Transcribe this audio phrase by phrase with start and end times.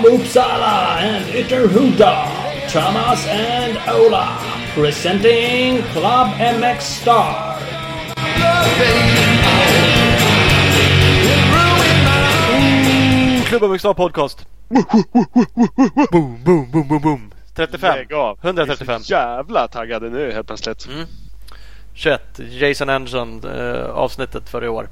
[0.00, 4.38] from Uppsala and Ytterhuda, Thomas and Ola,
[4.74, 7.58] presenting Club MX Star.
[13.44, 14.46] Klubben Mixstar Podcast.
[16.10, 17.32] boom, boom, boom, boom, boom.
[17.54, 17.96] 35.
[17.96, 18.38] Lägg av.
[18.42, 18.86] 135.
[18.86, 20.86] Vi är så jävla taggade nu helt plötsligt.
[20.86, 21.06] Mm.
[21.94, 22.40] 21.
[22.50, 24.88] Jason Anderson eh, avsnittet för i år.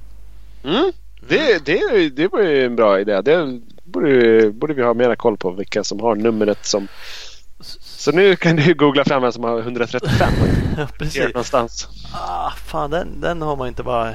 [0.64, 0.92] Mm.
[1.28, 3.20] Det, det, det var ju en bra idé.
[3.22, 3.60] Det
[3.92, 6.88] borde, borde vi ha mera koll på vilka som har numret som...
[7.80, 10.33] Så nu kan du googla fram vem som har 135.
[10.78, 11.24] Ja, precis.
[11.24, 11.88] någonstans.
[12.14, 14.14] Ah, fan, den, den har man inte bara eh,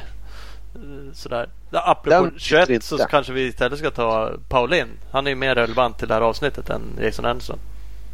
[1.14, 1.50] sådär.
[1.72, 4.88] Apropå Den 21 sitter så kanske vi istället ska ta Paulin.
[5.12, 7.60] Han är ju mer relevant till det här avsnittet än Jason Anderson.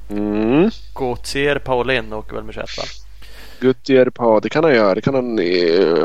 [0.09, 0.69] Mm.
[0.95, 2.83] Gautier Paulin åker väl med 21 va?
[3.59, 4.95] Guttier på, det kan han göra.
[4.95, 5.45] Det kan han, eh,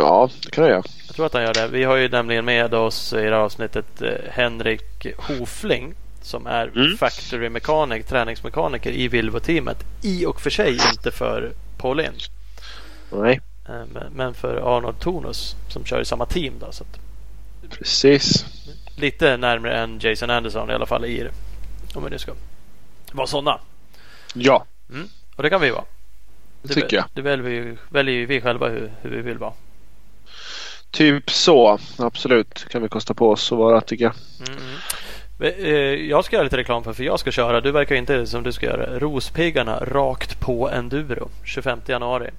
[0.01, 0.83] ja, det kan han göra.
[1.15, 1.69] Jag tror att han gör det.
[1.69, 6.67] Vi har ju nämligen med oss i det här avsnittet eh, Henrik Hofling som är
[6.77, 6.97] Mm.
[6.97, 9.85] factory mechanic, träningsmekaniker i Vilvo-teamet.
[10.03, 12.13] I och för sig inte för Paulin.
[13.13, 13.83] Nej, eh,
[14.15, 16.55] men- för Arnold Tornus som kör i samma team.
[16.61, 16.85] Då, så
[17.71, 18.47] precis.
[18.97, 21.31] lite närmare än Jason Anderson i alla fall i det.
[21.95, 22.33] Om vi nu ska
[23.13, 23.59] vara sådana.
[24.35, 24.67] Ja,
[25.37, 25.85] Och det kan vi vara.
[26.63, 27.05] det tycker jag.
[27.15, 29.53] Det väljer, vi, väljer vi själva hur, hur vi vill vara.
[30.95, 31.79] Typ så.
[31.99, 32.67] Absolut.
[32.71, 34.15] Kan vi kosta på oss att vara tycker jag.
[34.49, 35.65] Mm, mm.
[35.65, 37.61] Eh, Jag ska göra lite reklam för för jag ska köra.
[37.61, 38.99] Du verkar inte som du ska göra.
[38.99, 41.29] Rospiggarna rakt på enduro.
[41.45, 42.31] 25 januari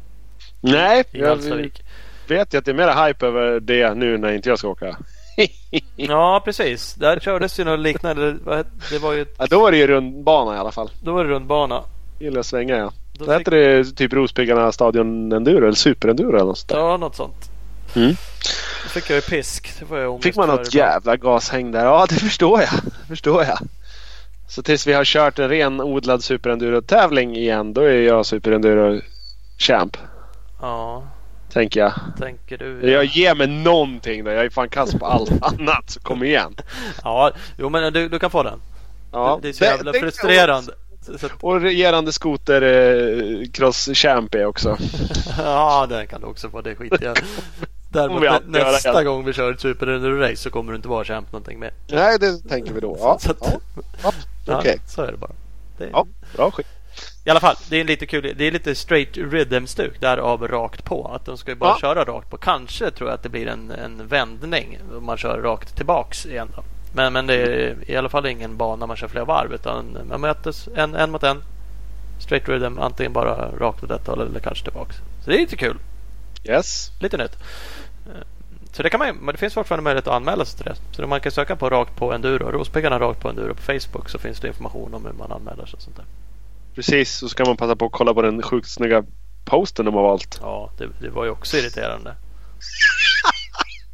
[0.62, 1.82] Nej, i jag Hallstavik.
[2.28, 4.98] vet ju att det är mera hype över det nu när inte jag ska åka.
[5.96, 6.94] Ja precis.
[6.94, 8.32] Där kördes ju något liknande.
[8.92, 10.90] Det var ju Ja, då var det ju rundbana i alla fall.
[11.04, 11.84] då var det rundbana.
[12.20, 12.92] Gillar att svänga ja.
[13.14, 16.78] Då Då fick- hette det typ Rospiggarna Stadion Enduro eller Superenduro eller något sånt där.
[16.80, 17.50] Ja något sånt.
[17.96, 18.16] Mm.
[18.84, 19.74] Då fick jag ju pisk.
[19.80, 21.86] Det får jag Fick man något jävla gashäng där?
[21.86, 22.70] Ja, det förstår jag.
[22.84, 23.58] Det förstår jag.
[24.48, 29.98] Så tills vi har kört en renodlad Superenduro-tävling igen, då är jag Superenduro-champ.
[30.62, 31.04] Ja,
[31.54, 31.94] Tänker jag.
[32.20, 32.92] tänker du.
[32.92, 34.32] Jag ger mig någonting då.
[34.32, 35.90] Jag är fan kass på allt annat.
[35.90, 36.56] Så kom igen.
[37.04, 38.62] Ja, jo men du, du kan få den.
[39.12, 39.40] Ja.
[39.42, 40.72] Det är så jävla det- frustrerande.
[41.20, 44.78] Så, att- Och regerande skoter eh, cross champ är också.
[45.38, 46.62] ja, den kan du också få.
[46.62, 47.18] Det skiter jag.
[47.96, 50.88] Däremot nä, göra nästa gång vi kör ett Super Enduro Race så kommer du inte
[50.88, 51.74] vara champ någonting mer.
[51.88, 52.98] Nej, det tänker vi då.
[53.00, 53.38] Ja, Så att-
[54.04, 54.12] ja.
[54.46, 54.62] ja.
[54.66, 54.74] Ja.
[54.88, 55.32] Så är det bara.
[55.78, 56.68] Det, Ja, bra skit.
[57.26, 58.34] I alla fall, det är lite kul.
[58.38, 61.08] Det är lite straight rhythm-stuk därav rakt på.
[61.08, 61.78] Att de ska ju bara Ja.
[61.82, 62.38] köra rakt på.
[62.38, 66.48] Kanske tror jag att det blir en, en vändning om man kör rakt tillbaks igen.
[66.56, 66.64] Då.
[66.94, 70.22] Men, men det är i alla fall ingen bana man kör flera varv utan man
[70.22, 71.44] mötes en, en mot en.
[72.20, 74.96] Straight rhythm, antingen bara rakt åt ett håll eller kanske tillbaks.
[75.24, 75.78] Så det är lite kul.
[76.44, 76.92] Yes.
[77.00, 77.38] Lite nytt.
[78.72, 80.76] Så det kan man men det finns fortfarande möjlighet att anmäla sig till det.
[80.96, 82.52] Så man kan söka på rakt på enduro.
[82.52, 85.78] Rospiggarna rakt på enduro på Facebook så finns det information om hur man anmäler sig
[85.78, 86.06] och sånt där.
[86.76, 89.04] Precis, så ska man passa på att kolla på den sjukt snygga
[89.46, 90.40] posten de har valt.
[90.42, 92.16] Ja, det, det var ju också irriterande.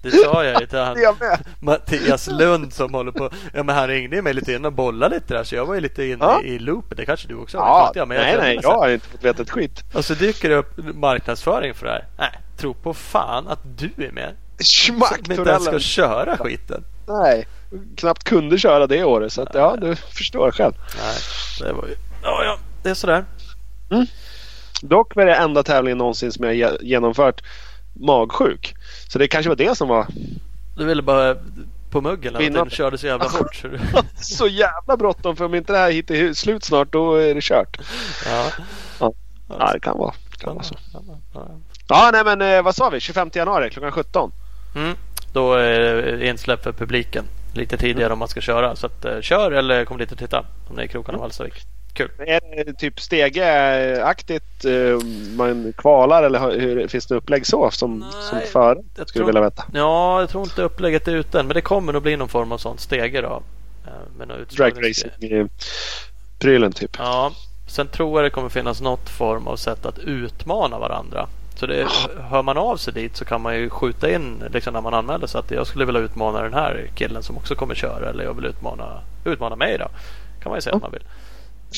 [0.02, 0.98] Det sa jag ju till han.
[1.60, 3.30] Mattias Lund som håller på.
[3.54, 5.76] Ja men han ringde ju mig lite innan och bollade lite där så jag var
[5.76, 6.42] ju lite inne Ja.
[6.44, 6.98] i loopet.
[6.98, 9.24] Det kanske du också har, Ja, jag, men jag nej, nej, jag har inte fått
[9.24, 9.84] veta ett skit.
[9.94, 12.06] Och så dyker det upp marknadsföring för det här.
[12.18, 14.36] Nej, tro på fan att du är med.
[14.64, 16.84] Schmack Som inte ens ska köra skiten.
[17.08, 17.48] Nej,
[17.96, 19.34] knappt kunde köra det året.
[19.34, 20.74] Så att, ja, du förstår själv.
[21.02, 21.16] Nej,
[21.68, 21.96] det var ju...
[22.24, 23.26] Ja, ja, det är sådär.
[24.82, 27.42] Dock var det enda tävlingen någonsin som jag ge- genomfört
[27.94, 28.76] magsjuk.
[29.08, 30.08] Så det kanske var det som var
[30.78, 31.36] Du ville bara
[31.90, 32.64] på muggen någonting.
[32.64, 33.64] Du körde så jävla fort.
[34.16, 35.36] Så jävla bråttom.
[35.36, 37.78] För om inte det här hittar slut snart då är det kört.
[38.26, 38.52] Ja.
[39.60, 40.76] Ja, det kan vara, det kan vara så.
[40.94, 41.02] Ja,
[41.34, 41.48] ja.
[41.88, 43.00] Ja, nej men eh, vad sa vi?
[43.00, 44.32] 25 januari klockan 17.
[44.76, 44.96] Mm.
[45.34, 45.80] Då är
[46.18, 47.26] det insläpp för publiken.
[47.54, 48.76] Lite tidigare om man ska köra.
[48.76, 51.22] Så att, eh, kör eller kom dit och titta om ni är i krokarna av
[51.22, 51.54] Hallstavik.
[51.94, 52.12] Kul.
[52.18, 54.66] Är det typ stegeaktigt?
[54.66, 54.72] eh,
[55.38, 58.80] Man kvalar eller hur, finns det upplägg så som, som Nej, före?
[58.98, 59.64] jag Skulle tror- vilja veta.
[59.74, 61.48] Ja, jag tror inte upplägget är ute än.
[61.48, 63.44] Men det kommer nog bli någon form av sånt stege då.
[63.88, 65.14] Eh, Med någon utslagningsgrej.
[65.20, 66.96] Dragracing-prylen typ.
[66.98, 67.32] Ja.
[67.68, 71.28] Sen tror jag det kommer finnas något form av sätt att utmana varandra.
[71.56, 71.88] Så det,
[72.30, 75.28] hör man av sig dit så kan man ju skjuta in liksom när man anmäler
[75.28, 78.10] sig att jag skulle vilja utmana den här killen som också kommer köra.
[78.10, 79.88] Eller jag vill utmana, utmana mig då.
[80.44, 81.04] Kan man ju säga att man vill.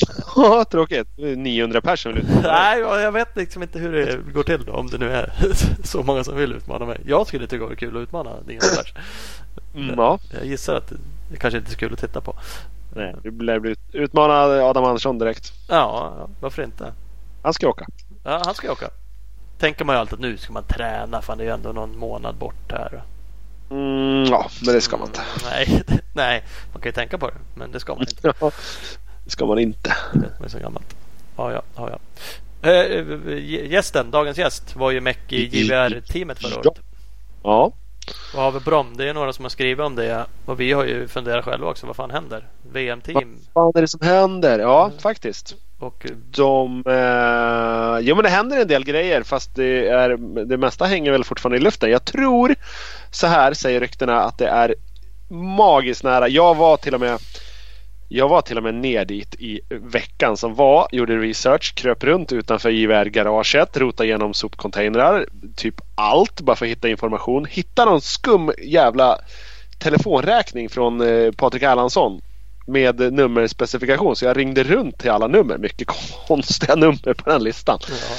[0.36, 1.08] Ja, tråkigt.
[1.16, 2.26] Det är 900 personer vill.
[2.42, 5.32] Nej, jag vet liksom inte hur det går till då, om det nu är
[5.86, 7.00] så många som vill utmana mig.
[7.06, 8.94] Jag skulle tycka det var kul att utmana 900 pers.
[9.74, 10.18] Mm, ja.
[10.32, 10.92] Jag gissar att
[11.30, 12.36] det kanske inte är så kul att titta på.
[12.96, 15.52] Nej, det lär bli ut- utmana Adam Andersson direkt.
[15.68, 16.92] Ja, varför inte?
[17.42, 17.86] Han ska åka.
[18.24, 18.88] Ja, han ska åka.
[19.58, 21.22] Tänker man ju alltid att nu ska man träna.
[21.22, 23.02] Fan, det är ju ändå någon månad bort här.
[23.70, 25.20] Mm, ja, men det ska man inte.
[25.44, 25.82] Nej,
[26.12, 26.42] nej,
[26.72, 27.34] man kan ju tänka på det.
[27.54, 28.32] Men det ska man inte.
[28.40, 28.50] Ja,
[29.24, 29.96] det ska man inte.
[30.12, 30.96] Det är så gammalt.
[31.36, 31.98] Ja, ja, ja, ja.
[32.70, 33.04] Eh,
[33.70, 36.78] gästen, dagens gäst var ju meck i JVR-teamet förra året.
[37.42, 37.72] Ja.
[38.34, 38.96] Har vi Brom?
[38.96, 40.26] Det är några som har skrivit om det.
[40.44, 41.86] Och vi har ju funderat själva också.
[41.86, 42.48] Vad fan händer?
[42.72, 43.36] VM-team?
[43.52, 44.58] Vad fan är det som händer?
[44.58, 44.98] Ja, mm.
[44.98, 45.56] faktiskt.
[45.78, 46.82] Och de...
[46.86, 51.24] Eh, jo men det händer en del grejer fast det, är, det mesta hänger väl
[51.24, 51.90] fortfarande i luften.
[51.90, 52.54] Jag tror
[53.10, 54.74] så här säger ryktena att det är
[55.28, 56.28] magiskt nära.
[56.28, 57.18] Jag var till och med
[58.14, 62.32] jag var till och med ner dit i veckan som var, gjorde research, kröp runt
[62.32, 65.26] utanför JVR-garaget, rotade igenom sopcontainrar,
[65.56, 67.44] typ allt bara för att hitta information.
[67.44, 69.18] Hitta någon skum jävla
[69.78, 72.20] telefonräkning från eh, Patrik Erlandsson
[72.66, 74.16] med nummerspecifikation.
[74.16, 75.58] Så jag ringde runt till alla nummer.
[75.58, 75.88] Mycket
[76.26, 77.78] konstiga nummer på den listan.
[77.88, 78.16] Ja.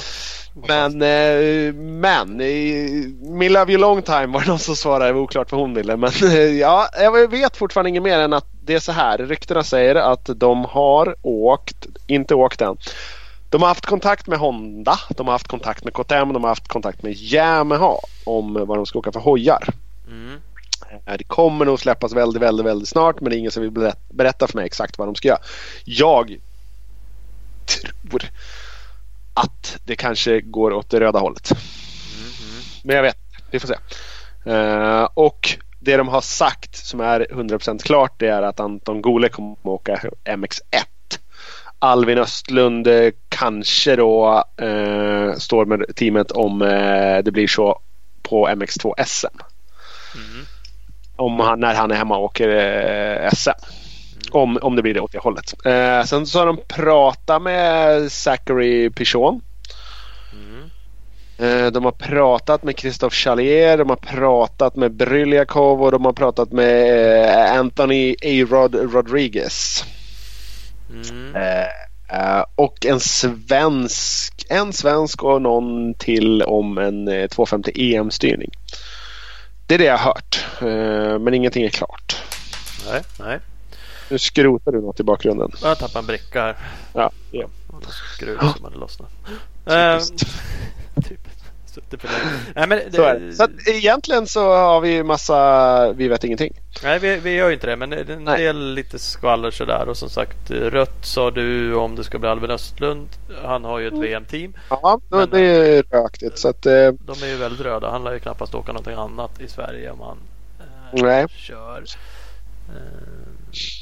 [0.68, 5.06] Men, eh, men i Me Love You Long Time var det någon som svarade.
[5.06, 5.98] Det var oklart vad hon ville.
[5.98, 9.18] Men eh, ja, jag vet fortfarande inget mer än att det är så här.
[9.18, 12.78] Ryktena säger att de har åkt, inte åkt än.
[13.50, 16.68] De har haft kontakt med Honda, de har haft kontakt med KTM, de har haft
[16.68, 19.68] kontakt med Yamaha om vad de ska åka för hojar.
[20.08, 20.42] Mm.
[21.18, 24.48] Det kommer nog släppas väldigt, väldigt, väldigt snart men det är ingen som vill berätta
[24.48, 25.40] för mig exakt vad de ska göra.
[25.86, 26.38] Jag
[27.66, 28.22] tror
[29.36, 31.52] att det kanske går åt det röda hållet.
[31.52, 31.62] Mm.
[32.84, 33.18] Men jag vet
[33.52, 33.76] Vi får se.
[34.48, 39.30] Uh, och det de har sagt som är 100% klart det är att Anton Gole
[39.30, 40.86] kommer att åka MX1.
[41.80, 47.80] Alvin Östlund eh, kanske då uh, står med teamet om uh, det blir så
[48.22, 49.28] på MX2 SM.
[50.16, 50.46] Mm.
[51.16, 53.85] Om han, när han är hemma och åker SM.
[54.36, 55.66] Om, om det blir det åt det hållet.
[55.66, 59.42] Eh, sen så har de pratat med Zachary Pichon.
[60.34, 60.70] Mm.
[61.38, 66.14] Eh, de har pratat med Christophe Chalier, de har pratat med Bryliakov och de har
[66.14, 69.86] pratat med eh, Anthony A-Rod Rodriguez.
[70.90, 71.36] Mm.
[72.10, 78.52] Eh, och en svensk, en svensk och någon till om en 250 eh, EM-styrning.
[79.68, 80.46] Det är det jag har hört.
[81.22, 82.24] men ingenting är klart.
[82.92, 83.40] Nej, nej.
[84.10, 85.52] Nu skrotar du något i bakgrunden.
[85.64, 86.58] Jag tappade en bricka här.
[86.94, 87.48] Ja, ja.
[88.16, 89.10] Skruv som hade lossnat.
[89.66, 90.00] Ehm,
[91.10, 91.20] typ.
[92.56, 93.32] Nej, men det, så, är.
[93.32, 96.54] så att, egentligen så har vi massa, vi vet ingenting.
[96.84, 98.44] Nej vi, vi gör ju inte det men det är en Nej.
[98.44, 102.52] del lite skvaller sådär och som sagt rött sa du om det ska bli Albin
[102.52, 103.08] Östlund.
[103.44, 104.04] Han har ju ett mm.
[104.04, 104.54] VM-team.
[104.70, 106.66] Ja men, det är rökigt så att.
[106.66, 107.92] Eh, de är ju väldigt röda.
[107.92, 110.18] Han lär ju knappast åka någonting annat i Sverige om han
[110.60, 111.28] eh, Nej.
[111.30, 111.84] kör.
[112.70, 113.25] Eh,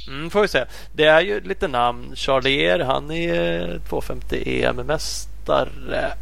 [0.08, 0.66] Mm, får vi se.
[0.92, 2.16] Det är ju lite namn.
[2.16, 6.14] Charlier, han är 250 EM-mästare.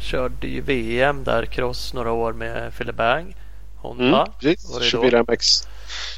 [0.00, 3.36] Körde ju VM där cross några år med Philip Bang.
[3.76, 4.22] Honda.
[4.22, 4.92] Mm, precis.
[4.92, 5.68] 24MX,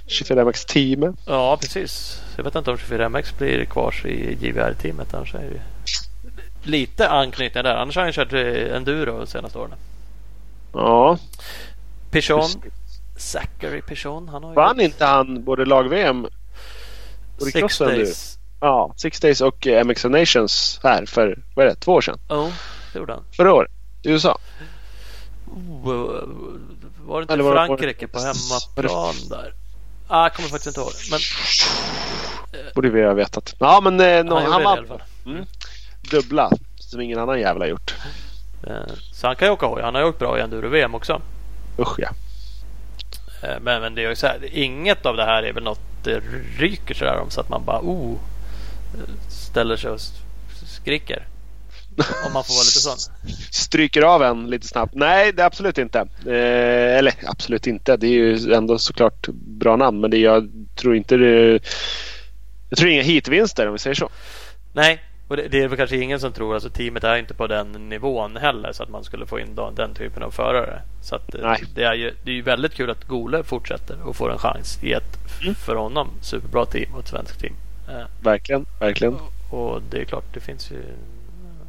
[0.06, 1.16] 24MX team.
[1.26, 2.22] Ja, precis.
[2.37, 5.14] Jag vet inte om 24MX blir kvar i JVR-teamet.
[5.14, 5.60] Annars är det
[6.62, 7.75] lite anknytning där.
[7.75, 9.75] Annars har han kört enduro de senaste åren.
[10.72, 11.19] Ja.
[12.10, 12.49] Pichon.
[13.16, 14.28] Zachary Pichon.
[14.28, 16.26] Han har Vann inte han både lag-VM
[17.38, 18.38] Six Days.
[18.61, 22.19] Ja, Six Days och eh, MX Nations här för vad är det, två år sedan.
[22.29, 22.52] Ja, oh,
[22.93, 23.25] det gjorde han.
[23.37, 23.70] Förra året
[24.02, 24.38] i USA.
[25.46, 25.94] Oh,
[27.06, 28.34] var det inte Eller Frankrike var, var,
[28.74, 29.55] på hemmaplan där?
[30.08, 30.93] Ah, jag kommer faktiskt inte ihåg.
[31.10, 31.20] Men...
[32.74, 33.55] Borde vi ha vetat.
[33.58, 35.01] Ja, men eh, någon, han, han vann.
[35.27, 35.44] Mm.
[36.10, 37.94] Dubbla som ingen annan jävla gjort.
[38.67, 39.82] Eh, så han kan ju åka hoj.
[39.82, 41.22] Han har ju åkt bra i enduro-VM också.
[41.79, 42.08] Usch ja.
[43.43, 45.81] Eh, men, men det är ju så här, inget av det här är väl något
[46.05, 46.22] det
[46.58, 48.17] ryker sådär om så att man bara oh,
[49.28, 50.00] ställer sig och
[50.67, 51.26] skriker.
[52.26, 53.14] Om man får vara lite sån.
[53.50, 54.94] Stryker av en lite snabbt.
[54.94, 55.98] Nej, det är absolut inte.
[56.26, 57.96] Eh, eller absolut inte.
[57.96, 60.00] Det är ju ändå såklart bra namn.
[60.00, 61.60] Men det, jag tror inte det...
[62.69, 64.08] Jag tror inga hitvinster om vi säger så.
[64.72, 67.47] Nej, och det, det, är väl kanske ingen som tror, alltså teamet är inte på
[67.47, 70.82] den nivån heller så att man skulle få in den typen av förare.
[71.03, 74.17] Så att, eh, det är ju det är ju väldigt kul att Gole fortsätter och
[74.17, 75.55] får en chans i ett mm.
[75.55, 77.55] för honom superbra team och ett svenskt team.
[77.89, 79.15] Eh, verkligen, verkligen.
[79.51, 80.82] Och, och, det är klart, det finns ju...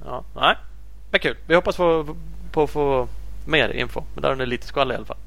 [0.06, 0.56] Ja, nej,
[1.12, 1.36] men kul.
[1.48, 2.16] Vi hoppas på,
[2.51, 3.08] på att få
[3.46, 4.04] mer info.
[4.13, 5.18] Men där är det lite skvaller i alla fall.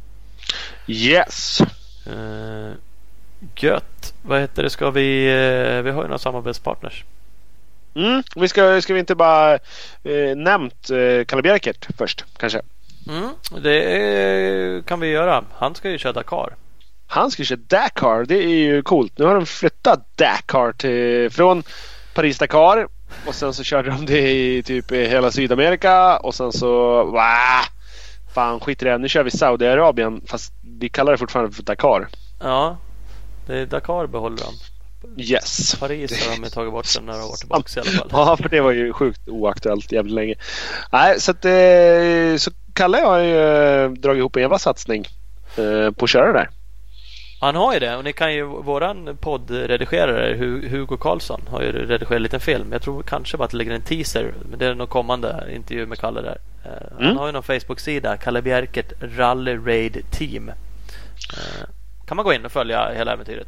[0.87, 1.61] Yes.
[2.07, 2.73] Uh,
[3.57, 4.15] gött.
[4.23, 4.71] Vad heter det?
[4.71, 5.27] Ska vi...
[5.27, 7.05] Uh, vi har ju några samarbetspartners.
[7.95, 8.23] Mm.
[8.37, 9.55] Vi ska, ska vi inte bara
[10.03, 12.61] eh, nämnt eh, Kalle Bjerkert först kanske?
[13.09, 13.29] Mm,
[13.63, 15.45] det kan vi göra.
[15.55, 16.57] Han ska ju köra Dakar.
[17.07, 18.25] Han ska köra Dakar.
[18.25, 19.19] Det är ju coolt.
[19.19, 21.63] Nu har de flyttat Dakar till, från
[22.15, 22.89] Paris-Dakar
[23.27, 27.05] och sen så körde de det i typ hela Sydamerika och sen så...
[27.05, 27.65] Wow,
[28.35, 28.99] Fan skit i det.
[28.99, 32.09] Nu kör vi Saudiarabien fast vi kallar det fortfarande för Dakar.
[32.41, 32.77] Ja,
[33.47, 34.72] det är Dakar behåller de.
[35.17, 35.75] Yes.
[35.81, 38.09] Paris har de tagit bort sen några år tillbaka i alla fall.
[38.13, 40.35] Ja, för det var ju sjukt oaktuellt jävligt länge.
[40.93, 45.05] Nej, så att eh, så Kalle har ju eh, dragit ihop en jävla satsning
[45.57, 46.49] eh, på att köra det där.
[47.41, 51.73] Han har ju det och ni kan ju våran poddredigerare Hu- Hugo Karlsson har ju
[51.73, 52.73] redigerat en liten film.
[52.73, 54.35] Jag tror kanske bara att det ligger en teaser.
[54.51, 56.39] Men det är någon kommande intervju med Kalle där.
[56.65, 57.17] Eh, Han Mm.
[57.17, 58.17] har ju någon Facebook-sida.
[58.17, 60.51] Kalle Bjerkert Rally Raid Team.
[62.07, 63.47] Kan man gå in och följa hela äventyret.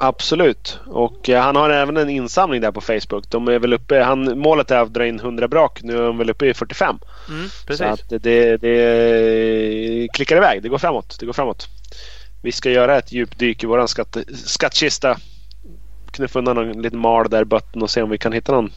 [0.00, 0.80] Absolut.
[0.86, 3.30] Och eh, han har även en insamling där på Facebook.
[3.30, 5.82] De är väl uppe, han, målet är att dra in 100 brak.
[5.82, 6.98] Nu är de väl uppe i 45.
[7.28, 7.86] Mm, Så precis.
[7.86, 10.62] att det, det klickar iväg.
[10.62, 11.16] Det går framåt.
[11.20, 11.68] Det går framåt.
[12.42, 15.16] Vi ska göra ett djupdyk i våran skatt, skattkista.
[16.12, 18.72] Knuffa undan någon liten mal där i botten och se om vi kan hitta någon.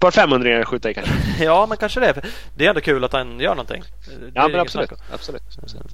[0.00, 1.12] Par 500 att skjuta i kanske.
[1.44, 2.22] Ja, men kanske det.
[2.56, 3.82] Det är ändå kul att han gör någonting.
[4.06, 4.90] Det Ja men absolut.
[5.12, 5.42] absolut.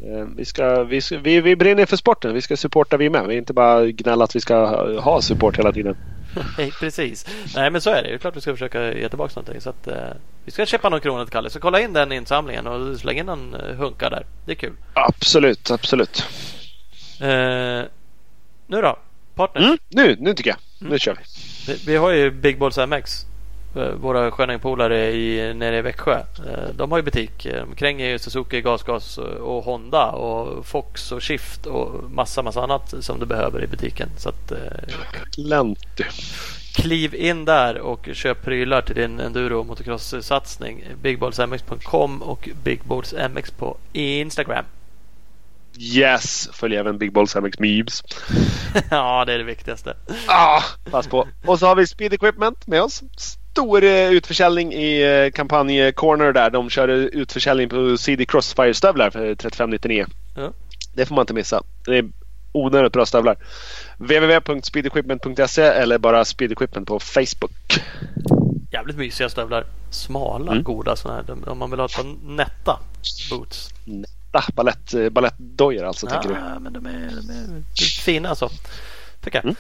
[0.01, 2.35] Eh, Vi, ska, vi, ska, vi, vi brinner för sporten.
[2.35, 3.27] Vi ska supporta vi med.
[3.27, 4.57] Vi är inte bara gnälla att vi ska
[5.01, 5.97] ha- support hela tiden.
[6.59, 7.27] Nej, precis.
[7.57, 8.09] Nej, men så är det.
[8.09, 9.61] Det är klart vi ska försöka ge tillbaka någonting.
[9.61, 9.95] Så att, eh,
[10.45, 11.51] vi ska köpa någon krona till Kalle.
[11.51, 14.27] Så kolla in den insamlingen och släng in en eh, hunka där.
[14.45, 14.73] Det är kul.
[14.95, 16.25] Absolut, absolut.
[17.21, 17.83] Eh,
[18.67, 18.99] nu då?
[19.35, 19.65] Partners.
[19.65, 20.59] Mm, nu, nu tycker jag.
[20.81, 20.93] Mm.
[20.93, 21.23] Nu kör vi.
[21.73, 23.27] Vi, vi har ju Big Balls MX.
[23.77, 26.19] Eh, Våra sköningpolare i, nere i Växjö.
[26.19, 27.47] Eh, De har ju butik.
[27.47, 32.63] Eh, De kränger ju Suzuki, Gasgas och- Honda och Fox och Shift och massa, massa
[32.63, 34.09] annat som du behöver i butiken.
[34.19, 34.53] Så att,
[35.37, 36.05] Lent du.
[36.75, 40.85] kliv in där och köp prylar till din enduro och motocross-satsning.
[41.03, 44.65] Bigballsmx.com och Bigballsmx på Instagram.
[45.79, 46.49] Yes!
[46.53, 48.03] Följ även Big Balls MX Memes.
[48.91, 49.97] ja, det är det viktigaste.
[50.29, 51.29] Ah, pass på.
[51.47, 53.03] Och så har vi Speed Equipment med oss.
[53.57, 56.51] Stor eh, utförsäljning i eh, kampanj Corner där.
[56.51, 60.07] De kör eh, utförsäljning på CD Crossfire-stövlar för 3599.
[60.37, 60.53] Ja.
[60.95, 61.63] Det får man inte missa.
[61.85, 62.05] Det är
[62.53, 63.37] onödigt bra stövlar.
[63.99, 67.53] www.speedequipment.se eller bara Speed Equipment på Facebook.
[68.73, 69.65] Jävligt mysiga stövlar.
[69.91, 70.65] Smala, Mm.
[70.65, 71.49] goda sådana här.
[71.51, 72.79] Om man vill ha ett par nätta
[73.31, 73.71] boots.
[73.85, 76.35] Netta balett, eh, balettdojor alltså tänker du?
[76.35, 77.63] Ja, men de är, de är
[78.05, 78.51] fina alltså.
[79.25, 79.55] Tycker jag.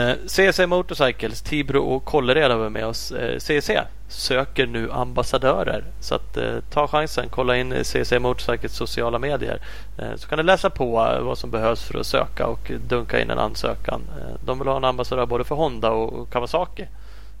[0.00, 0.08] Mm.
[0.08, 3.12] Eh, CC Motorcycles, Tibro och Kållered har vi med oss.
[3.12, 3.70] Eh, CC
[4.08, 5.84] söker nu ambassadörer.
[6.00, 7.26] Så att, eh, ta chansen.
[7.30, 9.60] Kolla in CC Motorcycles sociala medier.
[9.98, 13.20] Eh, så kan du läsa på eh, vad som behövs för att söka och dunka
[13.20, 14.00] in en ansökan.
[14.18, 16.84] Eh, de vill ha en ambassadör både för Honda och Kawasaki.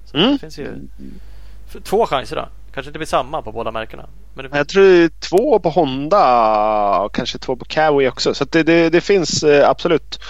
[0.04, 0.32] Så Mm.
[0.32, 0.68] det finns ju
[1.84, 2.48] två chanser då.
[2.74, 4.06] Kanske inte blir samma på båda märkena.
[4.34, 8.34] Men det Jag tror två på Honda och kanske två på Kawi också.
[8.34, 10.20] Så det, det, det finns absolut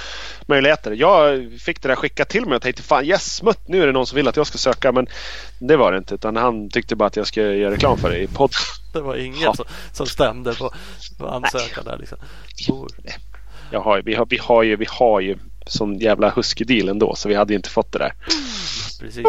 [0.51, 0.93] möjligheter.
[0.93, 3.93] Jag fick det där skickat till mig och tänkte fan yes smutt nu är det
[3.93, 4.93] någon som vill att jag ska söka.
[4.93, 5.07] Men
[5.59, 8.19] det var det inte utan han tyckte bara att jag ska göra reklam för det
[8.19, 8.51] i podd.
[8.93, 9.55] Det var inget Ja.
[9.55, 10.73] som, som stämde på,
[11.19, 12.19] på ansökan där liksom.
[13.73, 17.29] Jag har, vi, har, vi, har ju, vi har ju sån jävla husky-deal ändå så
[17.29, 18.13] vi hade ju inte fått det där.
[19.01, 19.23] Precis.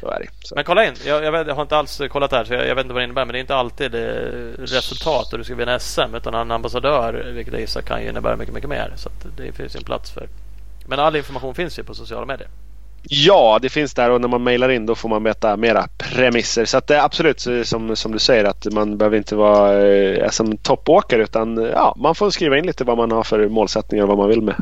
[0.00, 0.28] Så är det.
[0.42, 0.54] Så.
[0.54, 0.94] Men kolla in.
[1.06, 2.94] Jag, jag, vet, jag har inte alls kollat det här så jag, jag vet inte
[2.94, 3.24] vad det innebär.
[3.24, 4.00] Men det är inte alltid eh,
[4.58, 6.14] resultat och du ska vinna SM.
[6.14, 8.92] Utan en ambassadör, vilket jag gissar kan ju innebära mycket, mycket mer.
[8.96, 10.28] Så att det finns ju en plats för.
[10.86, 12.48] Men all information finns ju på sociala medier.
[13.02, 16.64] Ja, det finns där och när man mejlar in då får man veta mera premisser.
[16.64, 20.30] Så att det är absolut som, som du säger att man behöver inte vara eh,
[20.30, 24.02] som toppåkare utan eh, ja, man får skriva in lite vad man har för målsättningar
[24.04, 24.54] och vad man vill med,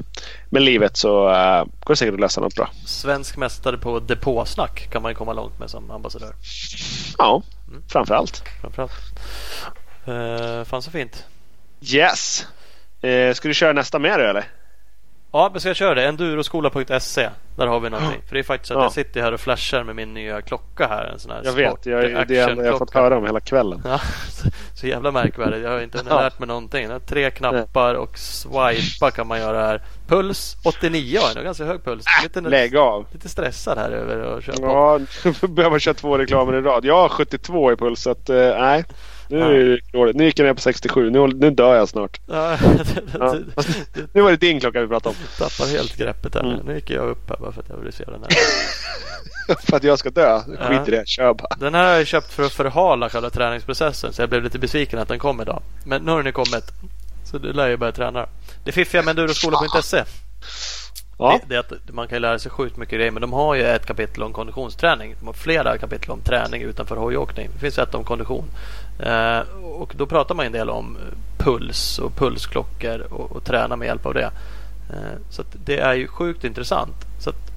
[0.50, 2.70] med livet så uh, går det säkert att lösa något bra.
[2.86, 6.32] Svensk mästare på depåsnack kan man ju komma långt med som ambassadör.
[7.18, 7.82] Ja, Mm.
[7.88, 8.42] framför allt.
[8.60, 8.92] Framförallt.
[10.08, 11.24] Uh, fan så fint.
[11.80, 12.46] Yes!
[13.02, 14.44] Eh, ska du köra nästa med dig eller?
[15.32, 16.06] Ja, men ska jag köra det?
[16.08, 17.28] Enduroskola.se.
[17.56, 18.20] Där har vi någonting.
[18.28, 18.82] För det är faktiskt att Ja.
[18.82, 21.04] jag sitter här och flashar med min nya klocka här.
[21.04, 23.40] En sån här Jag vet, jag, det är det jag har fått höra om hela
[23.40, 23.82] kvällen.
[23.84, 23.98] Ja,
[24.30, 25.62] så, så jävla märkvärdigt.
[25.64, 26.20] Jag har inte Ja.
[26.20, 26.88] lärt mig någonting.
[27.06, 29.82] Tre knappar och swipa kan man göra här.
[30.06, 31.44] Puls 89 har jag.
[31.44, 32.04] Ganska hög puls.
[32.22, 33.06] Lite, Lägg av!
[33.12, 34.62] lite stressad här över att köra på.
[34.62, 35.00] Ja,
[35.48, 36.84] behöver köra två reklamer i rad.
[36.84, 38.84] Jag har 72 i puls så att eh, nej.
[39.28, 40.16] Nu, är det dåligt.
[40.16, 41.10] nu gick jag ner på 67.
[41.10, 42.20] Nu, nu dör jag snart.
[42.26, 42.58] Ja,
[44.12, 45.24] Nu var det din klocka vi pratade om.
[45.38, 46.40] tappar helt greppet här.
[46.42, 46.66] Mm.
[46.66, 48.30] Nu gick jag upp här bara för att jag ville se den här.
[49.66, 50.40] För att jag ska dö.
[50.40, 50.84] Skit Ja.
[50.86, 51.08] i det.
[51.08, 51.56] Kör bara.
[51.60, 54.12] Den här har jag köpt för att förhala själva träningsprocessen.
[54.12, 55.62] Så jag blev lite besviken att den kom idag.
[55.84, 56.64] Men nu har den ju kommit.
[57.24, 58.26] Så du lär ju börja träna.
[58.64, 60.04] Det fiffiga med enduroskola.se
[61.18, 61.40] Ja.
[61.46, 63.10] det, det att man kan lära sig sjukt mycket grejer.
[63.10, 65.14] Men de har ju ett kapitel om konditionsträning.
[65.18, 67.48] De har flera kapitel om träning utanför hojåkning.
[67.52, 68.44] Det finns ett om kondition.
[68.98, 70.96] Eh, och då pratar man en del om
[71.38, 74.30] puls och pulsklockor och, och träna med hjälp av det.
[74.90, 76.96] Eh, så att det är ju sjukt intressant.
[77.18, 77.52] Så att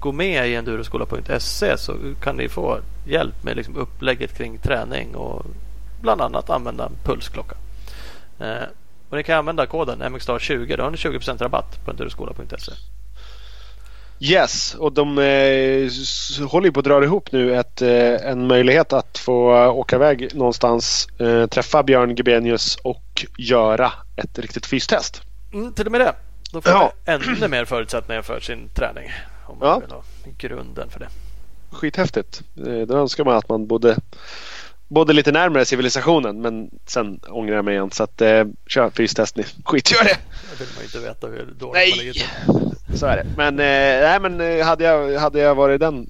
[0.00, 5.46] gå med i enduroskola.se så kan ni få hjälp med liksom upplägget kring träning och
[6.00, 7.56] bland annat använda en pulsklocka.
[8.38, 8.64] Eh,
[9.10, 10.76] och ni kan använda koden MXSTAR20.
[10.76, 12.72] Då har ni 20% rabatt på enduroskola.se.
[14.20, 18.92] Yes, och de eh, håller ju på att dra ihop nu ett, eh, en möjlighet
[18.92, 25.22] att få åka iväg någonstans, eh, träffa Björn Gebenius och göra ett riktigt fystest.
[25.52, 26.14] Mm, till och med det.
[26.52, 26.92] Då får Ja.
[27.06, 29.10] man ännu mer förutsättningar för sin träning.
[29.46, 29.78] Om man Ja.
[29.78, 30.02] vill ha
[30.38, 31.08] grunden för det.
[31.70, 32.42] Skithäftigt.
[32.66, 33.96] Eh, då önskar man att man bodde,
[34.88, 37.90] bodde lite närmare civilisationen men sen ångrar jag mig igen.
[37.90, 39.44] Så att, eh, kör fystest ni.
[39.64, 40.16] Skitgör det!
[40.58, 41.92] Det vill man ju inte veta hur dåligt man Nej!
[41.98, 42.24] ligger till.
[42.94, 43.26] Så är det.
[43.36, 46.06] Men, eh, nej, men eh, hade, jag, hade jag varit i den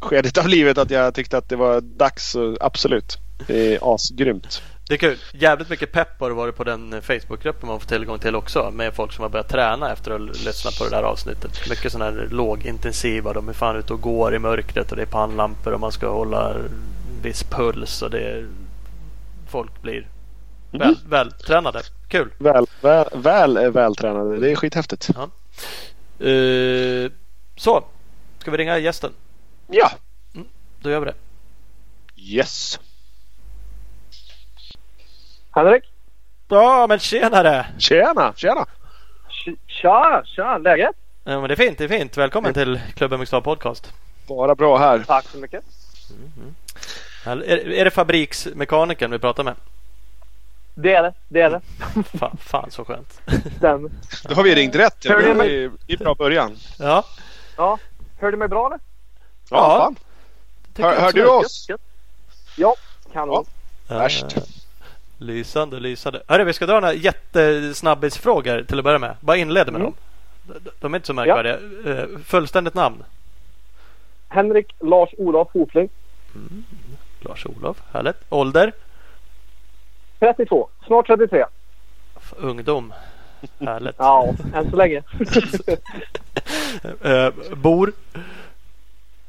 [0.00, 3.18] skedet av livet att jag tyckte att det var dags så absolut.
[3.46, 4.62] Det är asgrymt.
[4.88, 5.18] Det är kul.
[5.32, 8.70] Jävligt mycket pepp har det varit på den Facebookgruppen man får tillgång till också.
[8.70, 11.68] Med folk som har börjat träna efter att ha lyssnat på det där avsnittet.
[11.70, 13.32] Mycket sådana här lågintensiva.
[13.32, 16.10] De är fan ute och går i mörkret och det är pannlampor och man ska
[16.10, 16.56] hålla
[17.22, 18.02] viss puls.
[18.02, 18.46] Och det är...
[19.48, 20.06] Folk blir
[20.70, 21.82] väl, vältränade.
[22.08, 22.30] Kul.
[22.38, 24.36] Väl, väl, väl eh, vältränade.
[24.36, 25.10] Det är skithäftigt.
[26.20, 27.10] Uh,
[27.56, 27.84] så,
[28.38, 29.12] ska vi ringa gästen?
[29.66, 29.90] Ja.
[30.80, 31.14] Då gör vi det.
[32.16, 32.80] Yes.
[35.50, 35.84] Henrik?
[36.48, 37.66] Ja, men tjenare!
[37.78, 38.66] Tjena, tjena.
[39.66, 40.96] Tja, tja, läget?
[41.24, 42.16] Ja, men det är fint, det är fint.
[42.16, 43.92] Välkommen till Klubben Mixed Podcast.
[44.26, 45.04] Bara bra här.
[45.06, 45.64] Tack så mycket.
[47.24, 49.54] Är, är det fabriksmekanikern vi pratar med?
[50.80, 51.60] Det är det, det är det.
[52.18, 53.20] Fan, fan så skönt.
[53.60, 53.90] Den.
[54.28, 54.96] Då har vi ringt rätt.
[55.04, 55.16] Ja.
[55.18, 55.64] Det mig?
[55.64, 56.56] är är bra början.
[56.78, 57.04] Ja,
[57.56, 57.78] Ja,
[58.20, 58.78] hör du mig bra eller?
[59.50, 59.92] Ja,
[60.76, 60.82] Ja.
[60.84, 61.66] Hör, hör du oss?
[62.56, 62.74] Ja,
[63.12, 63.44] kanon.
[63.88, 63.98] Ja.
[63.98, 64.36] Värst.
[64.36, 64.42] Eh,
[65.18, 66.22] Lysande, lysande.
[66.28, 69.16] Hörru, vi ska dra några jättesnabbisfrågor till att börja med.
[69.20, 69.92] Bara inleda med Mm.
[70.46, 70.60] dem.
[70.64, 71.58] De- De är inte så märkvärdiga.
[71.86, 73.04] Eh, Fullständigt namn?
[74.28, 75.88] Henrik Lars-Olof Hofling.
[77.20, 78.16] Lars-Olof, härligt.
[78.28, 78.72] Ålder?
[80.20, 81.44] 32, snart 33.
[82.16, 82.92] F- Ungdom,
[83.60, 83.94] härligt.
[83.98, 85.02] Ja, än så länge.
[87.02, 87.92] Eh, bor?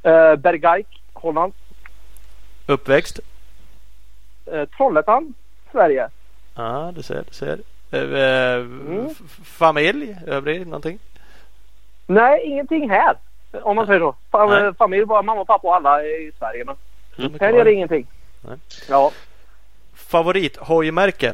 [0.06, 1.54] uh, Bergijk, Holland.
[2.68, 3.20] Uppväxt?
[4.54, 5.34] Uh, Trollhättan,
[5.72, 6.10] Sverige.
[6.56, 7.60] Ja, du ser, du ser.
[7.92, 8.66] Eh,
[9.12, 10.16] f- familj?
[10.28, 11.00] Övrig någonting?
[12.08, 13.16] Nej, ingenting här.
[13.52, 14.16] Om man säger så.
[14.32, 14.74] Fam- Nej.
[14.74, 16.66] familj, bara mamma, pappa och alla i Sverige.
[16.66, 16.76] Men
[17.36, 18.08] är här är det ingenting.
[18.42, 18.58] Nej.
[18.90, 19.12] Ja,
[20.10, 21.34] Favorit hojmärke?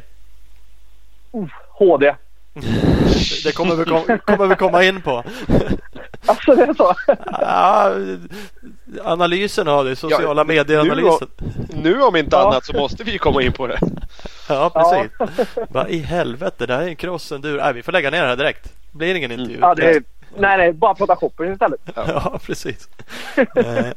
[1.69, 2.15] HD.
[3.43, 5.23] Det kommer vi, kom, kommer vi komma in på.
[6.27, 6.95] Alltså det är så.
[7.31, 7.93] Ja,
[9.03, 11.27] analysen av det, sociala Ja, medier-analysen.
[11.73, 12.47] Nu om inte Ja.
[12.47, 13.79] annat så måste vi komma in på det.
[14.49, 15.11] Ja, precis.
[15.69, 17.57] Vad i helvete, det här är en cross-enduro.
[17.57, 18.63] Nej, vi får lägga ner det här direkt.
[18.91, 19.57] Det blir ingen intervju.
[19.61, 20.03] Ja, det är,
[20.37, 21.79] nej, nej, bara prata shopping istället.
[21.95, 22.89] Ja, precis.
[23.55, 23.91] eh,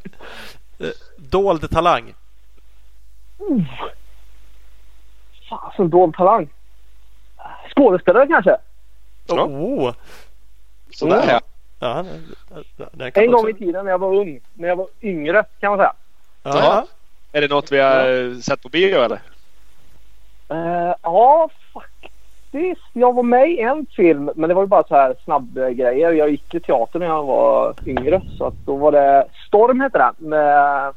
[1.16, 2.14] dold talang.
[5.48, 6.48] Fasen, dold talang.
[7.74, 8.56] Skådespelare kanske?
[9.26, 9.44] Ja.
[9.44, 9.92] Oh,
[10.90, 11.40] Sådär ja.
[11.80, 12.04] ja,
[12.98, 14.40] En också- gång i tiden när jag var ung.
[14.54, 15.92] När jag var yngre kan man säga.
[16.42, 16.86] Ja, ja.
[17.32, 19.20] Är det något vi har eh, sett på bio eller?
[20.48, 22.82] Eh, ja, faktiskt.
[22.92, 26.12] Jag var med i en film, men det var ju bara så här snabbgrejer.
[26.12, 28.20] Jag gick i teater när jag var yngre.
[28.38, 30.92] Så att då var det Storm hette den med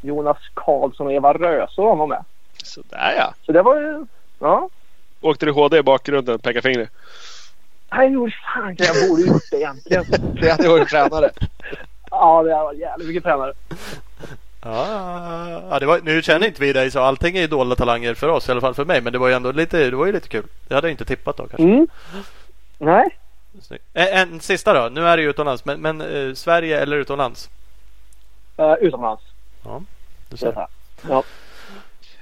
[0.00, 2.24] Jonas Karlsson och Eva Röse var med.
[2.62, 3.34] Sådär ja.
[3.46, 4.06] Så det var ju...
[4.38, 4.68] Ja.
[5.20, 6.38] Åkte du HD i bakgrunden?
[6.38, 6.90] Peka fingret.
[7.90, 8.84] Nej, jag gjorde fan det.
[8.84, 10.04] Jag borde gjort det egentligen.
[10.40, 11.30] Det hade varit tränare.
[12.10, 13.52] Ja, det var jävligt mycket tränare.
[14.64, 18.14] Ja, ja, det var, nu känner inte vi dig så allting är ju dolda talanger
[18.14, 19.00] för oss, i alla fall för mig.
[19.00, 20.46] Men det var ju ändå lite, det var ju lite kul.
[20.68, 21.62] Det hade jag inte tippat då kanske.
[21.62, 21.86] Mm.
[22.78, 23.18] Nej.
[23.62, 23.84] Snyggt.
[23.94, 24.88] Eh, En sista då.
[24.88, 25.64] Nu är det ju utomlands.
[25.64, 27.50] Men, men eh, Sverige eller utomlands?
[28.60, 29.22] Uh, utomlands.
[30.28, 30.52] Du Så ser.
[30.52, 30.66] här.
[31.08, 31.22] Ja.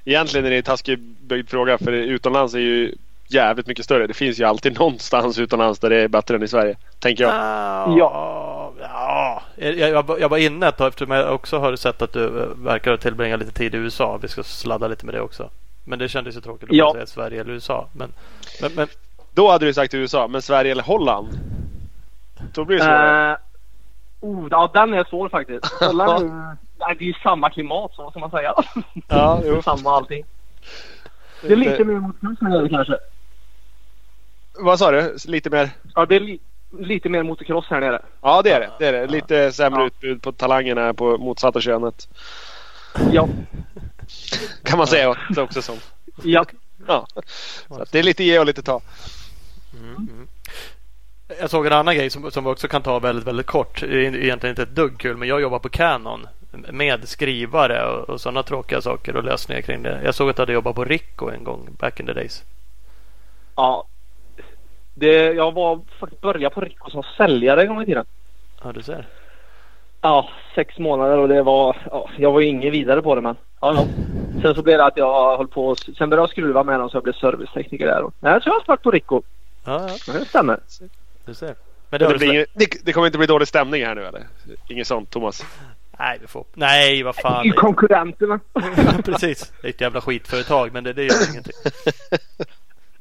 [0.05, 2.95] Egentligen är det en taskig byggd fråga för utomlands är ju
[3.31, 4.07] jävligt mycket större.
[4.07, 6.77] Det finns ju alltid någonstans utomlands där det är bättre än i Sverige.
[6.99, 7.35] Tänker jag.
[7.35, 8.73] Ja.
[8.81, 9.43] ja.
[9.57, 12.97] Jag, jag, var inne ett tag eftersom jag också har sett att du eh, verkar
[12.97, 14.19] tillbringa lite tid i USA.
[14.23, 15.51] Vi ska sladda lite med det också.
[15.85, 16.93] Men det kändes ju tråkigt att Ja.
[16.93, 17.89] säga Sverige eller USA.
[17.93, 18.13] Men,
[18.63, 18.89] men, men
[19.35, 21.29] Då hade du sagt USA, men Sverige eller Holland?
[22.55, 23.33] Då blir det svårare.
[23.33, 23.39] Uh,
[24.21, 25.65] oh, ja, den är svår faktiskt.
[25.81, 26.57] Holland
[26.99, 28.55] det är ju samma klimat så ska man säga.
[29.09, 29.63] Ja, jo.
[29.65, 30.25] samma allting.
[31.43, 32.97] Det är lite mer mot kusten kanske.
[34.55, 35.17] Vad sa du?
[35.25, 35.71] Lite mer?
[35.95, 36.41] Ja, det är li-
[36.79, 38.03] lite mer motocross här nere.
[38.21, 38.71] Ja, det är det.
[38.79, 39.07] det, är det.
[39.07, 39.87] Lite sämre Ja.
[39.87, 42.09] utbud på talangerna på motsatta könet.
[43.13, 43.29] Ja.
[44.65, 45.77] Kan man säga också som.
[46.25, 46.45] Ja.
[46.87, 47.07] Ja.
[47.69, 48.81] Så det är lite ge och lite ta.
[51.41, 53.81] Jag såg en annan grej som, som vi också kan ta väldigt, väldigt kort.
[53.81, 58.09] Det är egentligen inte ett dugg kul, men jag jobbar på Canon med skrivare och,
[58.11, 60.01] och sådana tråkiga saker och lösningar kring det.
[60.05, 62.43] Jag såg att du hade jobbat på Rico en gång back in the days.
[63.57, 63.85] Ja.
[64.95, 68.05] Det, jag var faktiskt började på Rico som säljare en gång i tiden.
[68.65, 69.07] Ja, du ser.
[70.01, 71.77] Ja, sex månader och det var...
[71.91, 73.37] Ja, jag var ju ingen vidare på det men...
[73.61, 73.87] Ja, ja.
[74.43, 75.77] Sen så blev det att jag höll på...
[75.77, 78.03] Sen började jag skruva med dem så jag blev servicetekniker där.
[78.03, 79.23] Och, nej, så jag har varit på Rico.
[79.65, 80.61] Ja, ja, Det stämmer.
[81.27, 81.55] du ser.
[81.91, 84.23] Men det, Det, har blir det, det kommer inte bli dålig stämning här nu eller?
[84.69, 85.45] Inget sånt Thomas?
[86.01, 86.45] Nej, vi får...
[86.55, 87.47] Nej, vad fan.
[87.47, 88.41] I konkurrenterna.
[89.05, 89.53] Precis.
[89.61, 91.53] Det är ett jävla skitföretag men det, det gör ingenting.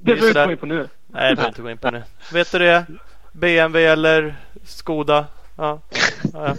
[0.02, 0.88] Det behöver vi inte gå in på nu.
[1.08, 2.04] Nej, det behöver inte gå in på nu.
[2.34, 2.86] Vet du det?
[3.32, 5.26] BMW eller Skoda?
[5.56, 5.80] Ja,
[6.34, 6.56] ja,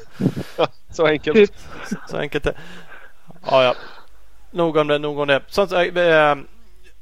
[0.57, 0.67] ja.
[0.91, 1.53] Så enkelt.
[2.09, 2.55] Så enkelt är
[3.47, 3.75] Ja, ja.
[4.51, 5.41] Nog om det, nog om det.
[5.47, 6.37] Sånt, äh,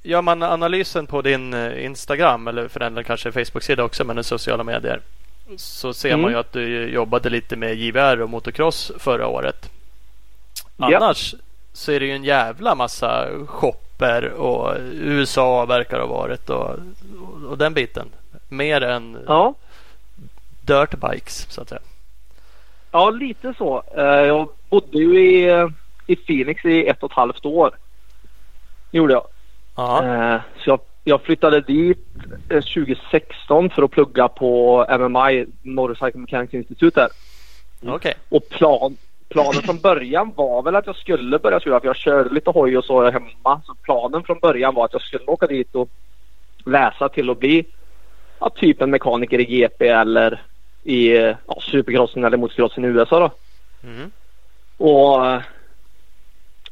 [0.02, 4.24] gör man analysen på din eh, Instagram eller för den kanske Facebook-sida också men i
[4.24, 5.00] sociala medier.
[5.56, 6.20] Så ser Mm.
[6.22, 9.70] man ju att du jobbade lite med JVR och motocross förra året.
[10.76, 10.96] Ja.
[10.96, 11.34] Annars
[11.72, 16.70] så är det ju en jävla massa shopper och USA verkar ha varit och,
[17.20, 18.08] och, och den biten.
[18.48, 19.54] Mer än Ja.
[20.60, 21.80] dirtbikes så att säga.
[22.90, 23.82] Ja, lite så.
[23.96, 25.68] Eh, Jag bodde ju i,
[26.06, 27.70] i Phoenix i ett och ett halvt år.
[28.90, 29.26] Gjorde jag.
[29.76, 32.06] Ja, Eh, Så jag, jag flyttade dit
[32.48, 37.08] eh, 2016 för att plugga på MMI, Motorcycle Mechanics Institute där.
[37.94, 38.14] okej.
[38.28, 38.96] Och plan,
[39.28, 42.78] planen från början var väl att jag skulle börja skruva för jag körde lite hoj
[42.78, 43.60] och så hemma.
[43.66, 45.88] Så planen från början var att jag skulle åka dit och
[46.64, 47.64] läsa till att bli
[48.38, 50.42] ja, typ en mekaniker i GP eller
[50.84, 53.30] i eh, ja, supercrossen eller motocrossen i USA då.
[53.88, 54.10] Mm.
[54.76, 55.42] Och,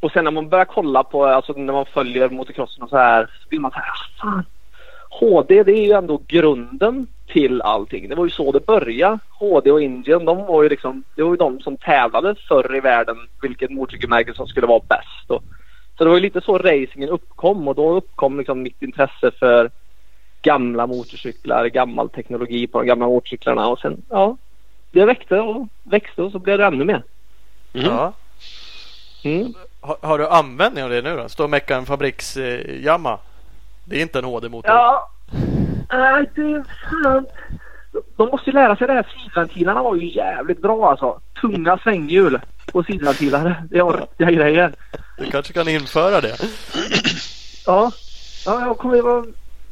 [0.06, 3.30] och sen när man börjar kolla på, alltså när man följer motocrossen och så här
[3.42, 4.44] så blir man så här, "Ah, fan.
[5.10, 8.08] HD det är ju ändå grunden till allting.
[8.08, 9.18] Det var ju så det började.
[9.30, 12.80] HD och Indien de var ju liksom, det var ju de som tävlade förr i
[12.80, 15.30] världen vilket motorcykelmärke som skulle vara bäst.
[15.30, 15.42] Och,
[15.98, 19.70] så det var ju lite så racingen uppkom och då uppkom liksom mitt intresse för
[20.42, 24.36] gamla motorcyklar, gammal teknologi på de gamla motorcyklarna och sen ja,
[24.90, 27.02] det växte och växte och så blev det ännu mer.
[27.72, 28.12] Ja.
[29.26, 29.54] Mm.
[29.80, 31.28] Har, har du användning av det nu då?
[31.28, 32.60] Står och meckar en fabriks eh?
[33.84, 34.70] Det är inte en HD-motor.
[34.70, 35.10] Ja,
[35.92, 37.26] nej det är fan.
[38.16, 39.06] De måste ju lära sig det här.
[39.24, 41.20] Sidventilerna var ju jävligt bra alltså.
[41.40, 42.40] Tunga svänghjul
[42.72, 43.62] på sidventiler.
[43.70, 44.72] Det var riktiga grejer.
[45.18, 46.36] Du kanske kan införa det?
[47.66, 47.92] Ja,
[48.46, 49.26] ja jag kommer ihåg.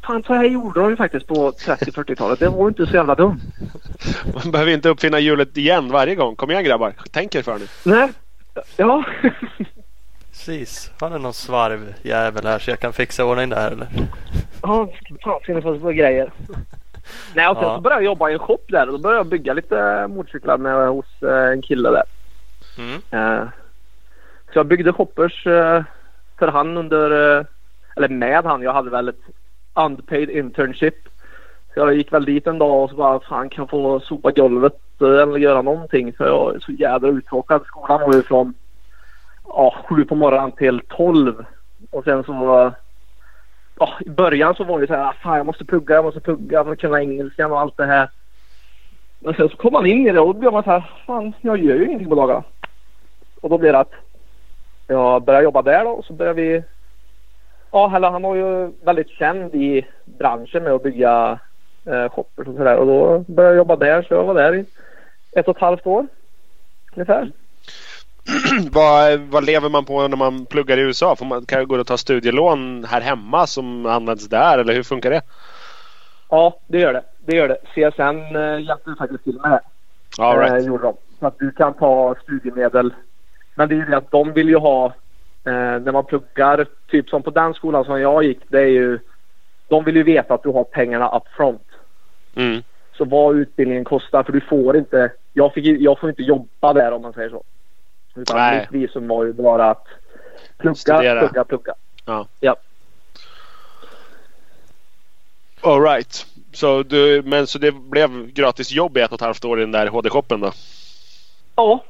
[0.07, 2.39] Fan så här gjorde de ju faktiskt på 30-40-talet.
[2.39, 3.41] Det var ju inte så jävla dumt.
[4.35, 6.37] Man behöver inte uppfinna hjulet igen varje gång.
[6.37, 6.95] Kom igen grabbar.
[7.13, 7.67] Tänk er för nu.
[7.83, 8.09] Nej.
[8.77, 9.05] Ja.
[10.31, 10.93] Precis.
[11.01, 13.89] Har du någon svarvjävel här så jag kan fixa ordning det här eller?
[14.63, 14.89] Ja,
[15.25, 16.33] fan ska ni få så grejer.
[17.35, 17.75] Nej och sen Ja.
[17.77, 20.59] så började jag jobba i en shop där och då började jag bygga lite motorcyklar
[20.59, 22.03] med, hos eh, en kille där.
[22.79, 23.01] Mm.
[23.11, 23.49] Eh,
[24.53, 25.83] Så jag byggde shoppers eh,
[26.39, 27.11] för han under,
[27.97, 28.63] eller med han.
[28.63, 29.21] Jag hade väl ett
[29.75, 30.95] unpaid internship.
[31.75, 34.31] Så jag gick väl dit en dag och så bara fan kan jag få sopa
[34.31, 37.63] golvet eh, eller göra någonting för jag är så jävla uttråkad.
[37.67, 38.55] Skolan var ju från
[39.49, 41.45] ja, sju på morgonen till tolv.
[41.91, 42.73] Och sen så
[43.79, 46.21] ja, i början så var det så här, ah, fan jag måste plugga, jag måste
[46.21, 48.11] plugga, jag måste kunna engelskan och allt det här.
[49.19, 51.33] Men sen så kom man in i det och då blev man så här, fan
[51.41, 52.43] jag gör ju ingenting på dagarna.
[53.41, 53.93] Och då blev det att
[54.87, 56.63] jag började jobba där då och så började vi
[57.75, 61.39] Ja, eller han var ju väldigt känd i branschen med att bygga
[61.87, 64.65] eh, shoppers och sådär och då började jag jobba där så jag var där i
[65.33, 66.07] ett och ett halvt år
[66.95, 67.33] ungefär.
[68.73, 71.17] vad, vad lever man på när man pluggar i USA?
[71.17, 74.83] Får man, kan jag gå och ta studielån här hemma som används där eller hur
[74.83, 75.23] funkar det?
[76.29, 77.03] Ja, det gör det.
[77.27, 77.59] Det gör det.
[77.75, 79.61] CSN eh, hjälpte faktiskt till med det.
[80.23, 80.67] All eh, right.
[80.67, 80.97] gjorde de.
[81.21, 82.95] Så att du kan ta studiemedel.
[83.55, 84.87] Men det är ju det att de vill ju ha
[85.45, 88.99] eh, när man pluggar, typ som på den skolan som jag gick, det är ju
[89.69, 91.67] de vill ju veta att du har pengarna up front.
[92.37, 92.63] Mm.
[92.97, 96.93] Så vad utbildningen kostar, för du får inte, jag, fick, jag får inte jobba där
[96.93, 97.43] om man säger så.
[98.17, 98.61] Utan Nej.
[98.61, 99.87] mitt visum var ju bara att
[100.59, 101.21] plugga, Studera.
[101.21, 101.75] plugga, plugga.
[102.05, 102.27] Ja.
[102.41, 102.57] Ja.
[105.61, 106.27] All right.
[106.53, 109.61] Så, du, men, så det blev gratis jobb i ett och ett halvt år i
[109.61, 110.53] den där HD-shoppen då?
[111.57, 111.85] Ja,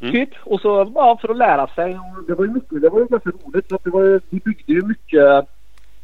[0.00, 0.12] Mm.
[0.12, 0.28] typ.
[0.40, 1.94] Och så ja, för att lära sig.
[1.98, 3.68] Och det var ju mycket, det var ju ganska roligt.
[3.68, 5.46] För att det var ju, vi byggde ju mycket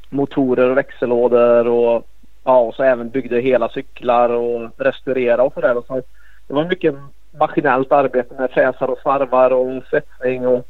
[0.09, 2.07] motorer och växellådor och
[2.51, 5.77] ja, och så även byggde hela cyklar och restaurera och sådär.
[5.77, 6.03] Och så
[6.47, 6.95] det var mycket
[7.39, 10.47] maskinellt arbete med fräsar och svarvar och svetsning.
[10.47, 10.67] Och,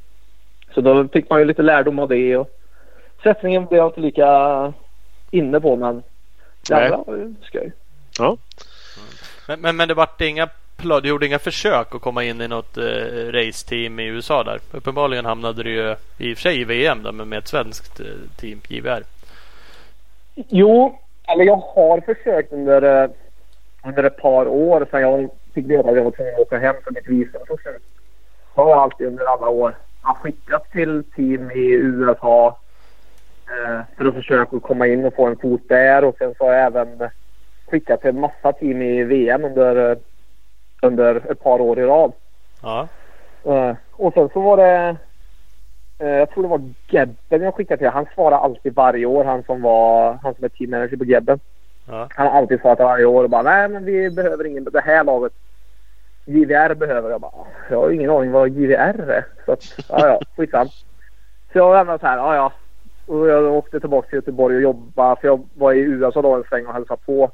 [0.74, 2.36] så då fick man ju lite lärdom av det.
[2.36, 2.50] Och
[3.22, 4.72] svetsningen blev jag inte lika
[5.30, 6.02] inne på men
[6.68, 7.72] det andra var ju skoj.
[8.18, 8.36] Ja.
[9.48, 10.48] Men, men, men det vart inga
[11.02, 14.60] du gjorde inga försök att komma in i något eh, raceteam i USA där?
[14.72, 18.00] Uppenbarligen hamnade du ju i och för sig i VM då, men med ett svenskt
[18.00, 19.02] eh, team, JVR.
[20.34, 20.98] Jo,
[21.32, 23.10] eller jag har försökt under, eh,
[23.84, 26.74] under ett par år sedan jag fick veta att jag var tvungen att åka hem
[26.84, 27.82] för mitt visum tog slut.
[28.54, 32.58] Har jag alltid under alla år har skickat till team i USA
[33.46, 36.52] eh, för att försöka komma in och få en fot där och sen så har
[36.52, 37.10] jag även
[37.66, 39.98] skickat till en massa team i VM under, eh,
[40.82, 42.12] under ett par år i rad.
[42.62, 42.88] Ja.
[43.44, 44.96] Eh, och sen så var det
[46.06, 47.88] jag tror det var Gebben jag skickade till.
[47.88, 49.24] Han svarar alltid varje år.
[49.24, 51.40] Han som var han som är team manager på Gebben.
[51.88, 52.08] Ja.
[52.10, 55.04] Han har alltid svarat varje år och bara nej men vi behöver ingen det här
[55.04, 55.32] laget.
[56.24, 57.46] JVR behöver jag bara.
[57.70, 59.24] Jag har ingen aning vad JVR är.
[59.46, 60.68] Så att ja ja skitsam.
[61.52, 62.52] Så jag lämnade så här ja ja.
[63.06, 66.44] Och jag åkte tillbaka till Göteborg och jobbade för jag var i USA då en
[66.48, 67.30] sväng och hälsade på.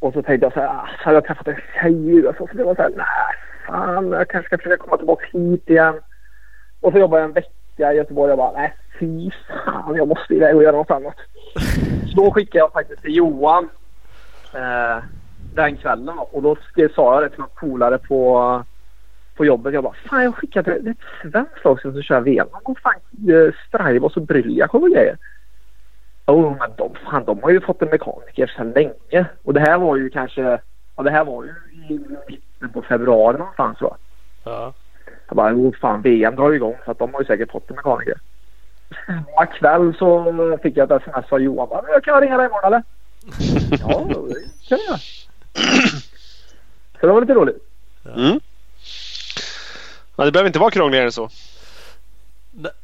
[0.00, 2.46] Och så tänkte jag så här, ah, så hade jag träffat en tjej i USA
[2.50, 3.34] så det var så här, nej
[3.68, 5.94] fan jag kanske ska försöka komma tillbaka hit igen.
[6.80, 9.30] Och så jobbade jag en vecka i Göteborg och jag bara, nej fy
[9.64, 11.16] fan jag måste iväg och göra något annat.
[12.06, 13.68] Så då skickade jag faktiskt till Johan
[14.54, 15.04] eh,
[15.54, 18.64] den kvällen och då skrev, sa jag det till några polare på,
[19.36, 19.74] på jobbet.
[19.74, 22.48] Jag bara, fan jag skickade till ett svenskt lag som ska köra VM.
[22.62, 22.94] Går fan
[23.34, 25.16] eh, Strajvos och Bryljak och grejer.
[26.26, 29.26] Oh, men de, fan, de har ju fått en mekaniker sedan länge.
[29.42, 30.60] Och det här var ju kanske,
[30.96, 31.50] ja det här var ju
[31.94, 33.96] i mitten på februari någonstans va.
[34.44, 34.72] Ja.
[35.28, 37.76] Jag bara, jo fan VM drar igång så att de har ju säkert fått en
[37.76, 38.18] mekaniker.
[39.06, 41.68] Samma kväll så fick jag ett sms av Johan.
[41.68, 42.82] Bara, jag kan ringa dig imorgon eller?
[43.80, 45.00] ja, det kan jag.
[47.00, 47.56] Så det var lite roligt.
[48.16, 48.40] Mm.
[50.16, 51.28] Ja, det behöver inte vara krångligare än så.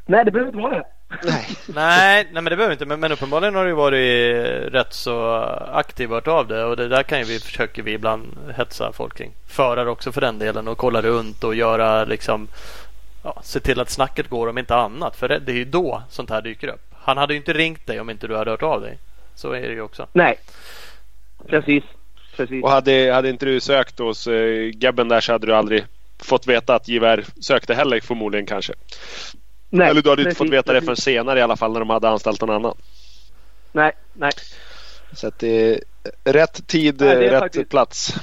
[0.07, 0.85] Nej, det behöver inte vara det.
[1.23, 1.49] Nej.
[1.67, 2.87] Nej, nej men det behöver inte.
[2.87, 5.33] Men, men uppenbarligen har du varit rätt så
[5.73, 6.65] aktiv och av det.
[6.65, 9.33] Och det där kan ju vi, försöker vi ibland hetsa folk kring.
[9.47, 12.49] Förare också för den delen och kolla runt och göra liksom
[13.23, 15.17] ja, se till att snacket går om inte annat.
[15.17, 16.95] För det, det är ju då sånt här dyker upp.
[17.05, 18.99] Han hade ju inte ringt dig om inte du hade hört av dig.
[19.35, 20.07] Så är det ju också.
[20.13, 20.39] Nej,
[21.47, 21.85] precis.
[22.37, 22.65] precis.
[22.65, 25.85] Och hade, hade inte du sökt hos eh, Gebben där så hade du aldrig
[26.19, 28.73] fått veta att Givär sökte heller förmodligen kanske.
[29.71, 31.81] Nej, Eller du hade inte precis, fått veta det förrän senare i alla fall när
[31.81, 32.75] de hade anställt någon annan.
[33.73, 34.33] Nej, nej.
[35.13, 35.81] Så att det är
[36.33, 38.15] rätt tid, Nej, är rätt faktiskt- plats.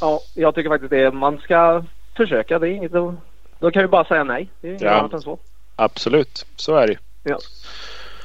[0.00, 1.10] Ja, jag tycker faktiskt det.
[1.12, 1.84] Man ska
[2.16, 2.58] försöka.
[2.58, 2.92] Det är inget.
[2.92, 4.48] Då kan vi bara säga nej.
[4.60, 4.90] Det är inget Ja.
[4.90, 5.38] annat än så.
[5.76, 6.98] Absolut, så är det.
[7.22, 7.38] Ja.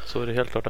[0.06, 0.68] Så är det helt klart.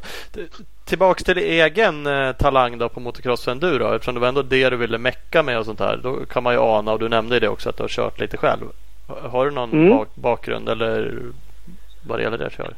[0.86, 3.94] Tillbaks till egen eh, talang då på motocross och enduro.
[3.94, 5.98] Eftersom det var ändå det du ville mecka med och sånt här.
[6.04, 8.38] Då kan man ju ana och du nämnde det också att du har kört lite
[8.38, 8.66] själv.
[9.10, 9.90] Har du någon Mm.
[9.98, 11.22] bak- bakgrund eller
[12.08, 12.74] vad det gäller det köra?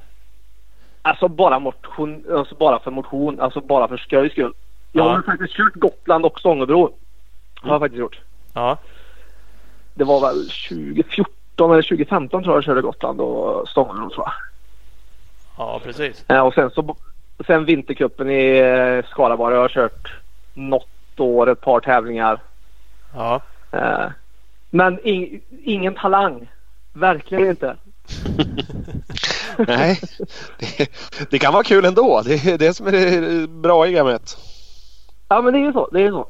[1.02, 4.54] Alltså bara motion, alltså bara för motion, alltså bara för skojs skull.
[4.92, 5.10] Jag Ja.
[5.12, 6.94] har faktiskt kört Gotland och Stångebro.
[7.62, 8.20] Har jag faktiskt gjort.
[8.54, 8.78] Ja,
[9.94, 14.34] Det var väl 2014 eller 2015 tror jag jag körde Gotland och Stångebro tror jag.
[15.58, 16.26] ja precis.
[16.44, 16.96] Och sen så
[17.48, 20.14] sen vintercupen i eh, Skaraborg har jag kört
[20.54, 20.88] något
[21.20, 22.40] år, ett par tävlingar.
[23.14, 23.42] Ja,
[23.74, 24.06] Eh,
[24.72, 26.52] men ing, ingen talang.
[26.94, 27.78] Verkligen inte.
[29.68, 30.00] Nej,
[30.60, 30.92] det,
[31.30, 32.22] det kan vara kul ändå.
[32.26, 34.38] Det är det som är det bra i gamet.
[35.28, 35.90] Ja men det är ju så.
[35.92, 36.28] Det är ju så.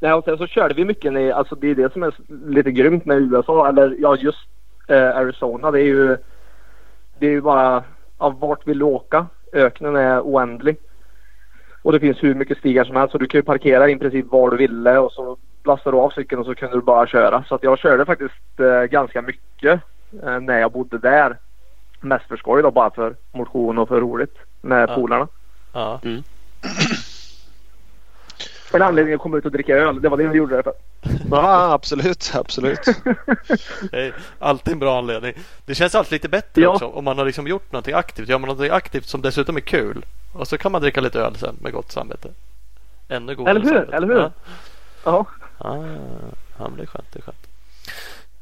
[0.00, 2.14] Nej, och sen så körde vi mycket i, alltså det är det som är
[2.48, 4.48] lite grymt med USA eller ja just
[4.88, 5.70] eh, Arizona.
[5.70, 6.16] Det är ju
[7.18, 7.84] det är ju bara
[8.16, 9.26] av vart vill du åka?
[9.52, 10.76] Öknen är oändlig.
[11.88, 14.26] Och det finns hur mycket stigar som helst så du kan ju parkera i princip
[14.30, 17.44] var du ville och så lastade du av cykeln och så kunde du bara köra.
[17.48, 19.80] Så att jag körde faktiskt eh, ganska mycket
[20.24, 21.36] eh, när jag bodde där.
[22.00, 24.94] Mest för skoj då bara för motion och för roligt med Ja.
[24.94, 25.28] polarna.
[25.72, 26.00] ja.
[28.72, 30.02] En anledning att komma ut och dricka öl.
[30.02, 30.72] Det var det jag gjorde det för.
[31.30, 32.78] Ja, absolut, absolut.
[34.38, 35.32] Alltid en bra anledning.
[35.66, 36.68] Det känns alltid lite bättre Ja.
[36.68, 38.28] också om man har liksom gjort någonting aktivt.
[38.28, 40.04] Gör man någonting aktivt som dessutom är kul.
[40.32, 42.28] Och så kan man dricka lite öl sen med gott samvete.
[43.08, 43.74] Ännu godare Eller hur?
[43.74, 43.96] samvete.
[43.96, 44.18] Eller hur?
[44.18, 44.30] Ja.
[45.04, 45.26] Ja.
[45.58, 45.76] Ah,
[46.58, 47.12] ja, det är skönt.
[47.12, 47.46] Det är skönt.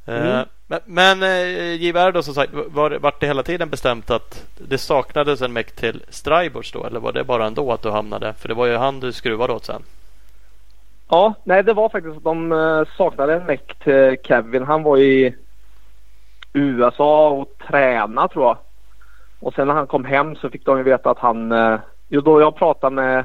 [0.06, 0.26] Mm.
[0.26, 4.44] Eh, men men eh, JVR då som sagt, var, vart det hela tiden bestämt att
[4.58, 6.84] det saknades en meck till Stribors då?
[6.84, 8.32] Eller var det bara ändå att du hamnade?
[8.32, 9.82] För det var ju han du skruvade åt sen.
[11.08, 14.62] Ja, nej det var faktiskt att de eh, saknade en meck till Kevin.
[14.62, 15.34] Han var i
[16.52, 18.56] USA och tränade tror jag.
[19.40, 21.52] Och sen när han kom hem så fick de ju veta att han...
[21.52, 23.24] Eh, jo, då jag pratade med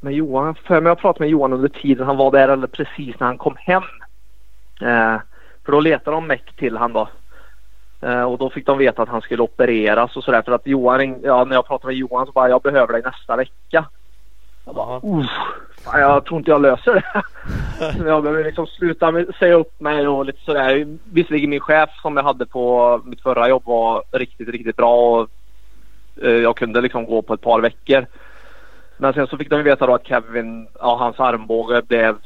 [0.00, 0.54] med Johan.
[0.54, 3.38] För mig jag pratade med Johan under tiden han var där eller precis när han
[3.38, 3.82] kom hem.
[4.80, 5.20] Eh,
[5.64, 7.08] för då letade de meck till han då.
[8.00, 10.42] Eh, och då fick de veta att han skulle opereras och sådär.
[10.42, 13.02] För att Johan ring, ja, när jag pratade med Johan så bara jag behöver dig
[13.02, 13.84] nästa vecka.
[14.64, 15.00] Ja.
[15.02, 17.22] Uff, fan, jag tror inte jag löser det.
[18.06, 20.98] Jag behöver liksom sluta med, säga upp mig och lite sådär.
[21.04, 25.20] Visserligen min chef som jag hade på mitt förra jobb var riktigt, riktigt bra.
[25.20, 25.28] Och
[26.22, 28.06] eh, jag kunde liksom gå på ett par veckor.
[28.96, 32.16] Men sen så fick de veta då att Kevin, ja, hans armbåge blev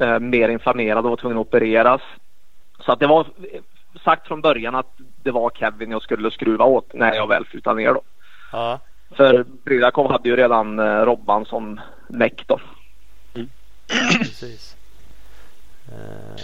[0.00, 2.00] eh, mer inflammerad och var tvungen att opereras.
[2.80, 3.26] Så att det var
[4.04, 4.92] sagt från början att
[5.22, 8.02] det var Kevin jag skulle skruva åt när jag väl flyttade ner då.
[8.52, 8.80] Ja.
[9.16, 12.60] För Brydakov hade ju redan eh, Robban som meck då.
[14.18, 14.76] Precis.
[15.88, 16.40] Eh,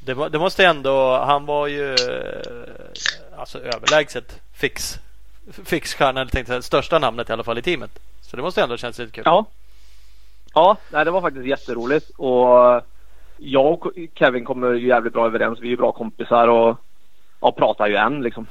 [0.00, 4.98] Det, det måste ändå, han var ju eh, alltså överlägset fix
[5.64, 7.98] fixstjärna, eller tänkte jag, största namnet i alla fall i teamet.
[8.20, 9.22] Så det måste ändå kännas lite kul.
[9.26, 9.44] Ja.
[10.54, 12.82] Ja, nej, det var faktiskt jätteroligt och
[13.36, 15.58] jag och Kevin kommer ju jävligt bra överens.
[15.60, 16.76] Vi är ju bra kompisar och
[17.40, 18.46] ja, pratar ju än liksom.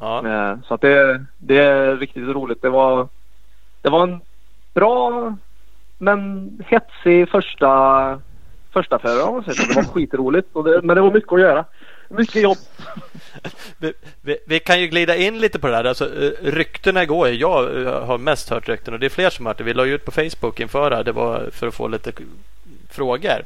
[0.00, 0.26] Ja.
[0.28, 2.62] Eh, Så att det, det är riktigt roligt.
[2.62, 3.08] Det var,
[3.82, 4.20] det var en
[4.74, 5.36] bra
[6.02, 8.20] men hetsig första,
[8.72, 9.68] första förare om man säger så.
[9.68, 11.64] Det var skitroligt det, men det var mycket att göra.
[12.08, 12.56] Mycket jobb.
[13.78, 15.84] Vi, vi, vi kan ju glida in lite på det där.
[15.84, 17.34] Alltså, eh, ryktena går ju.
[17.34, 19.64] Jag eh, har mest hört rykten och det är fler som har hört det.
[19.64, 21.04] Vi la ut på Facebook inför det här.
[21.04, 22.12] Det var för att få lite
[22.90, 23.42] frågor.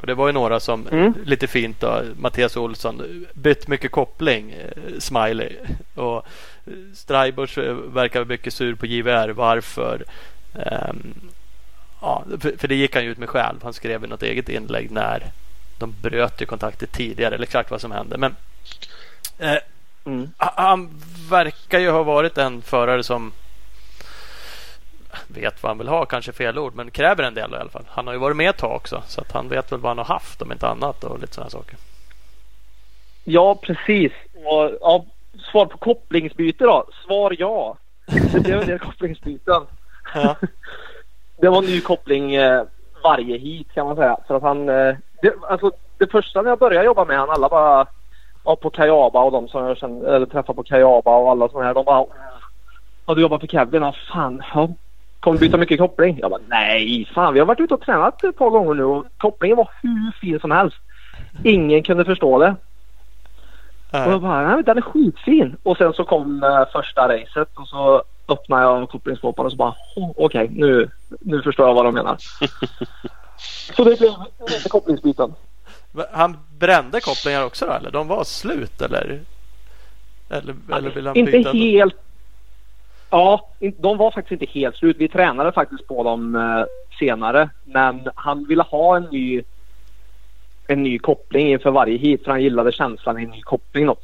[0.00, 1.14] Och det var ju några som Mm.
[1.24, 2.02] lite fint då.
[2.20, 4.50] Mattias Olsson bytt mycket koppling.
[4.50, 5.52] eh, Smiley.
[5.94, 6.26] Och
[6.94, 9.28] Straibers eh, verkar mycket sur på JVR.
[9.28, 10.02] Varför?
[10.54, 11.14] Ehm,
[12.00, 13.62] ja, för, för det gick han ju ut med själv.
[13.62, 15.22] Han skrev i något eget inlägg när
[15.78, 17.34] de bröt ju kontaktet tidigare.
[17.34, 18.18] Eller exakt vad som hände.
[18.18, 18.36] Men
[19.38, 19.56] eh,
[20.04, 20.30] Mm.
[20.38, 20.88] Ha- Han
[21.30, 23.32] verkar ju ha varit en förare som
[25.26, 27.84] vet vad han vill ha, kanske fel ord, men kräver en del i alla fall.
[27.88, 29.98] Han har ju varit med ett tag också, så att han vet väl vad han
[29.98, 31.76] har haft om inte annat och lite sådana saker.
[33.24, 34.12] Ja, precis.
[34.44, 35.04] Och, ja,
[35.50, 36.88] svar på kopplingsbyte då?
[37.06, 37.76] Svar ja.
[38.32, 39.62] Det blev en del kopplingsbyten.
[40.14, 40.36] Ja.
[41.40, 42.62] Det var en ny koppling eh,
[43.04, 44.16] varje hit kan man säga.
[44.26, 47.48] För att han, eh, det, alltså, det första när jag började jobba med han, alla
[47.48, 47.86] bara
[48.44, 51.66] ja, på Kayaba och de som jag kände, eller träffade på Kayaba och alla sådana
[51.66, 51.74] här.
[51.74, 52.06] De bara
[53.06, 53.82] Ja du jobbar för Kevin?
[53.82, 54.42] Ja fan.
[54.54, 54.68] Ja.
[55.20, 56.18] Kommer du byta mycket koppling?
[56.20, 59.04] Jag bara nej fan vi har varit ute och tränat ett par gånger nu och
[59.18, 60.76] kopplingen var hur fin som helst.
[61.44, 62.54] Ingen kunde förstå det.
[63.92, 65.56] Och jag bara, nej, den är skitfin.
[65.62, 69.74] Och sen så kom eh, första racet och så öppnade jag kopplingsskåpan och så bara,
[70.16, 70.90] okej nu,
[71.20, 72.16] nu förstår jag vad de menar.
[73.76, 74.12] så det blev.
[75.92, 77.90] Men Han brände kopplingar också då, eller?
[77.90, 79.20] De var slut, eller?
[80.28, 81.52] Eller, eller vill han inte byta?
[81.52, 81.94] helt.
[83.10, 84.96] Ja, de var faktiskt inte helt slut.
[84.98, 86.64] Vi tränade faktiskt på dem eh,
[86.98, 87.50] senare.
[87.64, 89.42] Men han ville ha en ny
[90.66, 93.96] en ny koppling inför varje hit för han gillade känslan i en ny koppling då.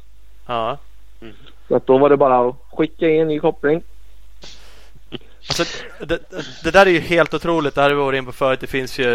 [0.45, 0.77] Ja.
[1.67, 3.83] Så att då var det bara att skicka in en ny koppling.
[5.47, 5.63] Alltså,
[6.05, 6.19] det,
[6.63, 7.75] det där är ju helt otroligt.
[7.75, 8.59] Det här har vi varit in på förut.
[8.59, 9.09] Det finns ju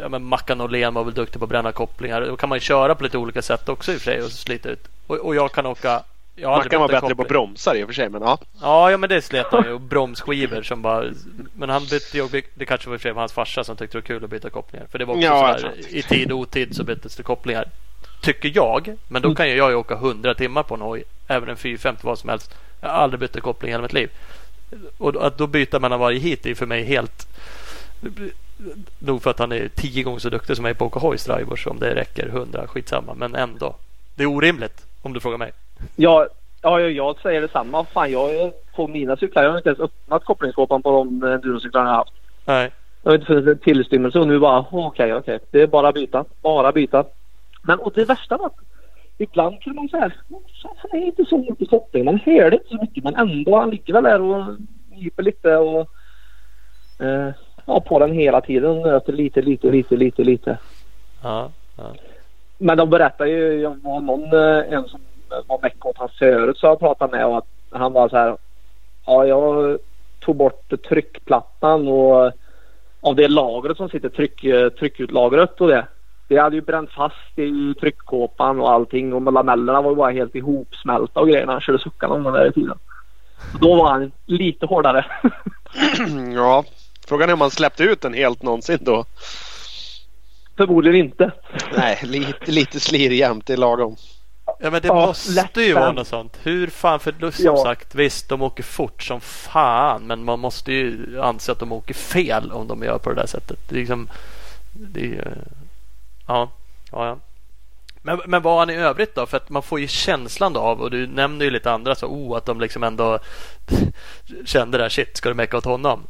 [0.00, 2.20] ja, men Mackan Åhlén var väl duktig på att bränna kopplingar.
[2.20, 4.30] Då kan man ju köra på lite olika sätt också i och för sig och
[4.32, 4.88] slita ut.
[5.06, 6.02] Och, och jag kan åka
[6.36, 7.28] jag har Man aldrig kan vara bytt en bättre på koppling.
[7.28, 8.08] bromsar i och för sig.
[8.08, 8.38] Men ja.
[8.62, 9.72] Ja, ja men det slet han ju.
[9.72, 11.04] Och bromsskivor som bara...
[11.52, 12.42] Men han bytte ju...
[12.54, 14.24] Det kanske var i och för sig var hans farsa som tyckte det var kul
[14.24, 14.86] att byta kopplingar.
[14.90, 17.64] För det var också Ja, sådär, tror i tid och otid så byttes det kopplingar.
[18.22, 18.86] Tycker jag.
[19.08, 19.30] Men Mm.
[19.30, 21.04] då kan ju jag ju åka 100 timmar på en hoj.
[21.28, 22.54] Även en 450 vad som helst.
[22.80, 24.10] Jag har aldrig bytt koppling i hela mitt liv.
[24.98, 27.28] Och att då byta mellan varje hit är för mig helt...
[28.98, 31.18] Nog för att han är tio gånger så duktig som mig på att åka hoj,
[31.18, 31.66] Strivers.
[31.66, 33.14] Om det räcker 100, skitsamma.
[33.14, 33.76] Men ändå.
[34.14, 35.52] Det är orimligt om du frågar mig.
[35.96, 36.26] Ja,
[36.62, 37.84] ja, ja, jag säger detsamma.
[37.84, 39.42] Fan, jag är på mina cyklar.
[39.42, 42.12] Jag har inte ens öppnat kopplingsskåpan på de eh, endurocyklarna jag har haft.
[42.44, 42.70] Nej.
[43.02, 45.38] Jag har inte funnits en tillstymmelse och nu bara okej, okej.
[45.50, 46.24] Det är bara byta.
[46.42, 47.04] Bara byta.
[47.62, 48.56] Men och det värsta var att
[49.18, 50.12] ibland kunde man säga
[50.76, 52.04] han är inte så mycket koppling.
[52.04, 54.56] Man hör det inte så mycket men ändå han ligger väl där och
[54.90, 55.80] nyper lite och
[56.98, 57.30] eh,
[57.64, 58.80] ja, på den hela tiden.
[58.80, 60.58] Nöter lite, lite, lite, lite, lite.
[61.22, 61.50] Ja.
[61.76, 61.94] ja.
[62.58, 65.00] Men de berättar ju, jag var någon, eh, en som
[65.46, 68.36] var meck åt hans förut så jag pratade med och att han var så här.
[69.06, 69.78] Ja, jag
[70.20, 72.32] tog bort tryckplattan och
[73.00, 75.86] av det lagret som sitter, tryck, eh, tryckutlagret och det.
[76.28, 80.34] Det hade ju bränt fast i tryckkåpan och allting och lamellerna var ju bara helt
[80.34, 82.78] ihopsmälta och grejer när han körde suckarna om den där i tiden.
[83.52, 85.06] Så då var han lite hårdare.
[86.34, 86.64] ja.
[87.08, 89.04] Frågan är om man släppte ut den helt någonsin då.
[90.56, 91.30] Förmodligen inte.
[91.76, 93.46] Nej, lite, lite slirjämt.
[93.46, 93.96] Det är lagom.
[94.60, 96.38] Ja men det Ja, måste lätt ju vara något sånt.
[96.42, 97.56] Hur fan, för då, som Ja.
[97.56, 101.94] sagt visst de åker fort som fan men man måste ju anse att de åker
[101.94, 103.58] fel om de gör på det där sättet.
[103.68, 104.08] Det är liksom,
[104.72, 105.38] det är,
[106.26, 106.50] ja,
[106.92, 107.18] ja, ja.
[108.02, 109.26] Men, men vad har han i övrigt då?
[109.26, 112.06] För att man får ju känslan då av och du nämner ju lite andra så
[112.06, 113.18] oh att de liksom ändå
[114.44, 116.06] kände där shit ska du mecka åt honom?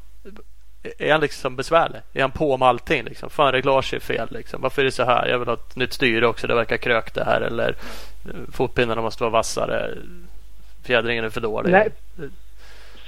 [0.98, 2.00] Är han liksom besvärlig?
[2.12, 3.04] Är han på med allting?
[3.04, 3.30] Liksom?
[3.30, 4.28] Fan reglage är fel.
[4.30, 4.62] Liksom.
[4.62, 5.28] Varför är det så här?
[5.28, 6.46] Jag vill ha ett nytt styre också.
[6.46, 7.40] Det verkar krökt det här.
[7.40, 7.68] Eller
[8.24, 9.94] eh, fotpinnarna måste vara vassare.
[10.82, 11.72] Fjädringen är för dålig.
[11.72, 11.88] Nej.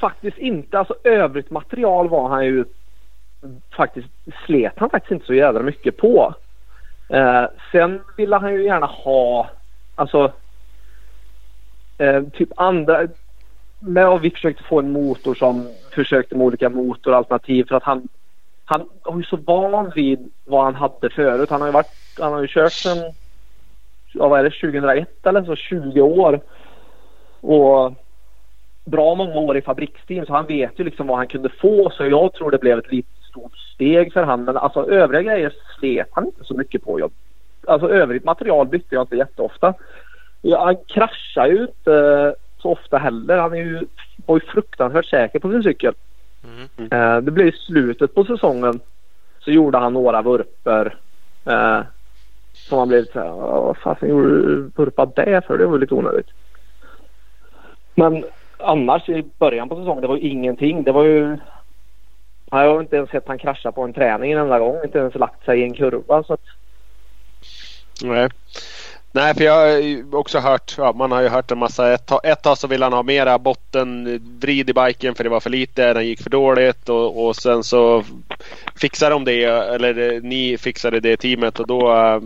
[0.01, 0.79] faktiskt inte.
[0.79, 2.65] Alltså övrigt material var han ju
[3.77, 4.09] faktiskt
[4.47, 6.35] slet han faktiskt inte så jävla mycket på.
[7.09, 9.51] Eh, sen ville han ju gärna ha
[9.95, 10.33] alltså
[11.99, 13.09] eh, typ andra
[13.79, 18.09] men vi försökte få en motor som försökte med olika motoralternativ för att han
[18.69, 21.51] han var ju så van vid vad han hade förut.
[21.51, 21.87] Han har ju varit,
[22.19, 22.99] han har ju kört sen,
[24.13, 26.41] ja vad är det, 2001 eller så, 20 år.
[27.41, 27.93] Och
[28.85, 32.07] bra många år i fabriksteam så han vet ju liksom vad han kunde få så
[32.07, 34.45] jag tror det blev ett lite stort steg för han.
[34.45, 37.01] Men alltså övriga grejer slet han inte så mycket på.
[37.01, 37.11] Jag,
[37.67, 39.75] alltså övrigt material bytte jag inte jätteofta.
[40.43, 43.39] Ja, han kraschar ju inte så ofta heller.
[43.39, 43.87] Han är ju,
[44.27, 45.95] var ju fruktansvärt säker på sin cykel.
[46.45, 46.93] Mm.
[46.93, 48.81] Eh, det blev i slutet på säsongen
[49.41, 50.97] så gjorde han några vurper.
[51.45, 51.81] Eh,
[52.53, 55.59] som han blev så här, vad fasen gjorde du vurpa det för?
[55.59, 56.29] Det var lite onödigt.
[57.95, 58.25] Men
[58.59, 60.83] annars i början på säsongen det var ju ingenting.
[60.83, 61.39] Det var ju
[62.51, 64.85] jag har inte ens sett han krascha på en träning en enda gång.
[64.85, 66.23] Inte ens lagt sig i en kurva.
[66.23, 66.41] Så att...
[68.03, 68.29] Nej.
[69.17, 71.93] Nej, för jag har också hört, ja, man har ju hört en massa.
[71.93, 75.51] Ett, ett tag så ville han ha mera bottenvrid i biken för det var för
[75.51, 78.05] lite, den gick för dåligt och, och sen så
[78.75, 82.21] fixade de det, eller ni fixade det teamet och då, eh,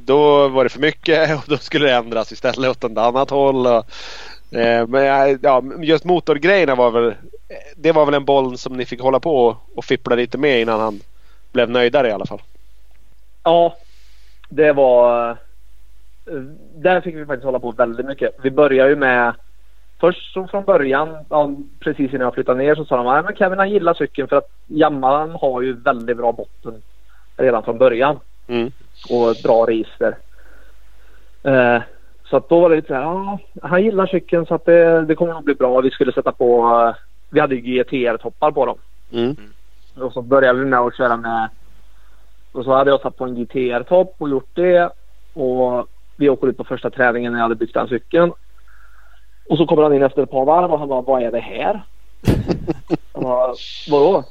[0.00, 3.66] då var det för mycket och då skulle det ändras istället åt ett annat håll.
[3.66, 3.86] Och,
[4.88, 5.04] men
[5.42, 7.14] ja, just motorgrejerna var väl,
[7.76, 10.80] det var väl en boll som ni fick hålla på och fippla lite med innan
[10.80, 11.00] han
[11.52, 12.42] blev nöjdare i alla fall.
[13.42, 13.76] Ja,
[14.48, 15.36] det var
[16.74, 18.30] där fick vi faktiskt hålla på väldigt mycket.
[18.42, 19.34] Vi började ju med
[20.04, 21.16] Först så från början,
[21.80, 24.50] precis innan jag flyttade ner så sa de att Kevin han gillar cykeln för att
[24.66, 26.82] Yamahan har ju väldigt bra botten
[27.36, 28.20] redan från början.
[28.46, 28.72] Mm.
[29.10, 30.16] Och bra register.
[31.42, 31.82] Eh,
[32.30, 35.04] så att då var det lite så här, ja, han gillar cykeln så att det,
[35.04, 35.80] det kommer nog bli bra.
[35.80, 36.94] Vi skulle sätta på,
[37.30, 38.78] vi hade ju GTR-toppar på dem.
[39.12, 39.36] Mm.
[39.96, 41.48] Och så började vi med att köra med,
[42.52, 44.90] och så hade jag satt på en GTR-topp och gjort det.
[45.32, 48.32] Och vi åker ut på första träningen när jag hade byggt den cykeln.
[49.48, 51.40] Och så kommer han in efter ett par varv och han bara, vad är det
[51.40, 51.84] här?
[53.12, 53.54] jag bara,
[53.90, 54.24] vadå?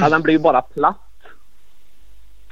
[0.00, 1.09] Ja, den blir ju bara platt.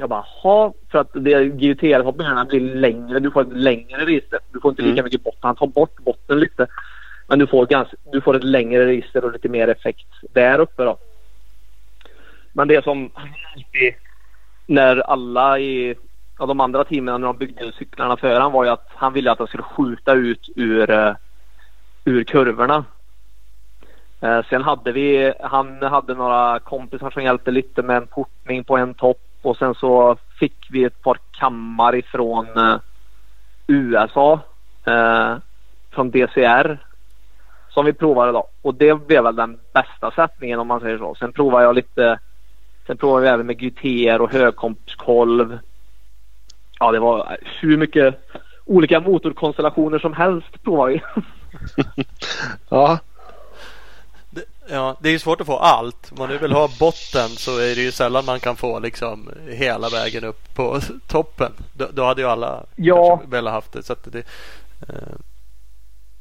[0.01, 3.18] Jag bara, ha för att det GUTR-hoppningarna blir längre.
[3.18, 4.38] Du får ett längre register.
[4.53, 5.05] Du får inte lika mm.
[5.05, 5.40] mycket botten.
[5.42, 6.66] Han tar bort botten lite.
[7.26, 10.84] Men du får, ganska, du får ett längre register och lite mer effekt där uppe
[10.84, 10.99] då.
[12.53, 13.94] Men det som alltid
[14.66, 15.94] när alla i
[16.38, 19.30] ja, de andra teamen när de byggde cyklarna för han var ju att han ville
[19.30, 21.14] att de skulle skjuta ut ur, uh,
[22.05, 22.84] ur kurvorna.
[24.22, 28.76] Uh, sen hade vi, han hade några kompisar som hjälpte lite med en portning på
[28.76, 32.76] en topp och sen så fick vi ett par kammar ifrån eh,
[33.66, 34.40] USA.
[34.84, 35.36] Eh,
[35.90, 36.78] från DCR.
[37.68, 41.14] Som vi provade då och det blev väl den bästa sättningen om man säger så.
[41.14, 42.18] Sen provade jag lite
[42.86, 45.59] Sen provade vi även med GTR och högkompskolv
[46.78, 48.14] ja, det var hur mycket
[48.64, 51.03] olika motorkonstellationer som helst provade vi.
[52.68, 52.99] ja.
[54.71, 56.12] Ja, det är ju svårt att få allt.
[56.12, 59.31] Om man nu vill ha botten så är det ju sällan man kan få liksom
[59.49, 61.53] hela vägen upp på toppen.
[61.73, 63.23] Då, då hade ju alla ja.
[63.29, 63.83] velat haft det.
[63.83, 64.19] Så det
[64.89, 65.19] eh,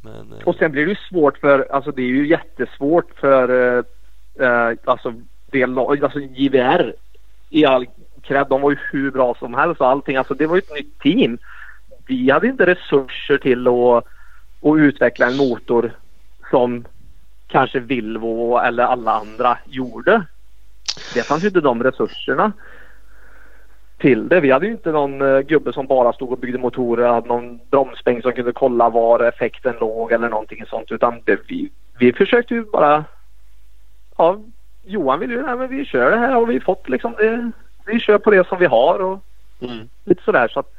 [0.02, 0.48] men, eh.
[0.48, 3.84] Och sen blir det ju svårt för, alltså det är ju jättesvårt för eh,
[4.48, 5.14] eh alltså,
[5.52, 6.94] det, alltså JVR
[7.50, 7.86] i all
[8.22, 8.48] cred.
[8.50, 10.16] De var ju hur bra som helst och allting.
[10.16, 11.38] Alltså det var ju ett nytt team.
[12.08, 14.06] Vi hade inte resurser till att,
[14.62, 15.92] att utveckla en motor
[16.50, 16.86] som
[17.48, 20.26] kanske Vilvo eller alla andra gjorde.
[21.14, 22.52] Det fanns ju inte de resurserna
[23.98, 24.40] till det.
[24.40, 27.60] Vi hade ju inte någon uh, gubbe som bara stod och byggde motorer, hade någon
[27.72, 30.92] bromsbänk som kunde kolla var effekten låg eller någonting sånt.
[30.92, 31.70] Utan det, vi,
[32.00, 33.06] vi försökte ju bara...
[34.18, 34.40] Ja,
[34.86, 37.52] Johan ville ju, nej men vi kör det här och vi fått liksom det
[37.88, 39.20] vi kör på det som vi har och
[39.60, 39.90] mm.
[40.06, 40.48] lite sådär.
[40.48, 40.74] Så att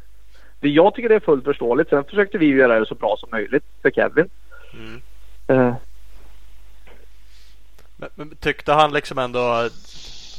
[0.61, 1.91] jag tycker det är fullt förståeligt.
[1.91, 4.29] Sen försökte vi göra det så bra som möjligt för Kevin.
[4.73, 5.01] Mm.
[5.51, 5.75] Uh.
[8.01, 9.69] Men, men, tyckte han liksom ändå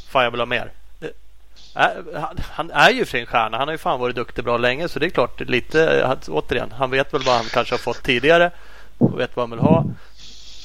[0.08, 0.72] Fan jag vill ha mer?
[2.42, 3.58] Han är ju för en stjärna.
[3.58, 6.72] Han har ju fan varit duktig bra länge så det är klart lite återigen.
[6.72, 8.52] Han vet väl vad han kanske har fått tidigare
[8.98, 9.86] och vet vad han vill ha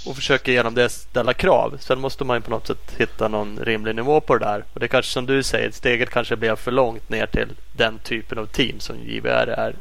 [0.07, 1.76] och försöker genom det ställa krav.
[1.80, 4.64] Sen måste man ju på något sätt hitta någon rimlig nivå på det där.
[4.74, 8.38] Och det kanske som du säger, steget kanske blev för långt ner till den typen
[8.38, 9.74] av team som JVR är.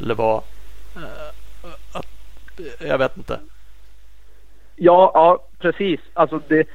[0.00, 0.42] Eller var.
[1.92, 2.06] Att,
[2.80, 3.40] jag vet inte.
[4.76, 6.00] Ja, ja precis.
[6.14, 6.68] Alltså det,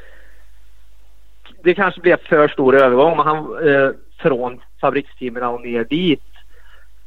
[1.64, 6.24] det kanske blev för stor övergång han, eh, från fabriksteamen och ner dit.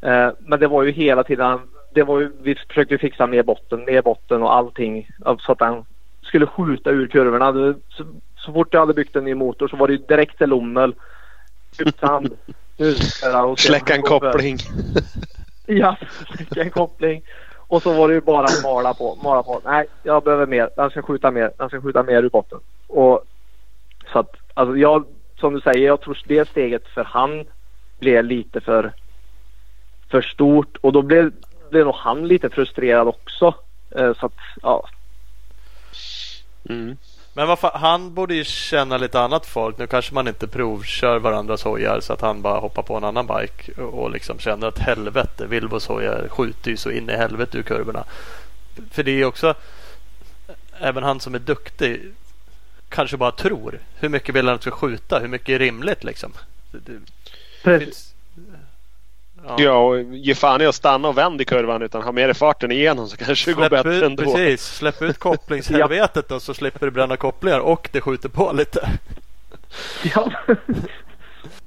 [0.01, 1.61] Eh, men det var ju hela tiden
[1.97, 5.09] det var ju, vi försökte fixa mer botten, mer botten och allting
[5.41, 5.85] så att den
[6.23, 7.53] skulle skjuta ur kurvorna.
[7.53, 8.05] Det, så,
[8.37, 10.95] så fort jag hade byggt en ny motor så var det ju direkt till Lommel.
[13.57, 14.59] Släcka en koppling.
[15.67, 15.97] Ja,
[16.37, 17.23] släcka en koppling.
[17.69, 19.61] Och så var det ju bara att mala på, mala på.
[19.65, 20.71] Nej, jag behöver mer.
[20.77, 21.53] Den ska skjuta mer.
[21.59, 22.59] Den ska skjuta mer ur botten.
[22.87, 23.25] Och
[24.13, 25.05] så att, alltså jag,
[25.41, 27.45] som du säger, jag tror det steget för han
[27.99, 28.93] blev lite för,
[30.11, 30.77] för stort.
[30.81, 31.33] Och då blev,
[31.71, 33.55] blev nog han lite frustrerad också.
[33.91, 34.89] Eh, så att, ja.
[36.69, 36.97] Mm.
[37.37, 39.79] Men vad fan, han borde ju känna lite annat folk.
[39.79, 43.27] Nu kanske man inte provkör varandras hojar så att han bara hoppar på en annan
[43.27, 47.63] bike och liksom känner att helvete, Wilbos hojar skjuter ju så in i helvete ur
[47.63, 48.05] kurvorna.
[48.91, 49.55] För det är också,
[50.81, 52.15] även han som är duktig
[52.89, 53.81] kanske bara tror.
[53.95, 55.19] Hur mycket vill han ska skjuta?
[55.19, 56.33] Hur mycket är rimligt liksom?
[56.71, 57.01] Det, det
[57.63, 58.15] Precis.
[59.59, 62.35] Ja, och ge fan i att stanna och vänd i kurvan utan ha med dig
[62.35, 64.23] farten igenom så kanske det går bättre ut, ändå.
[64.23, 68.91] precis, släpp ut kopplingshelvetet då så slipper du bränna kopplingar och det skjuter på lite.
[70.15, 70.31] Ja.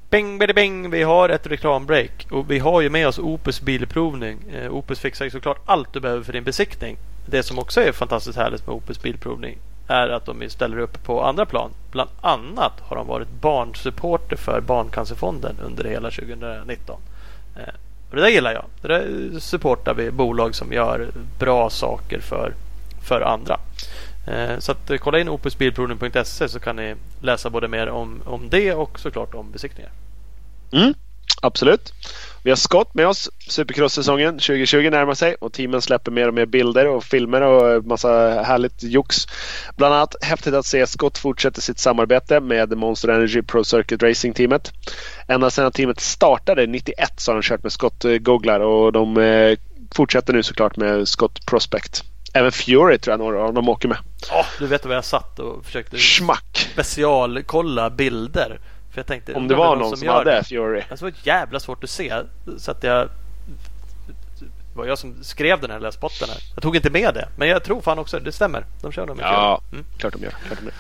[0.10, 0.90] Bing, bidi, bing.
[0.90, 4.38] Vi har ett reklambreak och vi har ju med oss Opus bilprovning.
[4.54, 6.98] Eh, Opus fixar ju såklart allt du behöver för din besiktning.
[7.26, 9.58] Det som också är fantastiskt härligt med Opus bilprovning
[9.88, 11.72] är att de ställer upp på andra plan.
[11.92, 17.02] Bland annat har de varit barnsupporter för Barncancerfonden under hela 2019.
[17.56, 17.74] Eh,
[18.10, 18.66] och det där gillar jag.
[18.82, 22.54] Det där supportar vi bolag som gör bra saker för,
[23.02, 23.60] för andra.
[24.28, 28.50] Eh, så att, eh, kolla in opusbilprovning.se så kan ni läsa både mer om, om
[28.50, 29.92] det och såklart om besiktningar.
[30.72, 30.94] Mm,
[31.42, 31.94] absolut.
[32.50, 33.30] Vi har Scott med oss.
[33.48, 38.10] Supercross-säsongen 2020 närmar sig och teamen släpper mer och mer bilder och filmer och massa
[38.44, 39.28] härligt jox.
[39.78, 44.72] Bland annat häftigt att se Scott fortsätter sitt samarbete med Monster Energy Pro Circuit Racing-teamet.
[45.28, 49.58] Ända sedan teamet startade 91 så har de kört med Scott-googlar och de eh,
[49.96, 52.04] fortsätter nu såklart med Scott Prospect.
[52.34, 53.98] Även Fury tror jag några av dem åker med.
[54.30, 56.70] Ja, du vet vad jag satt och försökte Schmack!
[56.74, 58.60] specialkolla bilder.
[58.92, 60.44] För jag tänkte, Om det var någon som gör hade det.
[60.44, 60.82] Fury.
[60.90, 62.14] Alltså, det var jävla svårt att se.
[62.58, 63.10] Så att jag...
[64.40, 64.46] Det
[64.82, 66.30] var jag som skrev den här lilla spotten.
[66.30, 66.38] Här.
[66.56, 67.28] Jag tog inte med det.
[67.38, 68.66] Men jag tror fan också det stämmer.
[68.82, 69.62] De kör dem i Ja.
[69.72, 69.86] Mm.
[69.98, 70.32] klart de gör.
[70.32, 70.74] Klart de gör.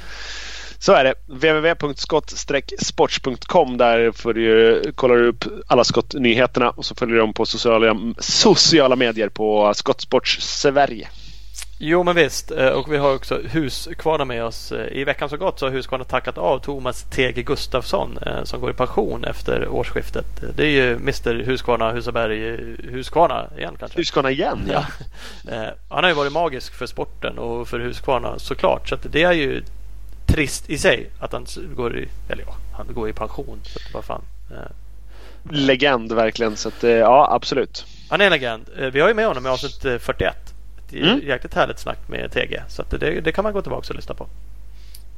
[0.79, 1.13] Så är det.
[1.27, 7.45] www.skott-sport.com Där får du, kollar du upp alla skottnyheterna och så följer du dem på
[7.45, 11.07] sociala, sociala medier på Skottsports Sverige.
[11.81, 12.51] Jo men visst.
[12.51, 14.71] Eh, Och vi har också Husqvarna med oss.
[14.71, 17.43] Eh, I veckan som gått så har Husqvarna tackat av Thomas T.G.
[17.43, 20.25] Gustafsson eh, som går i pension efter årsskiftet.
[20.55, 22.39] Det är ju Mr Husqvarna, Husaberg,
[22.91, 23.97] Husqvarna igen kanske.
[23.99, 24.85] Husqvarna igen ja.
[25.89, 28.89] Han har ju varit magisk för sporten och för Husqvarna såklart.
[28.89, 29.63] Så det är ju
[30.25, 33.59] trist i sig att han går i, eller ja, han går i pension.
[33.63, 34.21] Så vad fan.
[35.49, 36.57] Legend verkligen.
[36.57, 37.85] Så att, ja, absolut.
[38.09, 38.65] Han är en legend.
[38.93, 40.53] Vi har ju med honom i avsnitt eh, 41.
[40.93, 41.27] Ett Mm.
[41.27, 42.61] jäkligt härligt snack med TG.
[42.69, 44.27] Så det, det kan man gå tillbaka och lyssna på.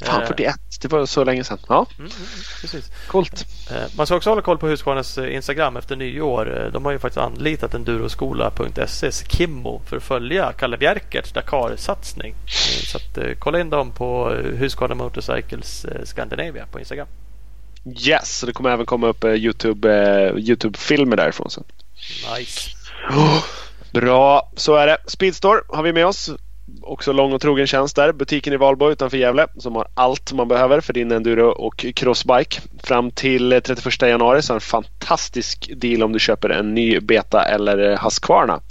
[0.05, 0.55] Fan, Eh, 41.
[0.82, 1.57] Det var så länge sedan.
[1.69, 2.28] Ja, Mm, mm, mm,
[2.61, 2.91] precis.
[3.07, 3.45] coolt.
[3.72, 6.61] Eh, Man ska också hålla koll på Husqvarnas eh, Instagram efter nyår.
[6.65, 12.32] Eh, De har ju faktiskt anlitat enduroskola.ses Kimmo för att följa Kalle Bjerkerts Dakar-satsning.
[12.45, 17.07] Eh, Så att, eh, kolla in dem på eh, Husqvarna Motorcycles eh, Scandinavia på Instagram.
[18.07, 21.63] Yes, det kommer även komma upp eh, Youtube, eh, Youtube-filmer därifrån sen.
[22.38, 22.69] Nice.
[23.93, 24.97] Bra, så är det.
[25.05, 26.31] Speedstore har vi med oss.
[26.81, 28.11] Också lång och trogen tjänst där.
[28.11, 32.61] Butiken i Valbo utanför Gävle som har allt man behöver för din enduro och crossbike.
[32.83, 36.73] Fram till eh, 31 januari så är det en fantastisk deal om du köper en
[36.73, 38.61] ny Beta eller eh, Husqvarna.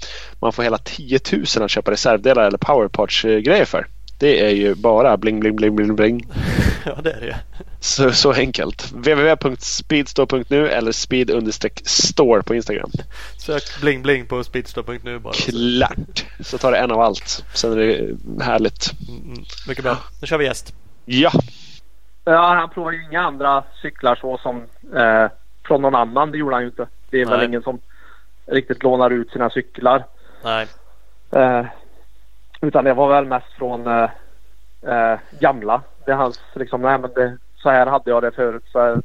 [0.41, 3.87] Man får hela 10 000 att köpa reservdelar eller powerparts-grejer eh, för.
[4.21, 6.27] Det är ju bara bling bling bling bling bling.
[6.85, 7.37] Ja, det är det.
[7.81, 8.93] Så, så enkelt.
[8.93, 12.91] www.speedstore.nu eller speed-store på Instagram.
[13.39, 15.33] Sök bling bling på speedstore.nu bara.
[15.33, 16.25] Klart!
[16.41, 17.45] Så tar det en av allt.
[17.55, 18.91] Sen är det härligt.
[19.09, 19.45] Mm, mm.
[19.69, 19.97] Mycket bra.
[20.21, 20.75] Nu kör vi gäst.
[21.05, 21.31] Ja,
[22.25, 24.57] Ja, han provar ju inga andra cyklar så som
[24.97, 25.31] eh,
[25.67, 26.31] från någon annan.
[26.31, 26.87] Det gjorde han ju inte.
[27.11, 27.47] Det är väl Nej.
[27.47, 27.81] ingen som
[28.47, 30.05] riktigt lånar ut sina cyklar.
[30.45, 30.67] Nej.
[31.33, 31.67] Eh,
[32.61, 34.11] utan det var väl mest från eh,
[34.83, 35.83] eh, gamla.
[36.05, 38.65] Det är hans liksom, nej men det, så här hade jag det förut.
[38.73, 39.01] Så här,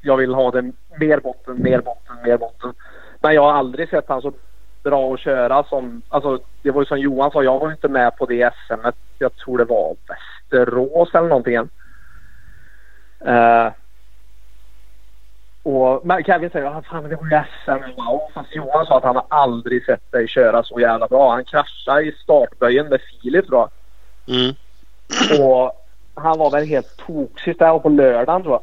[0.00, 0.62] jag vill ha det
[1.00, 2.74] mer botten, mer botten, mer botten.
[3.20, 4.32] Men jag har aldrig sett han så
[4.82, 7.88] bra att köra som, alltså det var ju som Johan sa, jag var ju inte
[7.88, 8.88] med på det SM.
[9.18, 11.54] Jag tror det var Västerås eller någonting.
[13.20, 13.72] Eh,
[15.62, 17.96] och, Kevin säger att det var SM.
[17.96, 18.20] Wow.
[18.34, 21.30] Fast Johan sa att han har aldrig sett dig köra så jävla bra.
[21.30, 23.68] Han kraschade i startböjen med Filip tror
[24.28, 24.54] mm.
[25.42, 27.58] Och han var väl helt toksist.
[27.58, 28.62] Det här var på lördagen tror jag.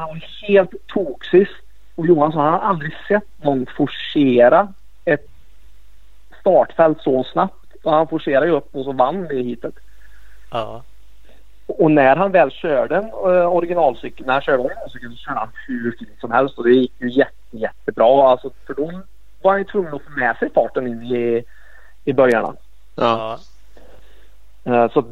[0.00, 1.52] Han var helt toksist.
[1.94, 4.72] Och Johan sa att han har aldrig sett någon forcera
[5.04, 5.26] ett
[6.40, 7.74] startfält så snabbt.
[7.82, 9.74] Och han forcerade ju upp och så vann det hitet.
[10.50, 10.82] Ja.
[11.68, 15.48] Och när han väl körde en uh, originalcykel, när han körde originalcykeln så körde han
[15.66, 18.30] hur fint som helst och det gick ju jätte, jättebra.
[18.30, 19.00] Alltså, för då
[19.42, 21.44] var han ju tvungen att få med sig farten in i,
[22.04, 22.56] i början.
[22.94, 23.38] Ja.
[24.66, 25.04] Uh, så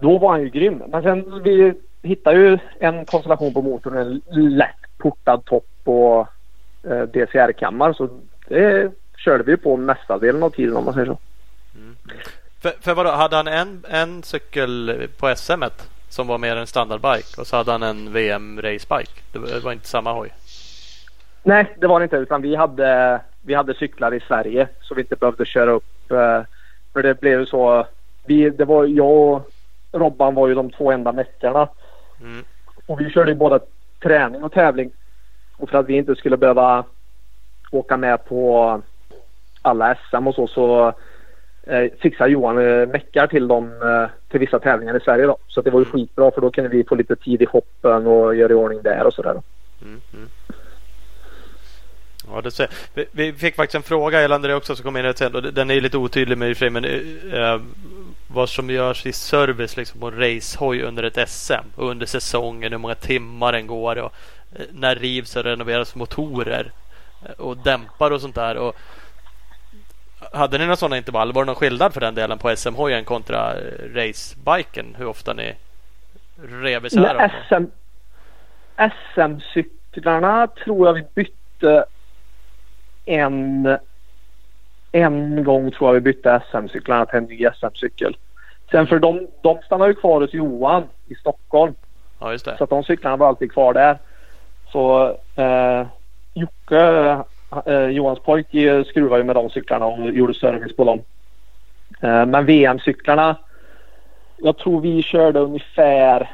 [0.00, 0.82] då var han ju grym.
[0.88, 6.28] Men sen vi hittade ju en konstellation på motorn, en lätt portad topp och
[6.86, 7.92] uh, DCR-kammar.
[7.92, 8.08] Så
[8.48, 11.18] det körde vi på mestadelen av tiden om man säger så.
[11.74, 11.96] Mm.
[12.60, 15.62] För, för vadå, hade han en, en cykel på SM
[16.14, 19.12] som var mer en standardbike och så hade han en VM racebike?
[19.32, 20.32] Det var inte samma hoj?
[21.42, 25.00] Nej, det var det inte utan vi hade, vi hade cyklar i Sverige så vi
[25.00, 26.10] inte behövde köra upp.
[26.10, 26.42] Eh,
[26.92, 27.86] för det blev så.
[28.26, 29.50] Vi, det var, jag och
[29.92, 31.68] Robban var ju de två enda meckarna.
[32.20, 32.44] Mm.
[32.86, 33.60] Och vi körde ju både
[34.02, 34.90] träning och tävling.
[35.56, 36.84] Och för att vi inte skulle behöva
[37.70, 38.82] åka med på
[39.62, 40.92] alla SM och så så
[41.66, 45.36] eh, fixar Johan eh, meckar till dem eh, till vissa tävlingar i Sverige då.
[45.48, 45.92] Så det var ju mm.
[45.92, 49.06] skitbra för då kunde vi få lite tid i hoppen och göra i ordning där
[49.06, 49.30] och sådär.
[49.82, 50.28] Mm, mm.
[52.28, 52.68] Ja, det ser.
[52.94, 55.34] Vi, vi, fick faktiskt en fråga gällande det också som kom in rätt sent.
[55.34, 57.60] Och den är lite otydlig med i men eh,
[58.28, 62.78] vad som görs i service liksom på racehoj under ett SM och under säsongen, hur
[62.78, 64.12] många timmar den går och
[64.56, 66.72] eh, när rivs och renoveras motorer
[67.26, 68.56] eh, och dämpar och sånt där.
[68.56, 68.76] Och
[70.32, 71.32] hade ni några sådana intervall?
[71.32, 74.94] Var det någon skillnad för den delen på SM-hojen kontra eh, racebiken?
[74.98, 75.54] Hur ofta ni
[76.36, 77.32] rev isär?
[77.48, 77.64] SM,
[79.14, 81.84] SM-cyklarna tror jag vi bytte
[83.04, 83.76] en,
[84.92, 88.16] en gång tror jag vi bytte SM-cyklarna till en ny SM-cykel.
[88.70, 91.74] Sen för de, de stannar ju kvar hos Johan i Stockholm.
[92.18, 92.56] Ja, just det.
[92.58, 93.98] Så att de cyklarna var alltid kvar där.
[94.72, 95.86] Så eh,
[96.34, 97.18] Jocke
[97.66, 101.02] eh, Johans pojk eh, skruvade ju med de cyklarna och gjorde service på dem.
[102.00, 103.36] Eh, men VM-cyklarna.
[104.36, 106.30] Jag tror vi körde ungefär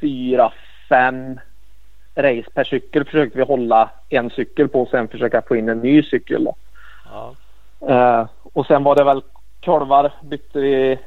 [0.00, 0.52] fyra,
[0.88, 1.40] fem
[2.14, 5.78] race per cykel försökte vi hålla en cykel på och sen försöka få in en
[5.78, 6.48] ny cykel.
[7.10, 7.34] Ja.
[7.88, 9.22] Uh, och sen var det väl
[9.64, 10.98] kolvar bytte vi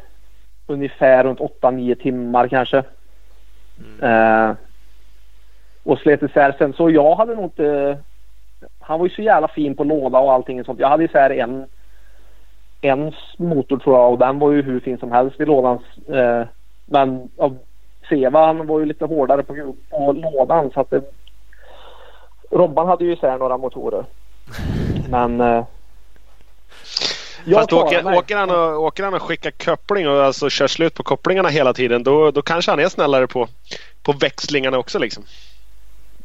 [0.68, 2.84] ungefär runt 8-9 timmar kanske.
[3.80, 4.50] Mm.
[4.50, 4.56] Uh,
[5.84, 7.98] och slet isär sen så jag hade nog inte
[8.88, 10.80] han var ju så jävla fin på låda och allting sånt.
[10.80, 11.66] Jag hade ju så här en,
[12.82, 15.80] en motor tror jag och den var ju hur fin som helst i lådan.
[16.10, 16.48] Eh,
[16.86, 17.30] men
[18.10, 21.02] Seva han var ju lite hårdare på, på lådan så att det,
[22.52, 24.06] Robban hade ju isär några motorer.
[25.10, 25.66] Men eh,
[27.54, 31.04] Fast åker, åker, han och, åker han och skickar koppling och alltså kör slut på
[31.04, 33.48] kopplingarna hela tiden då, då kanske han är snällare på,
[34.04, 35.24] på växlingarna också liksom.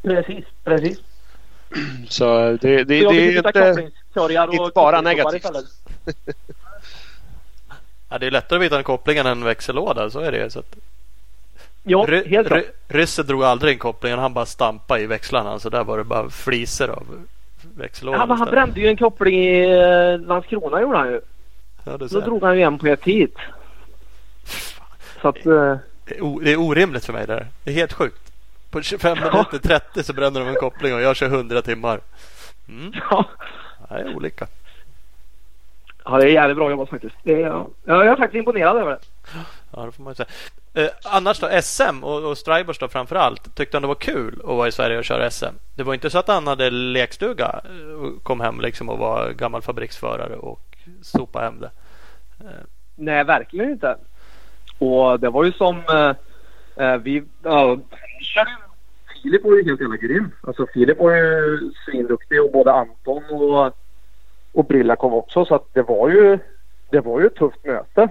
[0.01, 1.12] Precis, precis.
[2.09, 3.91] Så det, det, det, det är inte,
[4.51, 5.45] inte bara negativt.
[8.09, 10.49] ja, det är lättare att byta en koppling än en växellåda, så är det.
[10.49, 10.75] Så att...
[11.83, 15.59] Ja, ry, helt ry, Ryssen drog aldrig in kopplingen, han bara stampade i växlarna.
[15.59, 17.05] Så där var det bara fliser av
[17.75, 18.19] växellådan.
[18.19, 21.21] Ja, men han brände ju en koppling i eh, Landskrona gjorde han ju.
[21.83, 23.35] Ja, Då drog han ju en på ett hit.
[25.21, 25.75] Så att, uh...
[26.41, 27.47] det är orimligt för mig där.
[27.63, 28.22] Det är helt sjukt.
[28.73, 31.99] På 25 minuter 30 så bränner de en koppling och jag kör 100 timmar.
[32.69, 32.93] Mm.
[33.09, 33.25] Ja.
[33.89, 34.47] Det är olika.
[36.05, 37.15] Ja, det är jävligt bra jobbat faktiskt.
[37.23, 37.67] Det är, ja.
[37.85, 38.99] Jag är faktiskt imponerad över det.
[39.71, 40.27] Ja, det får man säga.
[40.73, 43.55] Eh, annars då, SM och, och Stribers då framför allt.
[43.55, 45.55] Tyckte han det var kul att vara i Sverige och köra SM?
[45.75, 47.61] Det var inte så att han hade lekstuga
[47.99, 51.71] och eh, kom hem liksom och var gammal fabriksförare och sopa hem det?
[52.39, 52.63] Eh.
[52.95, 53.97] Nej, verkligen inte.
[54.79, 56.15] Och det var ju som eh,
[56.85, 57.77] eh vi ja,
[58.21, 58.51] körde
[59.23, 60.31] Filip var ju helt jävla grym.
[60.41, 63.77] Alltså Filip var ju svinduktig och både Anton och,
[64.53, 65.45] och Brillakov också.
[65.45, 66.39] Så att det var ju,
[66.89, 68.09] det var ju ett tufft möte.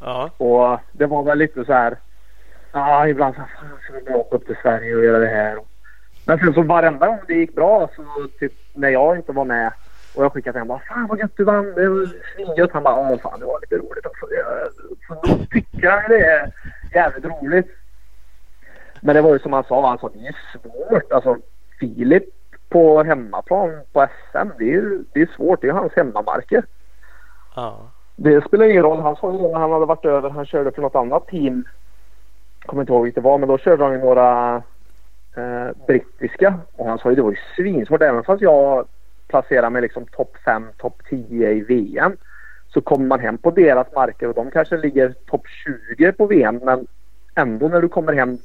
[0.00, 0.30] Ja.
[0.36, 1.96] Och det var väl lite så här.
[2.72, 5.58] Ja, ibland så fan ska vi åka upp till Sverige och göra det här.
[6.26, 8.04] Men sen så varenda gång det gick bra så
[8.38, 9.72] typ när jag inte var med
[10.14, 11.74] och jag skickade till honom bara Fan vad gött du vann.
[11.74, 12.72] Det var svingött.
[12.72, 14.26] Han bara Åh fan det var lite roligt också.
[15.08, 16.52] Så då tycker han det är
[16.94, 17.81] jävligt roligt.
[19.04, 21.12] Men det var ju som han sa, alltså, det är svårt.
[21.12, 21.36] Alltså
[21.80, 22.24] Filip
[22.68, 25.60] på hemmaplan på SM, det är, det är svårt.
[25.60, 26.64] Det är hans hemmamarker.
[27.56, 27.78] Ja.
[28.16, 29.00] Det spelar ingen roll.
[29.00, 31.64] Han sa ju när han hade varit över, han körde för något annat team.
[32.60, 34.56] Jag kommer inte ihåg vilket det var, men då körde han ju några
[35.36, 36.54] eh, brittiska.
[36.76, 38.02] Och han sa ju det var ju svinsvårt.
[38.02, 38.86] Även fast jag
[39.28, 42.16] placerar mig liksom topp 5, topp 10 i VM.
[42.68, 45.46] Så kommer man hem på deras marker och de kanske ligger topp
[45.96, 46.60] 20 på VM.
[46.62, 46.86] Men
[47.34, 48.38] ändå när du kommer hem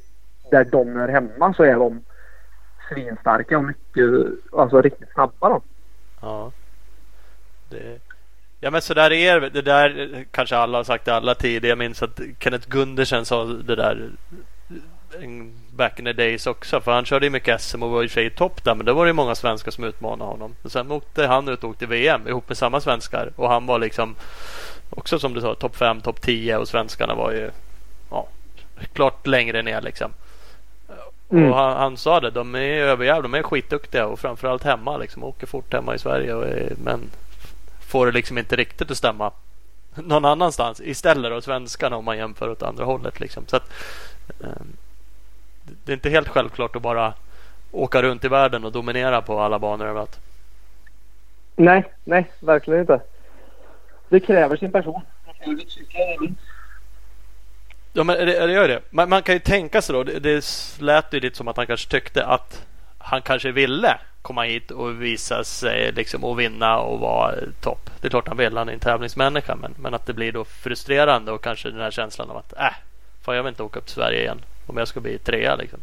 [0.50, 2.04] där de är hemma så är de
[2.88, 4.04] svinstarka och mycket,
[4.52, 5.62] alltså riktigt snabba då.
[6.20, 6.52] Ja.
[7.70, 7.98] Det,
[8.60, 9.50] Ja men så där är det.
[9.50, 11.68] Det där kanske alla har sagt i alla tider.
[11.68, 14.10] Jag minns att Kenneth Gundersen sa det där
[15.70, 16.80] back in the days också.
[16.80, 18.74] För han körde ju mycket SM och var i sig i topp där.
[18.74, 20.54] Men då var det många svenskar som utmanade honom.
[20.62, 23.32] Och sen åkte han ut och åkte VM ihop med samma svenskar.
[23.36, 24.14] Och han var liksom
[24.90, 27.50] också som du sa topp 5, topp 10 och svenskarna var ju
[28.10, 28.28] ja,
[28.92, 30.10] klart längre ner liksom.
[31.30, 31.50] Mm.
[31.50, 35.24] Och han, han, sa det, de är överjävliga, de är skitduktiga och framförallt hemma liksom.
[35.24, 37.00] Åker fort hemma i Sverige och är, men
[37.80, 39.32] får det liksom inte riktigt att stämma
[39.94, 43.20] någon annanstans istället av svenskarna om man jämför åt andra hållet.
[43.20, 43.46] Liksom.
[43.46, 43.72] Så att,
[44.40, 44.62] eh,
[45.84, 47.14] det är inte helt självklart att bara
[47.72, 50.20] åka runt i världen och dominera på alla banor överallt.
[51.56, 53.00] Nej, nej, verkligen inte.
[54.08, 55.00] Det kräver sin person.
[57.98, 58.80] Ja, men det, det gör det.
[58.90, 60.02] Man, man, kan ju tänka sig då.
[60.02, 60.44] Det, det
[60.80, 62.66] lät ju lite som att han kanske tyckte att
[62.98, 67.90] han kanske ville komma hit och visa sig liksom, och vinna och vara topp.
[68.00, 68.56] Det är klart han vill.
[68.56, 69.56] Han är en tävlingsmänniska.
[69.56, 72.74] Men, men att det blir då frustrerande och kanske den här känslan av att äh,
[73.22, 75.78] fan jag vill inte åka upp till Sverige igen om jag ska bli trea liksom.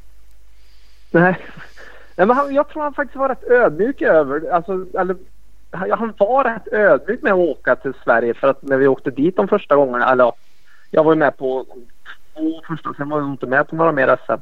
[1.12, 1.38] Nej,
[2.16, 5.16] Nej men han, jag tror han faktiskt var rätt ödmjuk över alltså, eller,
[5.72, 9.36] han var rätt ödmjuk med att åka till Sverige för att när vi åkte dit
[9.36, 10.32] de första gångerna, eller
[10.92, 11.66] jag var ju med på
[12.36, 14.42] två första, sen var jag inte med på några mer SM.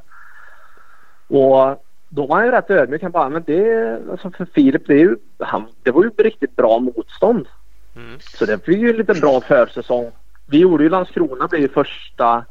[1.34, 3.02] Och då var han ju rätt ödmjuk.
[3.02, 6.56] Han bara, men det, alltså för Filip, det, är ju, han, det var ju riktigt
[6.56, 7.46] bra motstånd.
[7.96, 8.18] Mm.
[8.20, 10.10] Så det blir ju lite bra försäsong.
[10.46, 12.44] Vi gjorde ju Landskrona blev ju första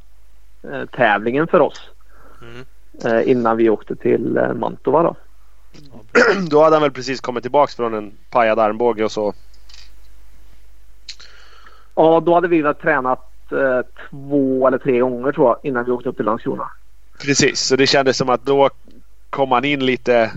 [0.63, 1.89] eh, tävlingen för oss.
[2.41, 2.65] Mm.
[3.05, 5.15] Eh, innan vi åkte till eh, Mantova då.
[6.49, 9.33] Då hade han väl precis kommit tillbaks från en pajad armbåge och så.
[11.95, 13.32] Ja, då hade vi väl tränat
[14.09, 16.69] två eller tre gånger tror jag innan vi åkte upp till Landskrona.
[17.21, 18.69] Precis, så det kändes som att då
[19.29, 20.31] kom han in lite,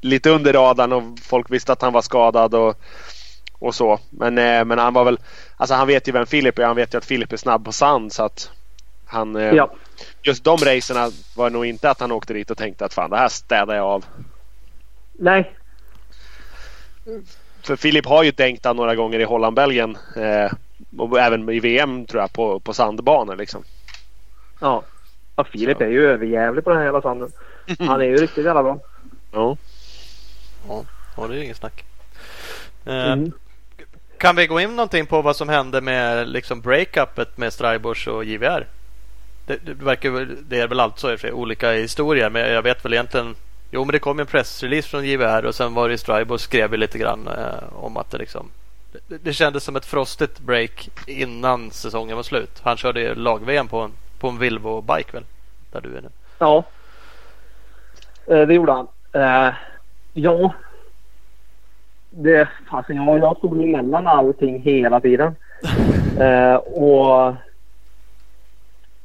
[0.00, 2.76] lite under radarn och folk visste att han var skadad och,
[3.58, 4.00] och så.
[4.10, 5.18] Men, eh, men han var väl,
[5.56, 6.64] alltså han vet ju vem Filip är.
[6.64, 8.50] Han vet ju att Filip är snabb på sand så att
[9.06, 9.72] han, eh, ja.
[10.22, 13.16] just de racerna var nog inte att han åkte dit och tänkte att fan det
[13.16, 14.04] här städar jag av.
[15.12, 15.54] Nej.
[17.62, 19.96] För Filip har ju tänkt han några gånger i Holland, Belgien.
[20.16, 20.52] Eh,
[20.98, 23.64] och även i VM tror jag på, på sandbanor liksom.
[24.60, 24.82] Ja.
[25.36, 27.32] ja Filip är ju överjävlig på den här jävla sanden.
[27.78, 28.78] Han är ju riktigt jävla bra.
[29.32, 29.56] Ja.
[31.16, 31.84] Ja, det är ju inget snack.
[32.84, 33.32] Eh, mm.
[34.18, 38.24] Kan vi gå in någonting på vad som hände med liksom breakupet med Strybors och
[38.24, 38.66] JVR?
[39.46, 43.34] Det, det, verkar, det är väl alltså olika historier men jag vet väl egentligen
[43.70, 46.98] Jo men det kom en pressrelease från JVR och sen var det Strybors skrev lite
[46.98, 48.50] grann eh, om att det liksom
[49.08, 52.60] det, det kändes som ett frostigt break innan säsongen var slut.
[52.62, 55.24] Han körde lag-VM på en, på en Vilvo-bike väl?
[55.72, 56.08] Där du är nu.
[56.38, 56.64] Ja,
[58.30, 58.88] Eh, det gjorde han.
[59.12, 59.54] Eh,
[60.12, 60.54] ja.
[62.10, 65.36] Det, alltså jag, jag stod emellan allting hela tiden.
[66.20, 67.34] Eh, och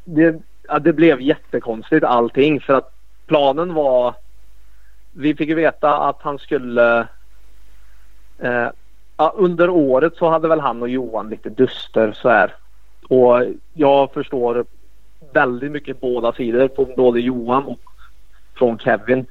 [0.03, 2.93] det, ja, det blev jättekonstigt allting för att
[3.25, 4.15] planen var
[5.11, 7.07] vi fick ju veta att han skulle
[8.39, 8.67] eh,
[9.17, 12.55] ja, under året så hade väl han och Johan lite duster så här.
[13.07, 13.43] Och
[13.73, 14.65] jag förstår
[15.33, 17.79] väldigt mycket båda sidor på både Johan och
[18.55, 19.25] från Kevin.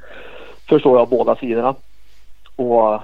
[0.69, 1.75] Förstår jag båda sidorna.
[2.57, 3.01] Och,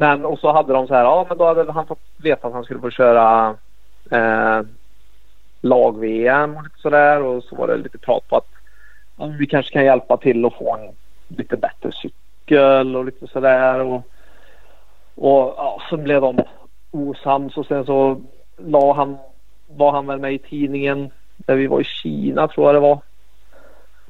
[0.00, 2.54] men och så hade de så här, ja men då hade han fått veta att
[2.54, 3.56] han skulle få köra
[4.10, 4.60] eh,
[5.60, 8.48] lag-VM och lite sådär och så var det lite prat på att
[9.16, 10.94] ja, vi kanske kan hjälpa till att få en
[11.36, 13.80] lite bättre cykel och lite sådär.
[13.80, 14.02] Och,
[15.20, 16.38] och ja, så blev de
[16.90, 18.20] osams och sen så
[18.56, 19.18] la han,
[19.66, 22.98] var han väl med i tidningen där vi var i Kina tror jag det var.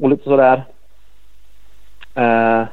[0.01, 0.65] Och lite sådär.
[2.15, 2.65] Eh,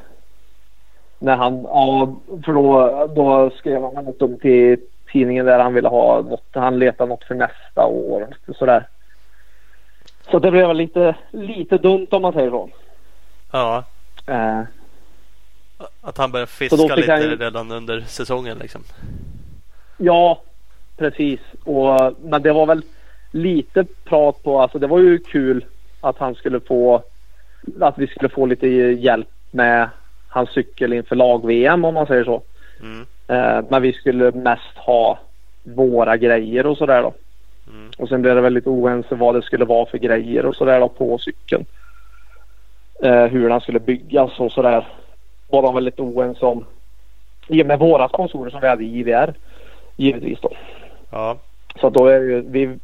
[1.20, 2.16] när han, ja,
[2.46, 4.80] för då, då skrev han något om till
[5.12, 8.88] tidningen där han ville ha något, han letade något för nästa år och sådär.
[10.32, 12.70] Så det blev lite, lite dumt om man säger så.
[13.52, 13.84] Ja.
[14.28, 14.62] Eh,
[16.02, 17.22] att han började fiska lite han...
[17.22, 18.82] redan under säsongen liksom.
[19.98, 20.42] Ja,
[20.98, 21.40] precis.
[21.64, 22.82] Och, men det var väl
[23.32, 25.66] lite prat på, alltså det var ju kul
[26.02, 27.04] att han skulle få,
[27.82, 29.90] att vi skulle få lite hjälp med
[30.30, 32.42] hans cykel inför lag-VM om man säger så.
[32.82, 33.06] Mm.
[33.28, 35.20] Eh, men vi skulle mest ha
[35.64, 37.14] våra grejer och sådär då.
[37.68, 37.92] Mm.
[37.98, 40.90] Och sen blev det väldigt oense vad det skulle vara för grejer och sådär då
[40.90, 41.66] på cykeln.
[43.04, 44.88] Eh, hur den skulle byggas och sådär.
[45.48, 46.66] Var de väldigt oense om.
[47.48, 49.34] I och med våra sponsorer som vi hade i IVR.
[49.96, 50.52] Givetvis då.
[51.10, 51.38] Ja.
[51.82, 52.78] Så då är ju, vi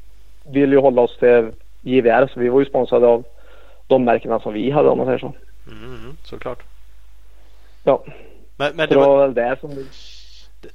[0.43, 1.51] vill ju hålla oss till
[1.82, 3.24] JVR så vi var ju sponsrade av
[3.88, 5.34] de märkena som vi hade om man säger så.
[5.68, 6.64] Mm, såklart.
[7.84, 8.03] Ja.
[8.57, 9.86] Men, men det var väl det som...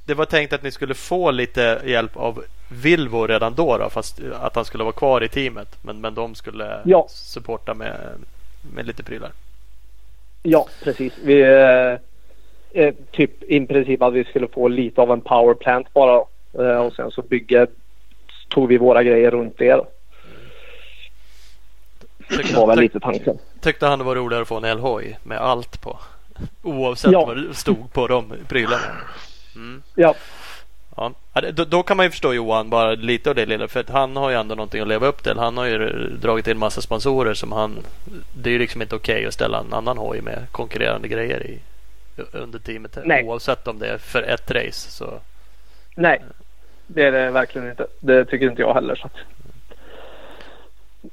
[0.05, 2.43] det var tänkt att ni skulle få lite hjälp av
[2.83, 5.77] Vilvo redan då, då fast att han skulle vara kvar i teamet.
[5.81, 7.05] Men, men de skulle Ja.
[7.09, 7.95] supporta med,
[8.75, 9.31] med lite prylar.
[10.49, 11.13] Ja, precis.
[11.23, 11.99] Vi, eh,
[12.83, 16.23] eh, typ i princip att vi skulle få lite av en power plant bara.
[16.53, 17.67] Eh, och sen så bygger,
[18.49, 19.81] tog vi våra grejer runt det.
[22.29, 23.37] Tyckte, Det var väl lite tanken.
[23.61, 25.99] tyckte han det var roligare att få en elhoj med allt på.
[26.63, 27.25] Oavsett Ja.
[27.25, 28.77] vad det stod på de prylarna.
[29.55, 29.81] Mm.
[29.95, 30.15] Ja,
[31.41, 33.67] Då, då kan man ju förstå Johan bara lite av det lilla.
[33.67, 35.37] För att han har ju ändå någonting att leva upp till.
[35.37, 37.77] Han har ju dragit in massa sponsorer som han...
[38.33, 41.59] Det är ju liksom inte okej att ställa en annan hoj med konkurrerande grejer i
[42.31, 42.97] under teamet.
[43.05, 43.23] Nej.
[43.23, 44.91] Oavsett om det är för ett race.
[44.91, 45.19] Så
[45.95, 46.21] nej.
[46.87, 47.87] Det är det verkligen inte.
[47.99, 48.95] Det tycker inte jag heller.
[48.95, 49.15] Så att.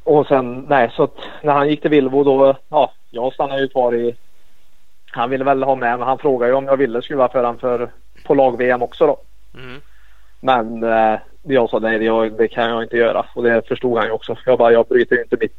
[0.05, 3.68] Och sen, nej, så att när han gick till Vilvo då, ja, jag stannade ju
[3.68, 4.16] kvar i...
[5.11, 7.59] Han ville väl ha med, men han frågade ju om jag ville skruva för han
[7.59, 7.91] för
[8.25, 9.20] på lag-VM också då.
[9.55, 9.81] mm.
[10.45, 13.26] Men eh, jag sa nej, det, det kan jag inte göra.
[13.34, 14.36] Och det förstod han ju också.
[14.47, 15.57] Jag bara, jag bryter inte mitt.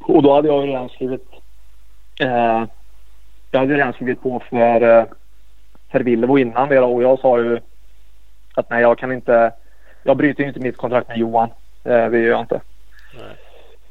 [0.00, 1.26] Och då hade jag redan skrivit.
[2.20, 2.64] Eh,
[3.50, 5.04] jag hade redan skrivit på för, eh,
[5.92, 6.80] för Vilvo innan det.
[6.80, 7.60] Och jag sa ju
[8.54, 9.52] att nej, jag kan inte.
[10.02, 11.48] Jag bryter inte mitt kontrakt med Johan.
[11.84, 12.60] Eh, det gör jag inte.
[13.14, 13.36] Nej.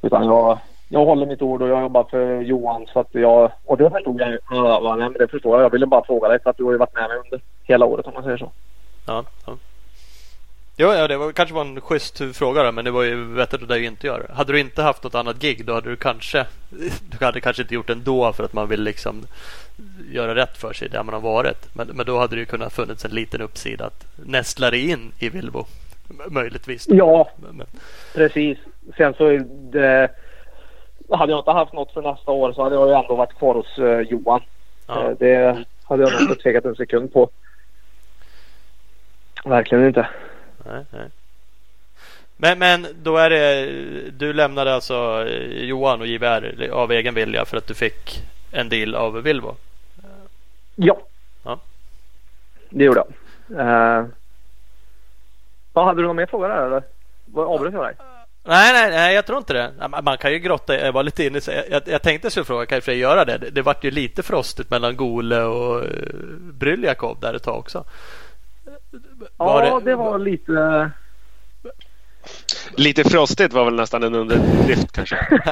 [0.02, 0.58] Utan jag,
[0.90, 2.86] jag håller mitt ord och jag jobbar för Johan.
[2.94, 4.40] Så att jag, och det förstod jag ju.
[4.50, 5.66] Ja, nej, men det förstår jag.
[5.66, 7.86] Jag ville bara fråga dig för att du har ju varit med mig under hela
[7.86, 8.52] året om man säger så.
[9.06, 9.58] Ja, ja.
[10.80, 13.72] Jo, ja, det var, kanske var en schysst fråga då, men det var ju vettigt
[13.72, 14.34] att inte göra det.
[14.34, 16.46] Hade du inte haft något annat gig då hade du kanske
[17.10, 19.26] Du hade kanske inte gjort det ändå för att man vill liksom
[20.12, 21.76] göra rätt för sig där man har varit.
[21.76, 25.12] Men, men då hade det ju kunnat funnits en liten uppsida att nästla dig in
[25.20, 25.66] i Vilbo.
[26.30, 26.88] Möjligtvis.
[26.90, 27.68] Ja, Men, men,
[28.14, 28.58] Precis.
[28.98, 29.38] Sen så
[29.72, 30.12] det,
[31.10, 33.54] hade jag inte haft något för nästa år så hade jag ju ändå varit kvar
[33.54, 34.42] hos eh, Johan.
[34.88, 35.10] ja.
[35.10, 37.30] Eh, det hade jag nog inte tvekat en sekund på.
[39.46, 40.08] Verkligen inte.
[40.72, 41.10] Nej, nej.
[42.38, 43.66] Men, men då är det
[44.12, 48.70] Du lämnade alltså eh, Johan och JVR av egen vilja för att du fick en
[48.70, 49.56] deal av Vilvo?
[50.76, 51.02] Ja.
[51.44, 51.60] Ja.
[52.70, 53.08] Det gjorde jag.
[53.60, 54.06] Uh,
[55.74, 56.84] vad hade du någon mer fråga där eller?
[57.36, 57.96] Avbröt jag dig?
[58.44, 59.72] Nej, nej, nej, jag tror inte det.
[59.80, 62.32] Ja, man- kan ju grotta, jag var lite inne i så- jag, jag tänkte jag
[62.32, 63.38] skulle fråga, kan Frej göra det?
[63.38, 65.84] Det, det vart ju lite frostigt mellan Gole och
[66.40, 67.84] Bryljakov där ett tag också.
[69.38, 70.92] Var ja, det, var lite...
[72.76, 75.16] Lite frostigt var väl nästan en underdrift kanske.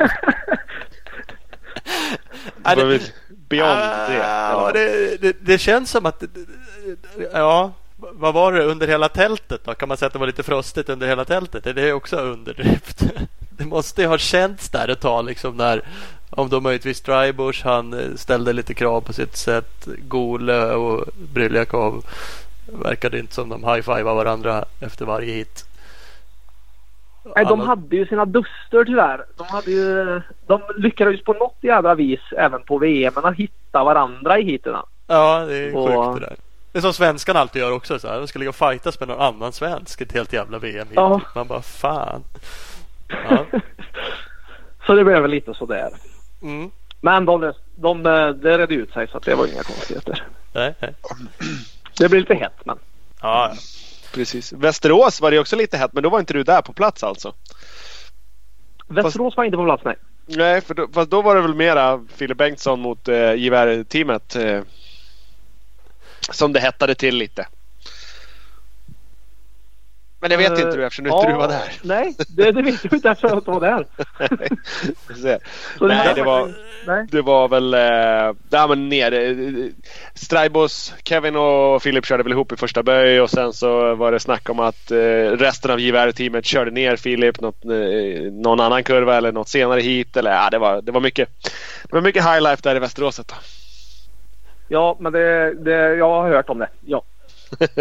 [2.57, 4.17] Det var det- väl beyond det.
[4.17, 6.23] Ja, det, det, det känns som att...
[7.33, 9.73] Ja, vad var det under hela tältet då?
[9.73, 11.67] Kan man säga att det var lite frostigt under hela tältet?
[11.67, 13.03] Är det också underdrift?
[13.57, 15.81] Det måste ju ha känts där ett tag liksom när
[16.29, 19.87] om då möjligtvis Drybush han eh, ställde lite krav på sitt sätt.
[20.07, 22.05] Gole och Bryljakov
[22.65, 25.65] verkade inte som de high-fivar varandra efter varje hit.
[27.35, 29.25] Nej, de hade ju sina duster tyvärr.
[29.37, 34.39] De, hade ju, de lyckades på något jävla vis även på VM att hitta varandra
[34.39, 34.85] i heaterna.
[35.07, 36.35] Ja, det är Och- sjukt det där.
[36.71, 37.99] Det är som svenskarna alltid gör också.
[37.99, 38.17] Så här.
[38.19, 40.87] De ska ligga och fightas med någon annan svensk ett helt jävla VM.
[40.87, 40.95] hit.
[40.95, 41.21] Ja.
[41.35, 42.23] Man bara fan.
[43.29, 43.45] Ja.
[44.85, 45.89] så det blev väl lite sådär.
[46.41, 46.71] Mm.
[47.01, 48.03] Men de, de, de,
[48.41, 50.23] det redde ut sig så att det var inga konstigheter.
[50.53, 50.93] Nej, nej.
[51.97, 52.77] Det blev lite hett men.
[53.21, 53.53] Ja.
[54.13, 54.53] Precis.
[54.53, 57.33] Västerås var det också lite hett men då var inte du där på plats alltså.
[58.87, 59.95] Västerås var inte på plats nej.
[60.25, 64.35] Nej, för då, fast då var det väl mera Filip Bengtsson mot eh, gevärteamet.
[64.35, 64.61] Eh,
[66.31, 67.47] som det hettade till lite.
[70.19, 71.71] Men det vet Eh, inte du eftersom inte du var där.
[71.83, 73.85] Nej, det, det vet jag inte eftersom jag inte var där.
[75.21, 75.39] Se.
[75.77, 76.53] Så Nej, här det var-
[76.87, 77.05] Nej.
[77.11, 77.73] Det var väl...
[77.73, 77.79] Eh,
[78.49, 79.35] där men nere.
[80.13, 84.19] Strybos, Kevin och Filip körde väl ihop i första böj och sen så var det
[84.19, 84.97] snack om att eh,
[85.31, 90.17] resten av gevärteamet körde ner Filip något, eh, någon annan kurva eller något senare hit.
[90.17, 91.29] Eller, ja, det, var, det var mycket
[91.83, 93.27] Det var mycket high life där i Västeråset.
[93.27, 93.35] Då.
[94.67, 96.69] Ja, men det, det, jag har hört om det.
[96.85, 97.03] Ja.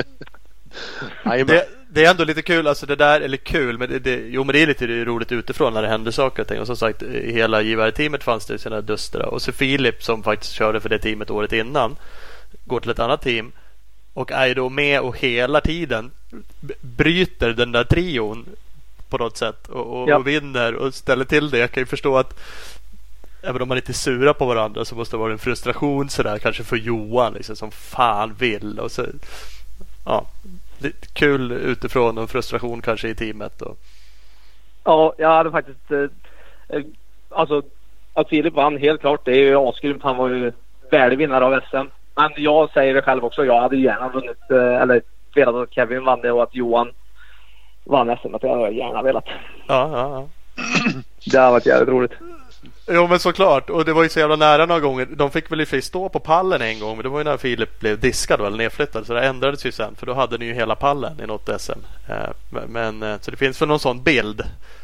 [1.47, 4.45] Det, det är ändå lite kul, alltså det där, eller kul, men det, det, jo
[4.45, 6.61] men det är lite roligt utifrån när det händer saker och ting.
[6.61, 9.23] Och som sagt, i hela givarteamet fanns det sina duster.
[9.23, 11.97] Och så Filip som faktiskt körde för det teamet året innan
[12.65, 13.53] går till ett annat team
[14.15, 16.11] och är då med och hela tiden
[16.81, 18.47] bryter den där trion
[19.09, 20.17] på något sätt och, och, Ja.
[20.17, 21.59] och vinner och ställer till det.
[21.59, 22.41] Jag kan ju förstå att
[23.43, 26.39] även om man inte är sura på varandra så måste det vara en frustration sådär
[26.39, 28.81] kanske för Johan liksom, som fan vill.
[28.81, 29.07] Och så,
[30.05, 30.27] ja,
[30.79, 33.63] lite kul utifrån och frustration kanske i teamet.
[33.63, 33.79] Och,
[34.85, 35.91] Ja, jag hade faktiskt...
[35.91, 35.99] Eh,
[36.69, 36.83] eh,
[37.29, 37.63] alltså,
[38.15, 39.25] att Filip vann helt klart.
[39.25, 40.03] Det är ju asgrymt.
[40.03, 40.53] Han var ju
[40.91, 41.91] värdig vinnare av SM.
[42.15, 43.45] Men jag säger det själv också.
[43.45, 45.03] Jag hade gärna vunnit, eh, eller
[45.35, 46.91] velat att Kevin vann det och att Johan
[47.85, 48.33] vann SM.
[48.41, 49.25] Det hade jag gärna velat.
[49.69, 50.29] Ja, ja, ja.
[51.25, 52.13] Det hade varit jävligt roligt.
[52.87, 55.07] Jo men såklart och det var ju så jävla nära några gånger.
[55.07, 57.37] De fick väl i och stå på pallen en gång men det var ju när
[57.37, 60.55] Filip blev diskad eller nedflyttad så det ändrades ju sen för då hade ni ju
[60.55, 61.73] hela pallen i något SM.
[62.09, 64.43] Eh, men, eh, så det finns väl någon sån bild.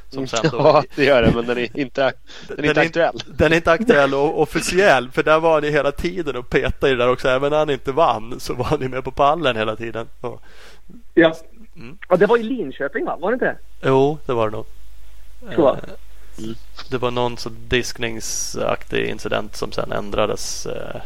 [0.09, 2.13] Som sen då, Ja, det gör det men den är inte,
[2.49, 3.23] den är inte aktuell.
[3.27, 6.97] Den är inte aktuell och officiell för där var ni hela tiden och petade i
[6.97, 7.29] det där också.
[7.29, 10.07] Även när han inte vann så var ni med på pallen hela tiden.
[10.21, 10.43] Och,
[11.15, 11.35] Ja.
[11.77, 11.99] Mm.
[12.09, 13.17] ja det var i Linköping va?
[13.17, 13.57] Var det inte det?
[13.89, 14.67] jo, det var det nog.
[15.55, 15.79] Tror
[16.91, 17.37] Det var någon
[17.69, 20.67] diskningsaktig incident som sen ändrades.
[20.67, 21.01] eh,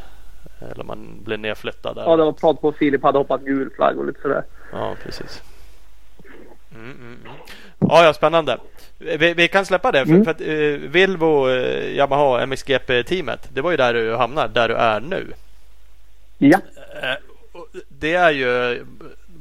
[0.70, 1.97] Eller man blev nedflyttad.
[1.97, 2.03] Där.
[2.03, 4.45] Ja, det var prat på att Filip hade hoppat gul flagg och lite sådär.
[4.72, 5.43] Ja, precis.
[6.74, 7.18] Mm, mm, mm.
[7.78, 8.59] Ja, ja, spännande.
[8.99, 10.07] Vi, vi kan släppa det.
[10.07, 10.24] För, Mm.
[10.24, 13.49] för att eh, Vilvo, eh, Yamaha, MXGP-teamet.
[13.53, 15.32] Det var ju där du hamnar, där du är nu.
[16.39, 16.59] Ja.
[17.53, 18.85] Och Det är ju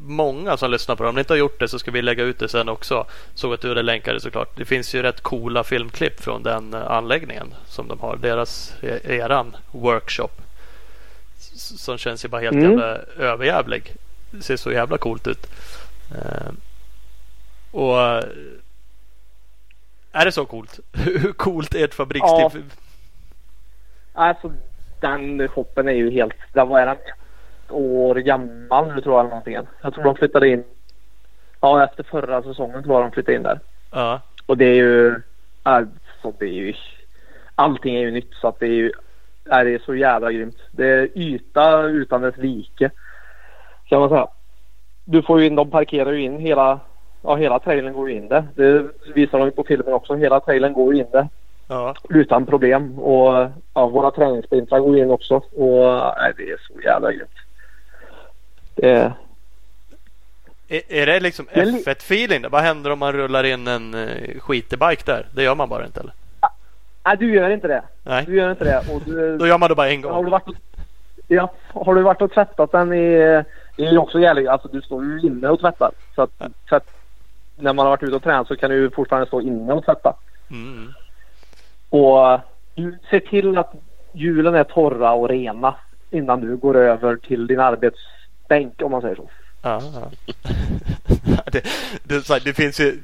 [0.06, 1.10] många som lyssnar på det.
[1.10, 3.06] Om ni inte har gjort det så ska vi lägga ut det sen också.
[3.34, 4.49] Såg att du hade länkat det såklart.
[4.58, 8.16] Det finns ju rätt coola filmklipp från den eh, anläggningen som de har.
[8.18, 10.32] Deras, e- eran workshop.
[11.78, 12.70] Som känns ju bara helt Mm.
[12.72, 12.86] jävla
[13.18, 13.95] överjävlig.
[14.32, 15.47] Det ser så jävla coolt ut.
[16.16, 16.51] Eh,
[17.72, 18.24] Och eh,
[20.12, 20.80] är det så coolt?
[20.93, 22.64] Hur coolt är ett fabrikstipp?
[24.14, 24.54] Alltså
[25.01, 26.97] den shoppen är ju helt, den var den
[27.74, 29.57] år gammal nu tror jag eller någonting.
[29.82, 30.63] Jag tror de flyttade in,
[31.61, 33.59] ja efter förra säsongen tror jag de flyttade in där.
[33.91, 34.21] Ja.
[34.45, 35.21] Och det är ju,
[35.63, 36.74] alltså det är ju,
[37.55, 38.91] allting är ju nytt så att det är ju,
[39.45, 40.57] är det är så jävla grymt.
[40.71, 42.89] Det är yta utan dess like.
[43.86, 44.28] Kan man säga.
[45.05, 46.80] Du får ju in, de parkerar ju in hela,
[47.21, 48.47] ja hela trailern går ju in där.
[48.55, 50.15] Det visar de ju på filmen också.
[50.15, 51.28] Hela trailern går ju in där
[51.67, 51.95] ja.
[52.09, 52.99] utan problem.
[52.99, 55.36] Och ja, våra träningssprintar går in också.
[55.36, 57.30] Och nej, det är så jävla grymt.
[58.76, 59.13] Det är,
[60.67, 62.49] Är, är det liksom Det är li- F1-feeling?
[62.49, 65.28] Vad händer om man rullar in en uh, skitig bike där?
[65.32, 66.13] Det gör man bara inte eller?
[67.05, 67.84] nej, du gör inte det.
[68.03, 68.93] Nej, Du gör inte det.
[68.93, 70.24] Och du, då gör man det bara en har, gång.
[70.26, 70.43] du varit
[71.28, 73.43] ja, har du varit och tvättat den i...
[73.78, 74.47] Det är också jävligt.
[74.47, 75.91] Alltså du står ju inne och tvättar.
[76.15, 76.32] Så att
[76.69, 76.88] tvätt,
[77.55, 80.13] när man har varit ute och tränat så kan du fortfarande stå inne och tvätta.
[80.51, 80.93] Mm.
[81.89, 82.39] Och
[82.76, 83.74] du ser till att
[84.13, 85.76] hjulen är torra och rena
[86.09, 87.59] innan du går över till din
[88.54, 89.30] arbetsbänk om man säger så.
[89.62, 90.12] Ja, ja.
[91.51, 91.66] det,
[92.04, 92.99] det, här, det finns ju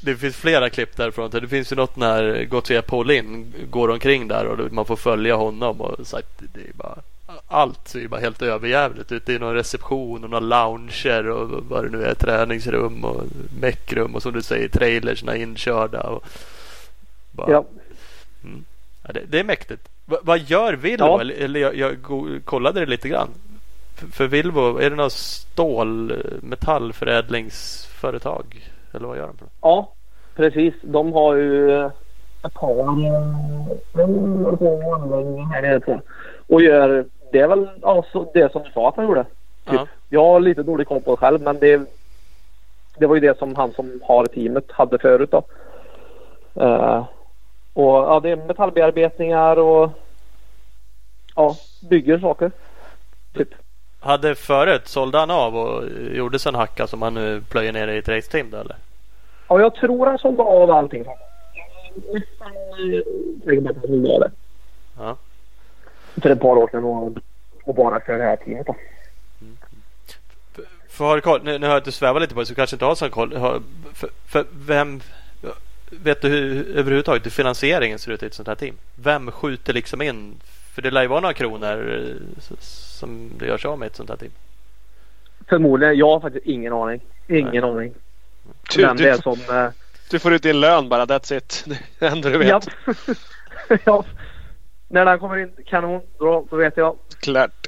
[0.00, 1.30] det finns flera klipp därifrån.
[1.30, 5.80] Det finns ju något när Gautier Paulin går omkring där och man får följa honom.
[5.80, 6.98] Och så här, det är bara,
[7.48, 9.26] allt ser ju bara helt överjävligt ut.
[9.26, 12.14] Det är någon reception och några lounger och vad det nu är.
[12.14, 13.24] Träningsrum och
[13.60, 16.00] meckrum och som du säger trailersna inkörda.
[16.00, 16.24] Och
[17.32, 17.64] bara, Ja.
[19.06, 19.88] Ja, det, det är mäktigt.
[20.04, 21.04] Va, vad gör Vilvo?
[21.04, 21.20] Ja.
[21.20, 21.96] Eller, jag, jag
[22.44, 23.28] kollade det lite grann.
[24.10, 28.70] För, Vilvo, är det något stål metallförädlingsföretag?
[28.92, 29.34] Eller vad gör de?
[29.60, 29.92] Ja,
[30.34, 30.74] precis.
[30.82, 31.86] De har ju
[32.46, 32.80] ett par
[34.94, 36.00] anläggningar här nere på.
[36.48, 39.24] Och gör, det är väl alltså det som du sa att han gjorde.
[39.24, 39.74] Typ.
[39.74, 39.86] Ja.
[40.08, 41.80] Jag har lite dålig koll på det själv men det,
[42.98, 45.42] det var ju det som han som har teamet hade förut då.
[46.54, 47.04] Eh,
[47.72, 49.90] och ja, det är metallbearbetningar och
[51.36, 51.56] ja,
[51.90, 52.50] bygger saker.
[53.34, 53.48] Typ.
[54.02, 57.98] Hade förut, sålde han av och gjorde sen hacka som han nu plöjer ner i
[57.98, 58.76] ett raceteam då eller?
[59.48, 61.04] Ja, jag tror han sålde av allting.
[61.94, 62.52] Nästan
[63.44, 64.30] säker på att han sålde av det.
[64.98, 65.16] Ja.
[66.22, 67.12] För ett par år sedan och,
[67.64, 68.76] och bara för det här teamet då.
[70.54, 72.54] För, för har du koll, nu, nu har jag inte svävat lite på det så
[72.54, 73.36] kanske inte har sån koll.
[73.36, 73.62] Har,
[73.94, 75.00] för, för vem
[76.02, 78.74] Vet du hur överhuvudtaget hur finansieringen ser ut i ett sånt här team?
[78.94, 80.34] Vem skjuter liksom in?
[80.74, 82.42] För det lär ju vara några kronor eh,
[83.02, 84.30] som det görs av med ett sånt här team.
[85.48, 85.96] Förmodligen.
[85.98, 87.00] Jag har faktiskt ingen aning.
[87.28, 87.94] Ingen aning.
[88.74, 89.56] Du, Vem det är du, som...
[89.56, 89.68] Eh,
[90.10, 91.64] du får ut din lön bara, that's it.
[91.98, 92.48] Det enda du vet.
[93.68, 93.76] ja.
[93.84, 94.04] ja.
[94.88, 96.96] När den kommer in kanon, då, då vet jag.
[97.20, 97.66] Klart.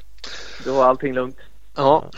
[0.65, 1.37] Då är allting lugnt.
[1.75, 2.05] Ja.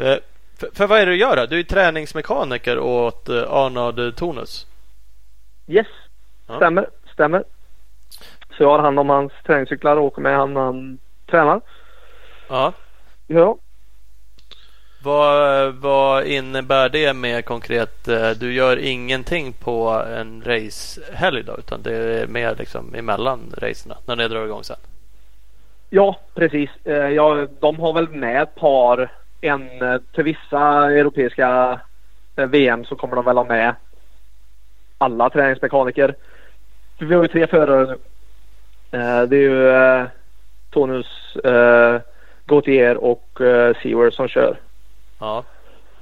[0.00, 0.16] Eh,
[0.58, 1.46] För, för vad är det du gör då?
[1.46, 4.66] Du är träningsmekaniker åt eh, Arnold Tonus.
[5.66, 5.86] Yes,
[6.46, 6.56] Ja.
[6.56, 6.88] stämmer.
[7.12, 7.44] Stämmer.
[8.58, 10.98] Så jag har hand om hans träningscyklar och åker med han när han
[11.30, 11.60] tränar.
[12.48, 12.72] Ja.
[13.26, 13.58] Ja.
[15.02, 18.08] Vad, vad innebär det med konkret?
[18.08, 23.96] eh, Du gör ingenting på en racehelg då utan det är mer liksom emellan racerna
[24.06, 24.76] när ni drar igång sen?
[25.90, 26.70] Ja, precis.
[26.84, 29.12] Eh, Ja, de har väl med ett par.
[29.40, 30.60] En eh, till vissa
[30.92, 31.80] europeiska
[32.36, 33.74] VM så kommer de väl ha med
[34.98, 36.14] alla träningsmekaniker.
[36.98, 37.98] Vi har ju tre förare nu.
[38.90, 40.06] Eh, Det är ju eh,
[40.70, 42.00] Tonus, eh,
[42.46, 44.60] Gautier och eh, Seward som kör.
[45.20, 45.44] Ja.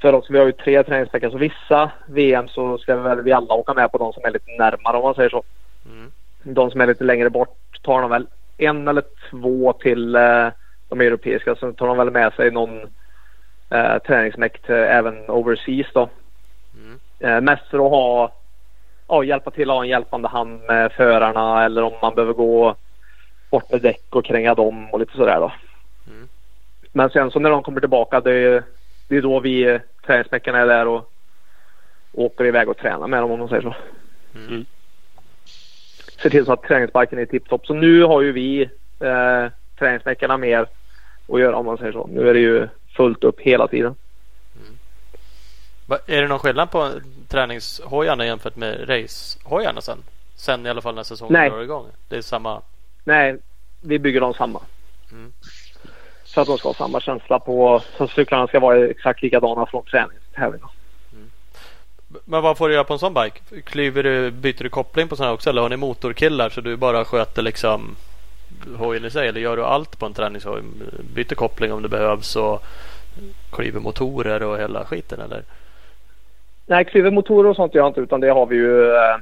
[0.01, 3.33] För oss, vi har ju tre träningsveckor så vissa VM så ska vi väl vi
[3.33, 5.43] alla åka med på de som är lite närmare om man säger så.
[5.87, 6.13] Mm.
[6.43, 8.27] De som är lite längre bort tar de väl
[8.57, 10.49] en eller två till eh,
[10.89, 11.55] de europeiska.
[11.57, 12.81] Så tar de väl med sig någon
[13.71, 16.09] eh, träningsmäck till även overseas då.
[16.77, 16.99] Mm.
[17.19, 18.33] Eh, mest för att ha,
[19.09, 22.77] ja, hjälpa till att ha en hjälpande hand med förarna eller om man behöver gå
[23.51, 25.53] bort med däck och kränga dem och lite sådär då.
[26.07, 26.29] Mm.
[26.93, 28.63] Men sen så när de kommer tillbaka det är,
[29.09, 31.13] det är då vi träningsmäckarna är där och
[32.13, 33.75] åker iväg och tränar med dem om man säger så.
[34.35, 34.65] Mm.
[36.23, 37.67] Ser till så att träningsparken är tipptopp.
[37.67, 38.63] Så nu har ju vi
[39.01, 39.47] eh,
[39.79, 40.67] träningsmäckarna mer
[41.29, 42.07] att göra om man säger så.
[42.07, 43.95] Nu är det ju fullt upp hela tiden.
[45.87, 46.91] Va- Är det någon skillnad på
[47.29, 49.99] träningshojarna jämfört med racehojarna sen?
[50.37, 51.51] Sen i alla fall när säsongen Nej.
[51.51, 51.87] drar igång?
[52.09, 52.63] Det är samma?
[53.05, 53.37] Nej,
[53.81, 54.61] vi bygger dem samma.
[55.13, 55.33] Mm.
[56.25, 59.85] Så att de ska ha samma känsla på, så cyklarna ska vara exakt likadana från
[59.85, 60.61] träning till tävling.
[62.25, 63.63] Men vad får du göra på en sån bike?
[63.65, 66.77] Klyver du, byter du koppling på sån här också eller har ni motorkillar så du
[66.77, 67.97] bara sköter liksom
[68.79, 69.29] hojen i sig?
[69.29, 70.63] Eller gör du allt på en träningshoj?
[71.15, 72.65] Byter koppling om det behövs och
[73.53, 75.43] klyver motorer och hela skiten eller?
[76.67, 78.91] Nej, klyvermotorer och sånt gör jag inte utan det har vi ju.
[78.95, 79.17] eh,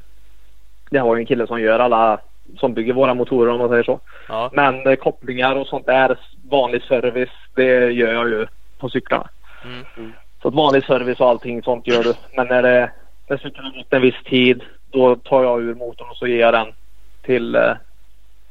[0.91, 2.21] Det har vi en kille som gör alla
[2.59, 4.01] som bygger våra motorer om man säger så.
[4.29, 4.51] Ja.
[4.53, 6.19] Men eh, kopplingar och sånt är
[6.51, 7.31] vanlig service.
[7.55, 8.47] Det gör jag ju
[8.79, 9.29] på cyklarna.
[9.65, 10.13] Mm.
[10.43, 12.15] Så att vanlig service och allting sånt gör du.
[12.37, 12.91] Men när det
[13.29, 16.41] när cykeln har gått en viss tid då tar jag ur motorn och så ger
[16.41, 16.67] jag den
[17.23, 17.73] till eh,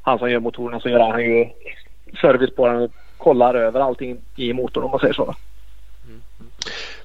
[0.01, 0.79] han som gör motorerna.
[0.79, 1.49] Så gör han ju
[2.21, 5.35] service på den och kollar över allting i motorn om man säger så.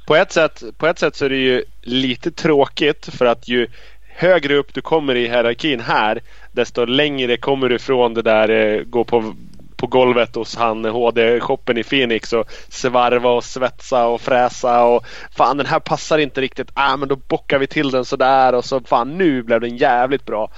[0.09, 3.67] På ett, sätt, på ett sätt så är det ju lite tråkigt för att ju
[4.09, 6.21] högre upp du kommer i hierarkin här
[6.53, 9.35] desto längre kommer du ifrån det där eh, gå på,
[9.77, 15.07] på golvet hos han HD-shoppen i Phoenix och svarva och svetsa och fräsa och
[15.37, 16.71] fan den här passar inte riktigt.
[16.75, 20.27] Ah, men då bockar vi till den sådär och så fan nu blev den jävligt
[20.27, 20.51] bra.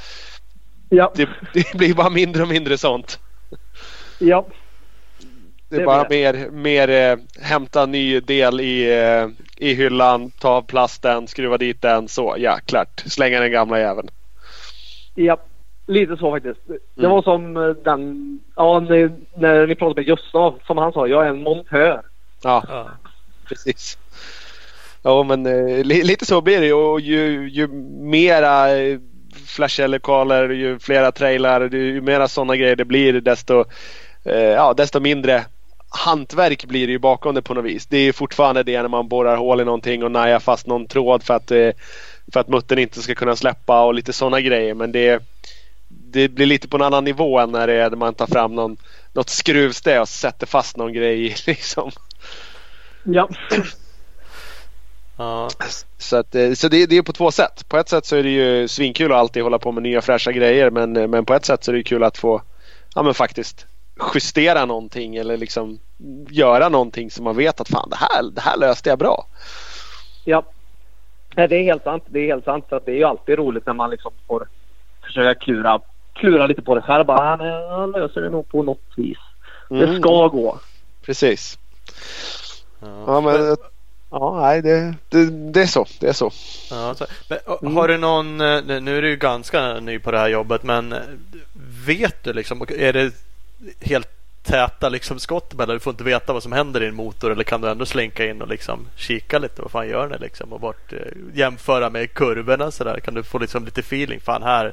[0.89, 3.19] Ja, Det, det blir bara mindre och mindre sånt.
[4.19, 4.47] ja.
[5.71, 10.63] Det är bara mer, mer eh, hämta ny del i, eh, i hyllan, ta av
[10.63, 12.09] plasten, skruva dit den.
[12.09, 13.03] Så, ja klart.
[13.07, 14.09] Slänga den gamla jäveln.
[15.15, 15.37] Ja,
[15.87, 16.61] lite så faktiskt.
[16.67, 17.11] Det Mm.
[17.11, 21.27] var som eh, den, ja när, när vi pratade med Gustav, som han sa, jag
[21.27, 22.03] är en montör.
[22.43, 22.91] Ja, Ja.
[23.49, 23.99] precis.
[25.03, 26.73] Ja men eh, li, lite så blir det ju.
[26.73, 27.69] och ju, ju
[28.01, 28.99] mera eh,
[29.47, 33.65] flashellokaler, ju flera trailrar, ju mera sådana grejer det blir desto,
[34.25, 35.45] eh, ja, desto mindre
[35.91, 37.87] hantverk blir det ju bakom det på något vis.
[37.87, 40.87] Det är ju fortfarande det när man borrar hål i någonting och najar fast någon
[40.87, 41.71] tråd för att, eh,
[42.33, 44.75] för att muttern inte ska kunna släppa och lite sådana grejer.
[44.75, 45.23] Men det,
[45.89, 48.55] det blir lite på en annan nivå än när det är när man tar fram
[48.55, 48.77] någon,
[49.13, 51.91] något skruvstäd och sätter fast någon grej liksom.
[53.05, 53.29] Ja.
[55.17, 55.49] Ja.
[55.99, 57.69] Så, att, eh, så det, det är på två sätt.
[57.69, 60.33] På ett sätt så är det ju svinkul att alltid hålla på med nya fräscha
[60.33, 62.43] grejer men, men på ett sätt så är det kul att få
[62.95, 63.67] ja, men faktiskt
[64.15, 65.79] justera någonting eller liksom
[66.29, 69.27] göra någonting som man vet att fan det här, det här löste jag bra.
[70.25, 70.43] Ja.
[71.37, 72.05] Nej, det är helt sant.
[72.07, 72.73] Det är helt sant.
[72.73, 74.49] Att det är ju alltid roligt när man liksom får
[75.05, 75.81] försöka klura,
[76.15, 77.07] klura lite på det själv.
[77.07, 79.19] Bara, "Ah, men jag löser det nog på något vis.
[79.69, 80.59] Det Mm, ska gå.
[81.07, 81.59] Precis.
[82.81, 83.05] Ja.
[83.07, 83.57] Ja, men,
[84.11, 85.87] ja, nej, det, det, det är så.
[86.01, 86.31] Det är så.
[86.71, 87.77] Ja, så, men, Mm.
[87.77, 90.93] Har du någon, eh, nu är du ju ganska ny på det här jobbet men
[90.93, 90.99] eh,
[91.87, 93.13] vet du liksom, är det
[93.81, 94.09] helt
[94.43, 97.45] täta liksom skott mellan, du får inte veta vad som händer i en motor eller
[97.45, 100.61] kan du ändå slinka in och liksom kika lite, vad fan gör ni liksom och
[100.61, 100.99] bort, eh,
[101.35, 104.73] jämföra med kurvorna sådär, kan du få liksom lite feeling, fan här,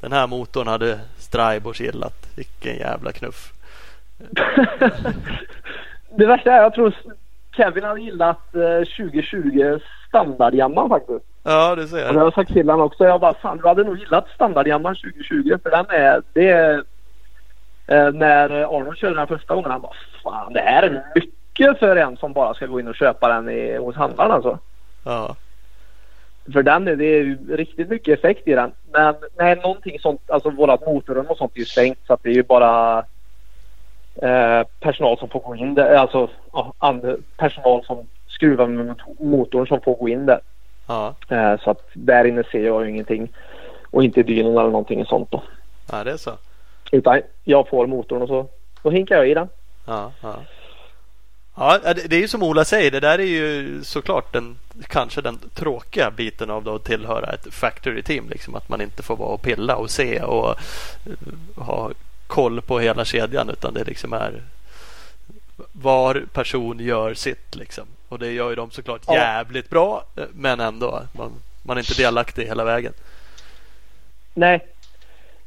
[0.00, 3.52] den här motorn hade Straibors gillat, vilken jävla knuff.
[6.16, 6.94] det värsta är jag tror
[7.56, 9.78] Kevin hade gillat eh, 2020
[10.08, 11.24] standardjamman faktiskt.
[11.42, 12.14] Ja, du Och det ser.
[12.14, 13.04] har jag sagt till honom också.
[13.04, 16.80] Jag bara, fan du hade nog gillat standardjamman 2020 för den är, det är eh,
[18.14, 19.92] när Arnold körde den första gången han bara,
[20.22, 23.48] fan det här är mycket för en som bara ska gå in och köpa den
[23.48, 24.58] i, hos handlaren alltså.
[25.04, 25.36] Ja,
[26.52, 28.72] För den är det är ju riktigt mycket effekt i den.
[28.92, 32.28] Men nej, någonting sånt, alltså vårat motorrum och sånt är ju stängt så att det
[32.30, 32.98] är ju bara
[34.22, 35.94] eh, personal som får gå in där.
[35.94, 36.72] Alltså ja,
[37.36, 40.40] personal som skruvar med mot- motorn som får gå in där.
[40.88, 43.28] ja, Eh, så att där inne ser jag ju ingenting.
[43.90, 45.42] Och inte dynon eller någonting sånt då.
[45.92, 46.30] ja det är så.
[46.92, 48.48] Utan jag får motorn och så
[48.82, 49.48] då hinkar jag i den.
[49.86, 50.34] Ja, ja.
[51.56, 52.90] Ja, det är ju som Ola säger.
[52.90, 58.02] Det där är ju såklart den, kanske den tråkiga biten av att tillhöra ett factory
[58.02, 58.28] team.
[58.30, 61.90] Liksom, att man inte får vara och pilla och se och eh, ha
[62.26, 64.42] koll på hela kedjan utan det liksom är
[65.72, 67.84] var person gör sitt liksom.
[68.08, 69.14] Och det gör ju de såklart Ja.
[69.14, 71.02] jävligt bra eh, men ändå.
[71.12, 71.32] Man,
[71.62, 72.92] man är inte delaktig hela vägen.
[74.34, 74.66] Nej.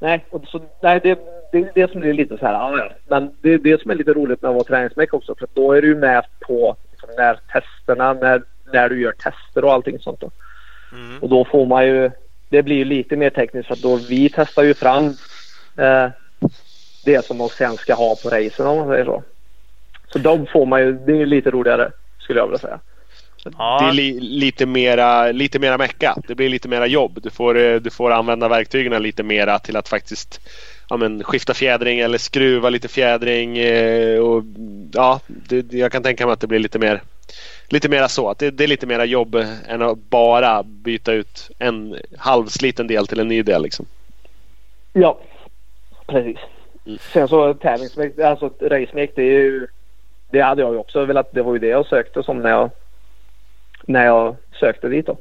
[0.02, 1.20] Nej, och så, nej det,
[1.52, 2.54] det är det som blir lite så här.
[2.54, 2.90] Ja, ja.
[3.08, 5.36] Men det är det som är lite roligt med att vara träningsmäck också.
[5.36, 9.74] För då är du med på liksom, när testerna, när, när du gör tester och
[9.74, 10.20] allting sånt.
[10.20, 10.32] Då.
[10.92, 11.20] Mm.
[11.20, 12.12] Och då får man ju,
[12.50, 15.06] det blir ju lite mer tekniskt för att då vi testar ju fram
[15.78, 16.10] eh,
[17.06, 19.24] det som de sen ska ha på racen om man säger så.
[20.14, 22.80] Så de får man ju, det är ju lite roligare skulle jag vilja säga.
[23.44, 26.16] Det är Ja, li, lite mera, lite mera mecka.
[26.28, 27.20] Det blir lite mera jobb.
[27.24, 30.42] Du får, eh, du får använda verktygen lite mera till att faktiskt
[30.90, 33.58] ja, men, skifta fjädring eller skruva lite fjädring.
[33.58, 34.44] Eh, och,
[34.94, 37.02] ja, det, jag kan tänka mig att det blir lite mer
[37.72, 38.30] Lite mera så.
[38.30, 39.36] Att det, det är lite mera jobb
[39.68, 43.64] än att bara byta ut en halvsliten del till en ny del.
[43.64, 43.86] Liksom.
[44.94, 45.20] Ja,
[46.08, 46.38] precis.
[46.86, 46.98] Mm.
[47.14, 49.68] Sen så tävlingsmäkt, alltså racemäkt det är ju
[50.32, 51.32] det hade jag ju också velat.
[51.32, 52.70] Det var ju det jag sökte som när jag
[53.88, 55.18] när jag sökte dit då.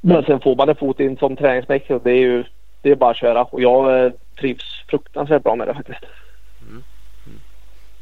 [0.00, 2.44] Men sen får man en fot in som träningsmäck och det är ju
[2.82, 6.04] det är bara att köra och jag eh, trivs fruktansvärt bra med det faktiskt.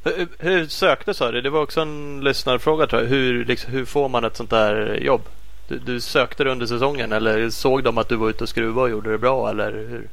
[0.05, 1.41] hur, hur sökte sa du?
[1.41, 3.09] Det var också en lyssnarfråga tror jag.
[3.09, 5.21] Hur, liksom, hur får man ett sånt där jobb?
[5.69, 8.81] Du, du sökte det under säsongen eller såg de att du var ute och skruvade
[8.81, 10.09] och gjorde det bra eller hur?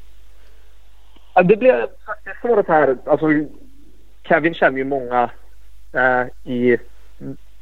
[1.34, 2.98] Ja, det blev faktiskt så det här.
[3.06, 3.28] Alltså,
[4.24, 5.30] Kevin känner ju många
[5.94, 6.78] eh, i,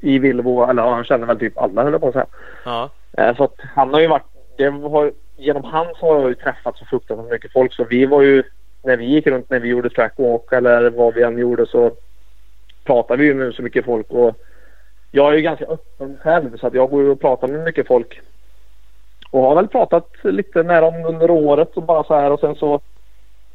[0.06, 0.64] i Villebo.
[0.70, 2.26] Eller han känner väl typ alla höll jag på att säga.
[2.66, 4.24] Ja, Eh, så att han har ju varit.
[4.58, 7.74] Det har, genom han så har jag ju träffat så fruktansvärt mycket folk.
[7.74, 8.44] Så vi var ju.
[8.84, 11.92] När vi gick runt när vi gjorde trackwalk eller vad vi än gjorde så
[12.84, 14.10] pratade vi ju med så mycket folk.
[14.10, 14.36] Och
[15.12, 17.88] jag är ju ganska öppen själv så att jag går ju och pratar med mycket
[17.88, 18.22] folk.
[19.32, 22.56] Och har väl pratat lite med dem under året och bara så här och sen
[22.56, 22.80] så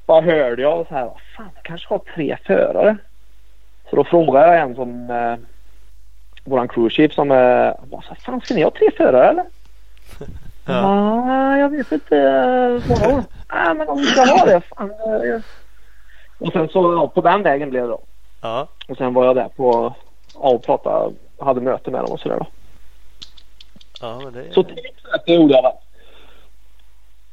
[0.06, 1.04] bara hörde jag så här.
[1.04, 2.96] "Vad Fan, jag kanske har tre förare.
[3.90, 5.36] Så då frågade jag en som eh,
[6.50, 7.36] våran crew chief som eh,
[7.90, 9.44] bara så här, Fan ska ni ha tre förare eller?
[10.66, 10.74] Ja.
[11.26, 12.06] Ja, jag vet inte.
[12.86, 13.24] Svarade hon.
[13.52, 14.60] Nej men om vi ska ha det.
[14.60, 15.40] Fan, eh.
[16.38, 18.00] Och sen så ja, på den vägen blev det då.
[18.40, 18.68] ja.
[18.88, 19.94] Och sen var jag där på
[20.34, 21.14] ja, och pratade.
[21.40, 22.46] Hade möte med dem och sådär då.
[24.00, 24.78] ja men det Så typ
[25.12, 25.72] sökte gjorde jag väl.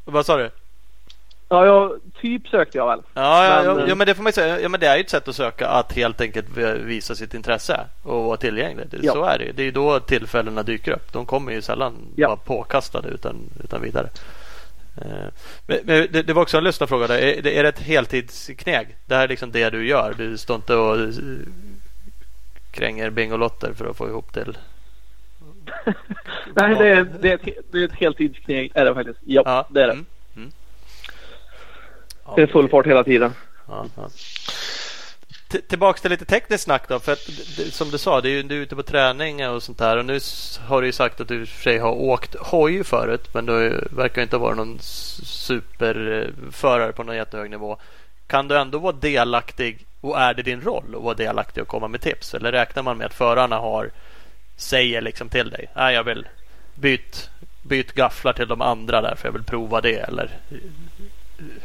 [0.06, 0.50] Vad sa du?
[1.50, 3.00] Ja, jag, typ sökte jag väl.
[3.14, 4.60] Ja, ja, Men, ja, eh, ja, men det får man säga.
[4.60, 7.80] Ja, men det är ju ett sätt att söka att helt enkelt visa sitt intresse
[8.04, 8.86] och vara tillgänglig.
[8.90, 9.14] Det- Ja.
[9.14, 9.52] Så är det ju.
[9.52, 11.14] Det är ju då tillfällena dyker upp.
[11.14, 12.28] De kommer ju sällan Ja.
[12.28, 14.10] bara påkastade utan, utan vidare.
[15.02, 15.28] Eh,
[15.68, 17.18] Men, men det, det var också en lyssnarfråga där.
[17.18, 18.96] Är, är det ett heltidskneg?
[19.06, 20.14] Det här är liksom det du gör.
[20.18, 21.10] Du står inte och eh,
[22.72, 24.58] kränger Bingolotter för att få ihop till...
[26.56, 29.20] Nej, det är, det, är ett, det är ett heltidskneg är det faktiskt.
[29.26, 29.94] Ja, det är det.
[29.94, 30.06] Mm.
[32.28, 33.34] Ja, Det är full fart hela tiden.
[33.68, 34.10] Ja, ja.
[35.68, 37.00] Tillbaks till lite tekniskt snack då.
[37.00, 37.30] För att,
[37.72, 39.98] som du sa, det är ju, du är ute på träning och sånt där.
[39.98, 40.20] Och nu
[40.68, 43.34] har du ju sagt att du i och för sig har åkt hoj förut.
[43.34, 47.78] Men du verkar inte vara någon superförare eh, på någon jättehög nivå.
[48.28, 51.88] Kan du ändå vara delaktig och är det din roll att vara delaktig och komma
[51.88, 52.34] med tips?
[52.34, 53.92] Eller räknar man med att förarna har
[54.58, 55.70] säger liksom till dig.
[55.76, 56.28] Nej, jag vill
[56.76, 57.30] byt,
[57.62, 59.96] byt gafflar till de andra där för jag vill prova det.
[59.96, 60.32] Eller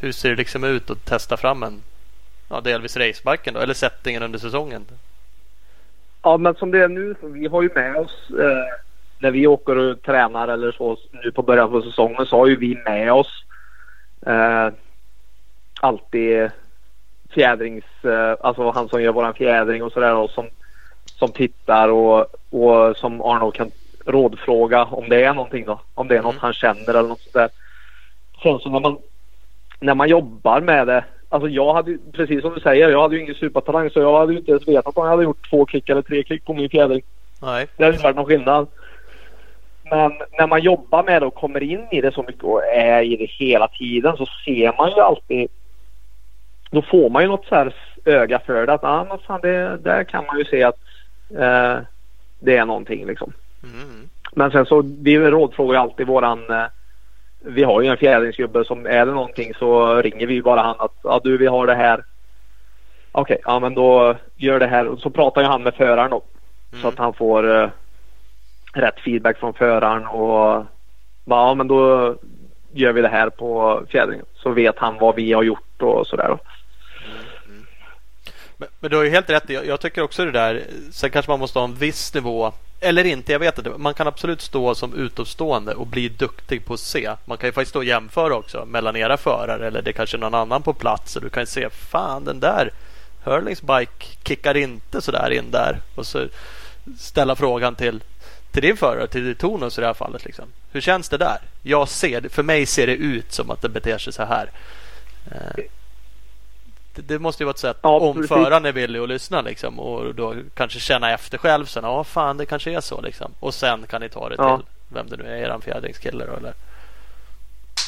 [0.01, 1.82] hur ser det liksom ut att testa fram en
[2.49, 4.86] ja, delvis racebacken då, eller settingen under säsongen?
[6.23, 8.78] Ja, men som det är nu, så vi har ju med oss eh,
[9.19, 12.57] när vi åker och tränar eller så nu på början på säsongen så har ju
[12.57, 13.44] vi med oss
[14.27, 14.69] eh,
[15.81, 16.51] alltid
[17.31, 20.47] fjädrings, eh, alltså han som gör våran fjädring och sådär och som,
[21.07, 23.70] som tittar och, och som Arnold kan
[24.07, 25.81] rådfråga om det är någonting då.
[25.94, 26.40] Om det är något Mm.
[26.43, 27.49] han känner eller något sådär.
[28.43, 28.99] Sen så när man,
[29.82, 33.22] när man jobbar med det Alltså jag hade precis som du säger, jag hade ju
[33.22, 35.88] ingen supertalang så jag hade ju inte ens vetat om jag hade gjort två klick
[35.88, 37.02] eller tre klick på min fjädring.
[37.42, 37.66] Nej.
[37.76, 38.66] Det hade inte varit någon skillnad.
[39.90, 43.02] Men när man jobbar med det och kommer in i det så mycket och är
[43.02, 45.48] i det hela tiden så ser man ju alltid
[46.70, 49.76] då får man ju något så här öga för det att ah, men fan, det,
[49.76, 50.78] där kan man ju se att
[51.30, 51.78] eh,
[52.40, 53.32] det är någonting liksom.
[53.62, 54.09] Mm.
[54.32, 56.64] Men sen så vi rådfrågar ju alltid våran eh,
[57.44, 60.93] vi har ju en fjädringsgubbe som är det någonting så ringer vi bara han att
[61.02, 62.05] ja du vi har det här.
[63.12, 66.23] Okej, ja men då gör det här och så pratar ju han med föraren då.
[66.70, 66.89] Så Mm.
[66.89, 67.69] att han får eh,
[68.73, 70.64] rätt feedback från föraren och
[71.24, 72.14] ja men då
[72.73, 74.27] gör vi det här på fjädringen.
[74.35, 76.28] Så vet han vad vi har gjort och sådär.
[76.28, 76.39] då.
[78.56, 79.51] Men, men du har ju helt rätt.
[79.51, 80.62] Jag, jag tycker också det där.
[80.93, 82.52] Sen kanske man måste ha en viss nivå
[82.82, 83.70] eller inte, jag vet inte.
[83.70, 87.10] Man kan absolut stå som utomstående och bli duktig på att se.
[87.24, 90.34] Man kan ju faktiskt stå och jämföra också mellan era förare eller det kanske någon
[90.34, 91.16] annan på plats.
[91.16, 92.70] Och du kan se, fan den där
[93.24, 95.80] Hurlings bike kickar inte sådär in där.
[95.94, 96.26] Och så
[96.98, 98.02] ställa frågan till,
[98.50, 100.24] till din förare, till Tonus i det här fallet.
[100.24, 100.44] Liksom.
[100.72, 101.38] Hur känns det där?
[101.62, 104.50] Jag ser, för mig ser det ut som att det beter sig så här.
[105.30, 105.64] Eh.
[106.94, 108.28] Det, det måste ju vara ett sätt Ja, om precis.
[108.28, 111.85] föraren är villig att lyssna liksom, och då kanske känna efter själv sen.
[111.85, 113.32] Ja, fan det kanske är så liksom.
[113.40, 114.56] Och sen kan ni ta det Ja.
[114.56, 116.52] till vem det nu är, eran fjädringskille då eller?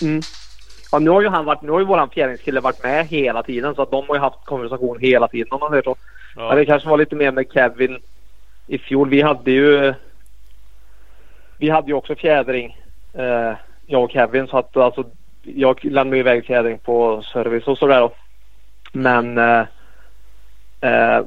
[0.02, 0.20] Mm.
[0.92, 3.74] Ja, nu har ju han varit, nu har ju våran fjärringskille varit med hela tiden
[3.74, 5.96] så att de har ju haft konversation hela tiden om man säger så.
[6.36, 6.48] Ja.
[6.48, 7.98] Men det kanske var lite mer med Kevin
[8.66, 9.08] i fjol.
[9.08, 9.94] Vi hade ju
[11.58, 12.78] Vi hade ju också fjädring
[13.14, 13.52] eh,
[13.86, 15.04] jag och Kevin så att alltså
[15.42, 18.10] jag lämnade iväg fjädring på service och sådär.
[18.94, 19.66] Men eh,
[20.80, 21.24] eh,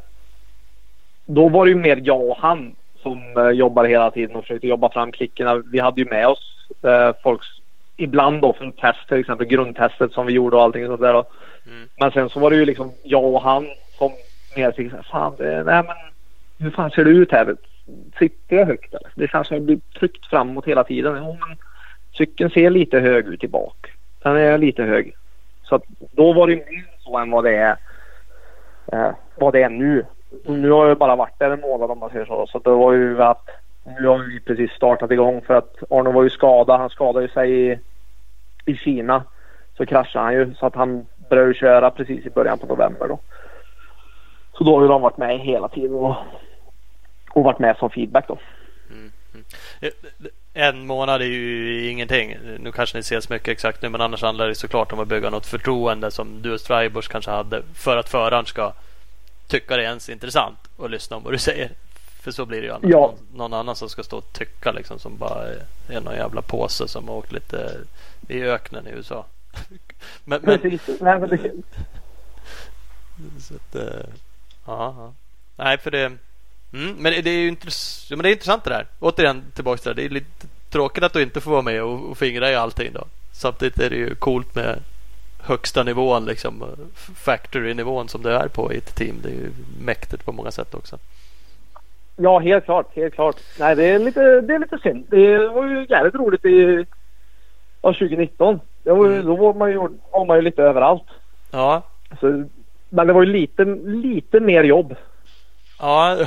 [1.26, 4.68] då var det ju mer jag och han som eh, jobbade hela tiden och försökte
[4.68, 5.56] jobba fram klickerna.
[5.56, 7.48] Vi hade ju med oss eh, folks
[7.98, 11.14] ibland då för test till exempel grundtestet som vi gjorde och allting sånt där.
[11.68, 11.90] Mm.
[12.00, 13.68] Men sen så var det ju liksom jag och han
[13.98, 14.12] som
[14.56, 15.96] mer fick fan det, nej men
[16.60, 17.56] hur fan ser det ut här?
[18.20, 19.12] Sitter jag högt eller?
[19.16, 21.18] Det känns som jag blir tryckt framåt hela tiden.
[21.18, 21.58] Jo men
[22.18, 23.88] cykeln ser lite hög ut i bak.
[24.24, 25.16] Den är lite hög.
[25.64, 26.64] Så att då var det ju
[27.08, 27.78] så än vad det är
[28.92, 30.06] eh, vad det är nu.
[30.46, 32.48] Nu har jag bara varit där en månad om man säger så.
[32.48, 33.50] Så det var ju att
[33.84, 36.80] nu har vi precis startat igång för att Arne var ju skadad.
[36.80, 37.80] Han skadade ju sig i,
[38.66, 39.24] i Kina.
[39.78, 43.20] Så kraschade han ju så att han började köra precis i början på november då.
[44.58, 46.16] Så då har ju de varit med hela tiden och,
[47.34, 48.38] och varit med som feedback då.
[48.90, 49.46] Mm, mm.
[50.60, 52.38] En månad är ju ingenting.
[52.60, 55.30] Nu kanske ni ses mycket exakt nu men annars handlar det såklart om att bygga
[55.30, 58.74] något förtroende som du och Stribers kanske hade för att föraren ska
[59.48, 61.72] tycka det är ens intressant och lyssna om vad du säger.
[62.22, 62.92] För så blir det ju annars.
[62.92, 63.00] Ja.
[63.00, 65.48] Någon, någon annan som ska stå och tycka liksom som bara
[65.88, 67.78] är någon jävla påse som har åkt lite
[68.28, 69.26] i öknen i USA.
[70.26, 71.00] men, men, Precis.
[71.02, 71.52] Nej, men det,
[73.40, 73.76] så att,
[74.66, 75.14] ja, ja.
[75.56, 76.18] Nej, för det...
[76.74, 78.86] Mm, men det är ju intress- men det är intressant det där.
[79.00, 80.02] Återigen tillbaka till det.
[80.02, 82.94] Det är lite tråkigt att du inte får vara med och, och fingra i allting
[82.94, 83.04] då.
[83.32, 84.80] Samtidigt är det ju coolt med
[85.42, 86.64] högsta nivån, liksom
[87.16, 89.16] factory-nivån som det är på i ett team.
[89.24, 89.50] Det är ju
[89.82, 90.98] mäktigt på många sätt också.
[92.16, 92.96] ja, helt klart.
[92.96, 93.36] Helt klart.
[93.60, 95.06] Nej, det är lite, det är lite synd.
[95.10, 96.86] Det var ju jävligt roligt i
[97.82, 98.60] ja, 2019.
[98.84, 99.26] Det var, Mm.
[99.26, 99.78] Då var man, ju,
[100.12, 101.04] var man ju lite överallt.
[101.52, 101.82] Ja,
[102.20, 102.44] Så,
[102.90, 104.96] men det var ju lite, lite mer jobb
[105.80, 106.16] ja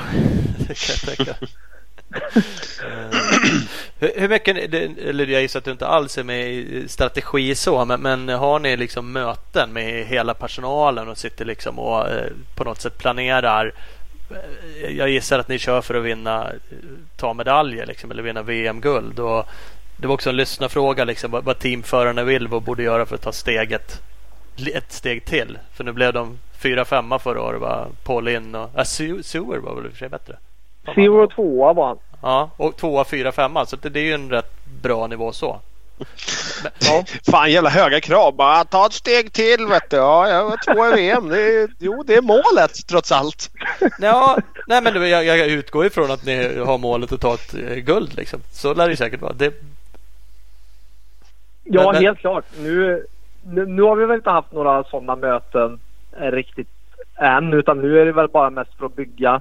[0.68, 1.34] det kan jag tänka.
[2.82, 7.84] Eh, hur, mycket, eller jag gissar att du inte alls är med i strategi så,
[7.84, 12.64] men, men har ni liksom möten med hela personalen och sitter liksom och eh, på
[12.64, 13.72] något sätt planerar?
[14.30, 16.52] Eh, jag gissar att ni kör för att vinna,
[17.16, 19.18] ta medaljer liksom, eller vinna VM-guld.
[19.18, 19.46] Och
[19.96, 23.22] det var också en lyssnarfråga liksom, vad, vad teamförarna vill, vad borde göra för att
[23.22, 24.02] ta steget
[24.74, 25.58] ett steg till.
[25.74, 27.60] För nu blev de fyra, femma förra året.
[27.60, 27.86] Va?
[28.04, 28.84] Paul in och äh,
[29.22, 30.36] Sewer var väl i och för sig bättre.
[30.94, 31.98] Zero och tvåa var han.
[32.22, 33.66] Ja, och tvåa, fyra, femma.
[33.66, 35.60] Så det, det är ju en rätt bra nivå så.
[36.78, 37.04] Ja.
[37.30, 38.34] Fan jävla höga krav.
[38.34, 39.96] Bara ta ett steg till vet du.
[39.96, 41.28] Ja, jag var två i VM.
[41.28, 43.50] Det är, jo, det är målet trots allt.
[44.00, 47.74] Ja, nej men jag, jag utgår ifrån att ni har målet att ta ett eh,
[47.76, 48.40] guld liksom.
[48.52, 49.32] Så lär det säkert vara.
[49.32, 49.54] Det,
[51.64, 52.44] Ja, Men- men- helt klart.
[52.58, 53.06] Nu,
[53.44, 55.80] nu, nu har vi väl inte haft några sådana möten
[56.18, 56.68] riktigt
[57.18, 57.52] än.
[57.52, 59.40] Utan nu är det väl bara mest för att bygga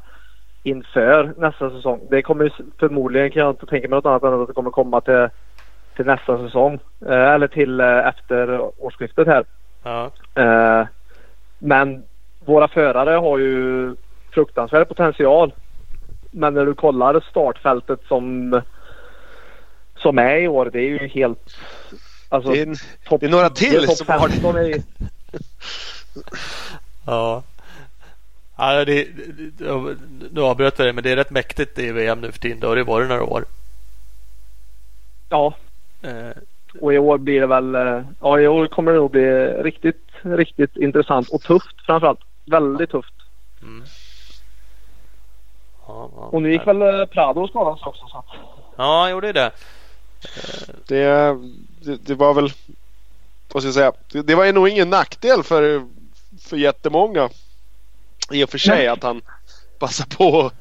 [0.63, 2.07] inför nästa säsong.
[2.09, 5.01] Det kommer förmodligen, kan jag inte tänka mig något annat än att det kommer komma
[5.01, 5.27] till,
[5.95, 6.79] till nästa säsong.
[7.05, 9.45] Eh, eller till eh, efter årsskiftet här.
[9.83, 10.87] ja, Eh,
[11.59, 12.03] men
[12.45, 13.95] våra förare har ju
[14.33, 15.53] fruktansvärd potential.
[16.31, 18.61] Men när du kollar startfältet som,
[19.97, 21.55] som är i år, det är ju helt...
[22.29, 22.75] Alltså, Det är, en,
[23.05, 24.81] topp det är några 10, till som har- 15 är ju-
[27.05, 27.43] ja.
[28.57, 29.03] Ja, det,
[29.57, 29.97] det,
[30.31, 32.59] nu avbröt jag det, men det är rätt mäktigt i VM nu för tiden.
[32.59, 33.45] Det har det varit några år.
[35.29, 35.53] Ja,
[36.01, 36.31] Eh,
[36.81, 37.75] och i år blir det väl...
[37.75, 42.19] eh, Ja, i år kommer det nog bli riktigt, riktigt intressant och tufft framförallt.
[42.45, 43.13] Väldigt tufft.
[43.61, 43.83] mm.
[45.87, 46.21] ja, ja.
[46.21, 48.07] Och nu gick väl eh, Prado och skadade sig också.
[48.07, 48.23] Så
[48.77, 49.51] Ja, han gjorde det.
[50.87, 51.37] det,
[51.79, 52.49] det, det var väl...
[53.53, 53.93] Vad ska jag säga?
[54.11, 55.85] Det, det var nog ingen nackdel för,
[56.49, 57.29] för jättemånga.
[58.31, 58.87] I och för sig Nej.
[58.87, 59.21] att han
[59.79, 60.53] passade på att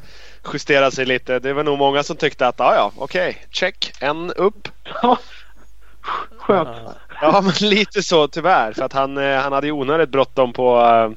[0.52, 1.38] justera sig lite.
[1.38, 4.68] Det var nog många som tyckte att ja, ja, okej, check, en upp.
[6.38, 6.68] skönt.
[6.84, 6.94] Ja.
[7.20, 8.72] Ja, men lite så tyvärr.
[8.72, 11.10] För att han, eh, han hade ju onödigt bråttom på eh,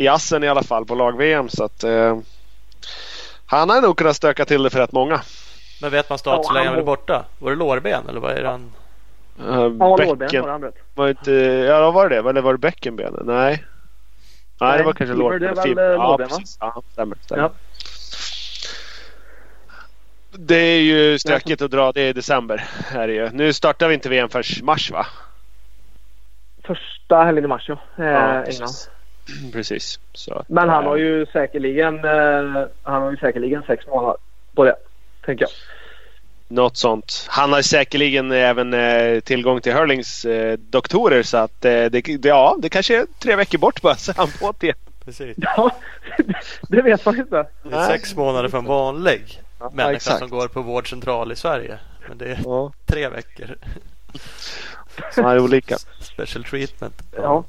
[0.00, 1.48] i jassen i alla fall på lag-VM.
[1.48, 2.18] Så att eh,
[3.46, 5.20] han hade nog kunnat stöka till det för rätt många.
[5.80, 7.24] Men vet man start så Ja, länge han var- borta?
[7.38, 8.72] Var det lårben eller vad är det han?
[9.40, 10.74] Uh, var lårben var han vet.
[10.94, 11.32] Var inte,
[11.68, 12.16] ja, var det?
[12.16, 13.22] Eller var det bäckenbenen?
[13.26, 13.64] Nej.
[14.60, 15.40] Nej, det var kanske lårben.
[15.40, 16.18] det är väl, eh, Ja, va?
[16.18, 16.56] precis.
[16.60, 17.16] Ja, stämmer.
[17.20, 17.42] stämmer.
[17.42, 17.52] Ja.
[20.32, 22.56] Det är ju stökigt att dra det i december.
[22.90, 23.30] Här är ju.
[23.32, 25.06] Nu startar vi inte VM förrän mars va?
[26.64, 27.78] Första helgen i mars ja.
[27.98, 28.44] Eh, England.
[28.44, 28.90] precis.
[29.52, 30.00] precis.
[30.12, 34.16] Så, Men han eh, har ju säkerligen eh, Han har ju säkerligen sex månader
[34.54, 34.76] på det.
[35.26, 35.50] Tänker jag.
[36.50, 37.26] Något sånt.
[37.28, 42.28] Han har säkerligen även eh, tillgång till Hurlings eh, doktorer så att eh, det, det,
[42.28, 44.74] ja, det kanske är tre veckor bort bara så han på det.
[45.04, 45.36] Precis.
[45.40, 45.70] Ja,
[46.68, 47.46] det vet man inte.
[47.62, 50.18] Det är sex månader för en vanlig människa exakt.
[50.18, 51.78] som går på vårdcentral i Sverige.
[52.08, 53.56] Men det är Ja, tre veckor.
[55.14, 55.76] så är olika.
[56.00, 57.02] Special treatment.
[57.16, 57.44] Ja.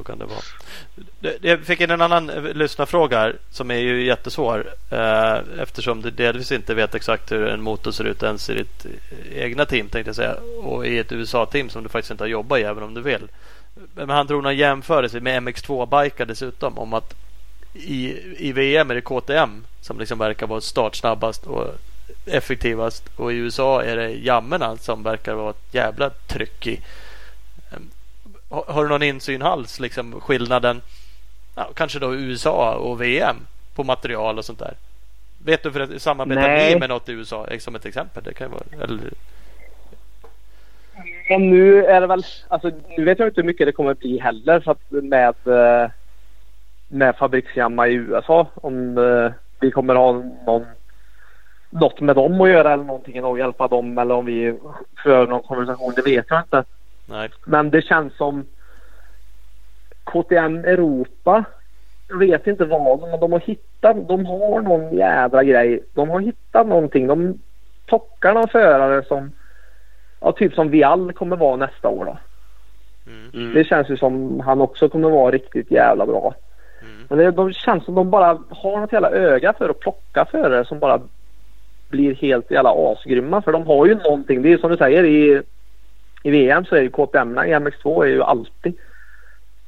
[0.00, 1.34] Så kan det vara.
[1.40, 6.10] Jag fick in en annan eh, lyssnarfråga här som är ju jättesvår eh, eftersom du
[6.10, 9.88] delvis inte vet exakt hur en motor ser ut ens i ditt eh, egna team
[9.88, 12.82] tänkte jag säga och i ett USA-team som du faktiskt inte har jobbat i även
[12.82, 13.28] om du vill.
[13.94, 17.14] Men han drog någon jämförelse med MX2-bikar dessutom om att
[17.74, 18.16] i,
[18.48, 21.66] i VM är det KTM som liksom verkar vara startsnabbast och
[22.26, 26.80] effektivast och i USA är det jammerna som verkar vara ett jävla tryck i.
[28.50, 30.80] Har, du någon insyn alls liksom skillnaden
[31.54, 33.36] ja, kanske då USA och VM
[33.74, 34.74] på material och sånt där?
[35.44, 36.74] Vet du för att samarbetar Nej.
[36.74, 38.22] ni med något i USA eh, som ett exempel?
[38.22, 38.98] Det kan vara, eller,
[41.28, 44.18] Men nu är det väl, alltså nu vet jag inte hur mycket det kommer bli
[44.18, 45.90] heller för att med, eh,
[46.88, 50.12] med fabriksjamma i USA om eh, vi kommer ha
[50.46, 50.66] någon,
[51.70, 54.58] något med dem att göra eller någonting och hjälpa dem eller om vi
[55.02, 56.64] för någon konversation, det vet jag inte.
[57.10, 57.28] Nej.
[57.44, 58.44] Men det känns som
[60.04, 61.44] KTM Europa.
[62.08, 64.08] Jag vet inte vad men de har hittat.
[64.08, 65.80] De har någon jädra grej.
[65.94, 67.06] De har hittat någonting.
[67.06, 67.38] De
[67.86, 69.32] plockar någon förare som
[70.20, 72.18] ja, typ som Viall kommer vara nästa år då.
[73.06, 73.54] Mm.
[73.54, 76.34] Det känns ju som han också kommer vara riktigt jävla bra.
[76.82, 77.06] Mm.
[77.08, 80.64] Men det de känns som de bara har något jävla öga för att plocka förare
[80.64, 81.00] som bara
[81.88, 83.42] blir helt jävla asgrymma.
[83.42, 84.42] För de har ju någonting.
[84.42, 85.42] Det är som du säger i,
[86.22, 88.74] i VM så är ju KTM i MX2 är ju alltid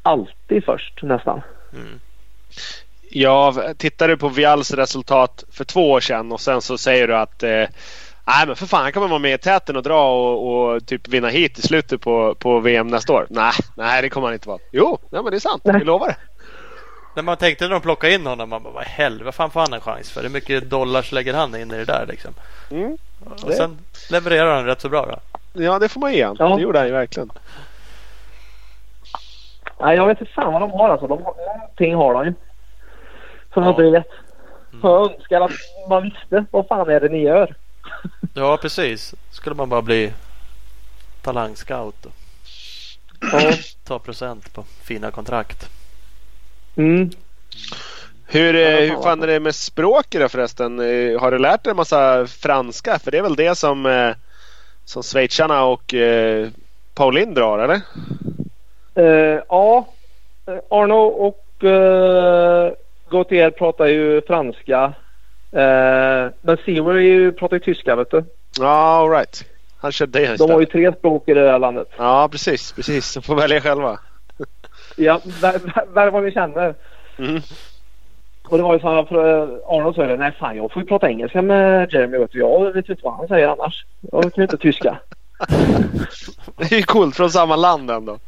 [0.02, 1.42] alltid först nästan.
[1.72, 2.00] Mm.
[3.10, 7.16] Ja, tittar du på Vials resultat för två år sedan och sen så säger du
[7.16, 7.64] att eh,
[8.26, 11.08] Nej men för fan han kommer vara med i täten och dra och, och typ
[11.08, 13.26] vinna hit i slutet på, på VM nästa år.
[13.30, 14.58] Nej, nej det kommer han inte vara.
[14.72, 15.62] Jo, nej, men det är sant.
[15.64, 16.16] Vi lovar det.
[17.16, 19.60] När man tänkte när de plockade in honom, man bara vad helvete, vad fan får
[19.60, 20.22] han en chans för?
[20.22, 22.34] Hur mycket dollars lägger han in i det där liksom?
[22.70, 22.96] Mm.
[23.24, 23.78] Och Det- sen
[24.10, 25.31] levererar han rätt så bra då.
[25.52, 26.18] Ja det får man ge.
[26.38, 26.56] Ja.
[26.56, 27.30] Det gjorde han ju verkligen.
[29.80, 31.06] Nej jag vet inte fan vad de har alltså.
[31.06, 32.34] De har, någonting har de ju.
[33.54, 33.68] Som Ja.
[33.68, 34.06] jag inte vet.
[34.82, 35.50] Jag önskar att
[35.88, 37.54] man visste vad fan är det ni gör.
[38.34, 39.14] Ja precis.
[39.30, 40.12] Skulle man bara bli
[41.22, 42.12] talangscout och
[43.32, 43.52] Ja.
[43.84, 45.68] ta procent på fina kontrakt.
[46.76, 47.10] Mm.
[48.26, 50.80] Hur, eh, fan hur fan är det med språket då förresten?
[50.80, 52.98] Eh, Har du lärt dig en massa franska?
[52.98, 54.10] För det är väl det som, eh,
[54.84, 56.48] som schweizarna och eh,
[56.94, 57.80] Pauline drar eller?
[58.94, 59.88] Eh, ja,
[60.46, 62.72] eh, Arno och uh,
[63.10, 64.94] Gautier pratar ju franska.
[65.56, 66.56] Uh, men
[67.04, 68.24] ju- pratar ju tyska vet du.
[68.58, 69.44] Ja, all right.
[69.76, 71.88] Han kör det De har ju tre språk i det här landet.
[71.96, 72.72] Ja, precis.
[72.72, 73.14] precis.
[73.14, 73.98] De får välja själva.
[74.96, 75.20] Ja,
[75.94, 76.74] där vad vi känner.
[77.18, 77.40] Mm.
[78.52, 80.88] Och det var ju så här, för eh, Arnold sa nej fan jag får ju
[80.88, 82.38] prata engelska med Jeremy vet du.
[82.38, 83.86] Jag vet inte vad han säger annars.
[84.12, 84.98] Jag kan ju inte tyska.
[86.56, 88.18] Det är ju coolt från samma land ändå.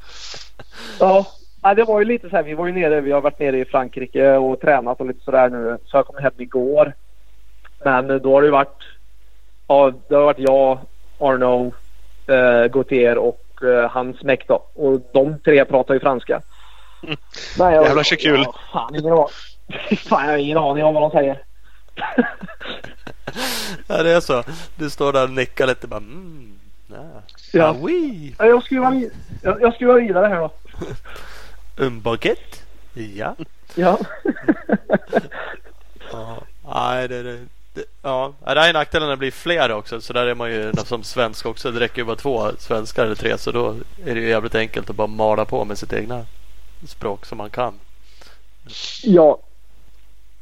[1.01, 1.27] Ja,
[1.63, 3.59] ja, det var ju lite så här, vi var ju nere, vi har varit nere
[3.59, 5.79] i Frankrike och tränat och lite sådär nu.
[5.87, 6.93] Så jag kom hem igår.
[7.85, 8.83] Men då har det ju varit,
[9.69, 10.79] ja det har varit jag,
[11.19, 11.73] Arno,
[12.27, 14.63] eh, Gautier och eh, hans då.
[14.75, 16.41] Och de tre pratar ju franska.
[17.59, 18.43] Nej, jag, Jävlar så kul.
[18.45, 19.29] Jag, fan, ingen aning.
[20.09, 21.43] fan, jag har ingen aning om vad de säger.
[23.86, 24.45] Ja det är så.
[24.77, 27.23] Du står där och nickar lite bara mm, ja.
[27.53, 27.69] Ja.
[27.69, 28.35] Ah, oui.
[28.39, 29.11] Ja, Jag skruvar,
[29.43, 30.51] jag, jag skruvar vidare här då.
[31.85, 32.57] En baguette?
[32.95, 33.36] Ja.
[33.74, 33.99] Ja.
[36.12, 36.43] ja.
[36.74, 37.39] Nej, det, det,
[37.74, 37.85] det.
[38.03, 40.01] Ja, det här är nackdelen när det blir fler också.
[40.01, 41.70] Så där är man ju som svensk också.
[41.70, 43.39] Det räcker ju bara två svenskar eller tre.
[43.39, 43.77] Så då
[44.07, 46.27] är det ju jävligt enkelt att bara mala på med sitt egna
[46.86, 47.74] språk som man kan.
[49.03, 49.39] ja,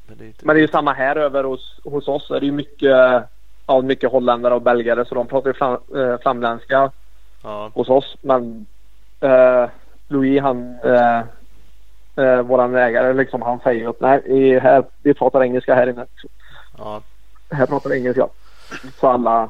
[0.07, 0.47] Men det är inte...
[0.47, 2.31] men det är ju samma här över hos, hos oss.
[2.31, 2.97] Är det ju mycket,
[3.67, 6.91] ja, mycket holländare och belgare så de pratar ju flam, eh, flamländska
[7.43, 7.71] Ja.
[7.75, 8.17] hos oss.
[8.21, 8.67] Men
[9.21, 9.69] eh,
[10.09, 11.19] Louis han, eh,
[12.25, 15.87] eh, våran ägare liksom, han säger ju att nej, vi, här, vi pratar engelska här
[15.87, 16.07] inne.
[16.79, 17.03] Ja.
[17.51, 18.29] här pratar vi engelska.
[19.01, 19.49] Så alla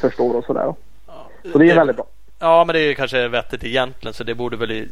[0.00, 0.74] förstår och sådär.
[1.06, 2.06] Ja, Så det är väldigt bra.
[2.42, 4.88] Ja, men det är ju kanske vettigt egentligen så det borde väl i,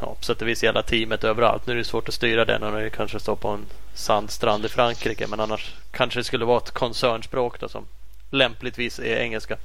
[0.00, 1.66] ja, på sätt och vis hela teamet överallt.
[1.66, 3.64] Nu är det svårt att styra det när det kanske står på en
[3.94, 7.86] sandstrand i Frankrike men annars kanske det skulle vara ett koncernspråk då som
[8.30, 9.56] lämpligtvis är engelska.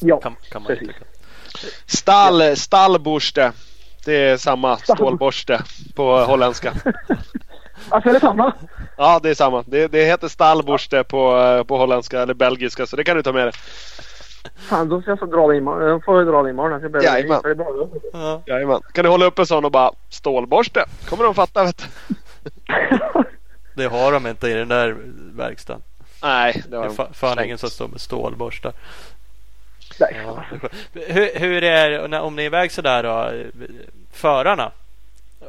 [0.00, 0.94] Ja, Kan, kan man ju precis.
[0.94, 1.04] tycka.
[1.86, 3.52] Stall, stallborste.
[4.04, 5.62] Det är samma stålborste
[5.94, 6.74] på holländska.
[7.88, 8.52] Alltså är det samma?
[8.96, 9.64] Ja, det är samma.
[9.66, 13.32] Det, det heter stallborste på, eh, på holländska eller belgiska så det kan du ta
[13.32, 13.52] med dig.
[14.56, 15.88] Fan, då ska jag få dra det imorgon.
[15.88, 16.80] Jag får dra det imorgon.
[16.92, 17.40] Jag Jajamän.
[17.42, 17.88] det är bra.
[18.12, 18.42] Ja.
[18.46, 18.80] Jajamän.
[18.92, 20.84] Kan du hålla upp en sån och bara stålborste?
[21.08, 22.14] kommer de fatta vet du.
[23.76, 24.96] Det har de inte i den där
[25.32, 25.82] verkstaden.
[26.22, 28.72] Nej, det Det har är de fa- fan ingen som står med stålborstar.
[30.00, 30.20] Nej.
[30.24, 30.44] Ja,
[30.92, 33.30] det hur, hur är när, om ni är iväg sådär då?
[34.12, 34.70] Förarna?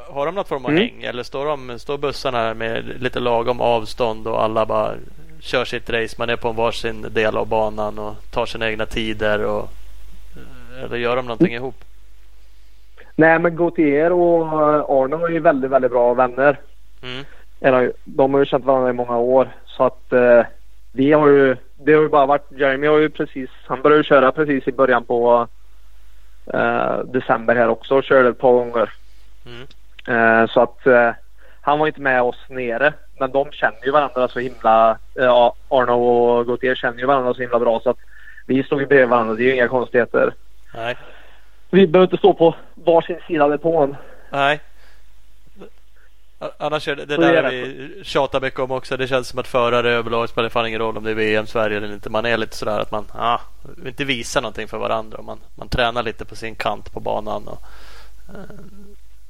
[0.08, 0.82] Har de något form av Mm.
[0.82, 4.94] häng eller står, de, står bussarna med lite lagom avstånd och alla bara
[5.40, 6.16] kör sitt race?
[6.18, 9.70] Man är på en varsin del av banan och tar sina egna tider och
[10.84, 11.84] eller gör de någonting ihop?
[13.14, 14.46] Nej, men Gautier och
[15.02, 16.58] Arne var ju väldigt, väldigt bra vänner.
[17.02, 17.24] Mm.
[17.60, 19.48] Är de har ju känt varandra i många år.
[19.66, 20.42] Så att eh,
[20.92, 24.32] vi har ju, det har ju bara varit, Jeremy har ju precis, han började köra
[24.32, 25.48] precis i början på
[26.54, 28.92] eh, december här också och körde ett par gånger.
[29.46, 29.66] Mm.
[30.08, 31.10] Eh, så att eh,
[31.60, 32.92] han var inte med oss nere.
[33.18, 37.40] Men de känner ju varandra så himla, ja Arne och Gautier känner ju varandra så
[37.40, 37.98] himla bra så att
[38.46, 39.34] vi stod ju bredvid varandra.
[39.34, 40.34] Det är ju inga konstigheter.
[40.74, 40.96] Nej.
[41.70, 43.96] Vi behöver inte stå på varsin sida av depån.
[44.30, 44.60] Nej.
[46.58, 47.50] Annars är det, det där är det.
[47.50, 48.96] vi tjatat mycket om också.
[48.96, 51.76] Det känns som att förare överlag spelar fan ingen roll om det är VM, Sverige
[51.76, 52.10] eller inte.
[52.10, 53.40] Man är lite sådär att man ah,
[53.86, 55.22] inte visar någonting för varandra.
[55.22, 57.62] Man, man tränar lite på sin kant på banan och
[58.28, 58.56] eh,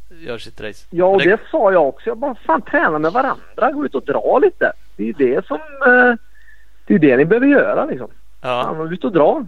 [0.08, 0.86] gör sitt race.
[0.90, 2.10] Ja, och Men det sa jag också.
[2.10, 3.72] Jag bara, fan träna med varandra.
[3.72, 4.72] Gå ut och dra lite.
[4.96, 5.56] Det är ju det som...
[5.86, 6.14] Eh,
[6.86, 8.08] det är det ni behöver göra liksom.
[8.42, 9.46] Ja, Fan, ut och dra.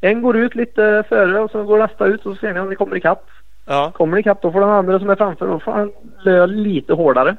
[0.00, 2.70] En går ut lite före och så går nästa ut och så ser ni om
[2.70, 3.30] ni kommer ikapp.
[3.66, 3.92] ja.
[3.94, 5.92] Kommer ni ikapp då får den andra som är framför då får han
[6.24, 7.36] lö lite hårdare.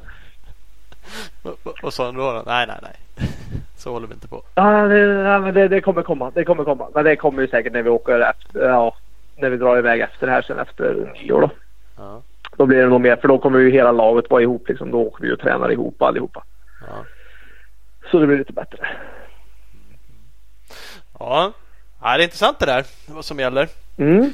[1.43, 2.43] Och, och så då?
[2.45, 3.27] Nej, nej, nej.
[3.77, 4.41] Så håller vi inte på.
[4.55, 6.31] Ja, det, ja, men det, det kommer komma.
[6.33, 6.87] Det kommer komma.
[6.93, 8.67] Men det kommer ju säkert när vi åker efter...
[8.69, 8.95] Ja,
[9.37, 11.49] när vi drar iväg efter det här sen efter nyår då.
[11.97, 12.21] Ja,
[12.57, 14.91] Då blir det nog mer för då kommer ju hela laget vara ihop liksom.
[14.91, 16.43] Då åker vi och tränar ihop allihopa.
[16.87, 17.05] ja.
[18.11, 18.87] Så det blir lite bättre.
[21.19, 21.51] ja.
[22.01, 22.83] ja det är intressant det där.
[23.07, 23.67] Vad som gäller.
[23.97, 24.33] Mm.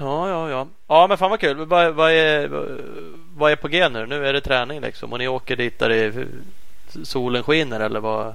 [0.00, 0.66] Ja, ja, ja.
[0.88, 1.56] Ja, men fan vad kul.
[1.56, 2.48] Vad, vad, är,
[3.36, 4.06] vad är på G nu?
[4.06, 5.12] Nu är det träning liksom.
[5.12, 6.26] Och ni åker dit där det,
[7.04, 8.34] solen skiner eller vad?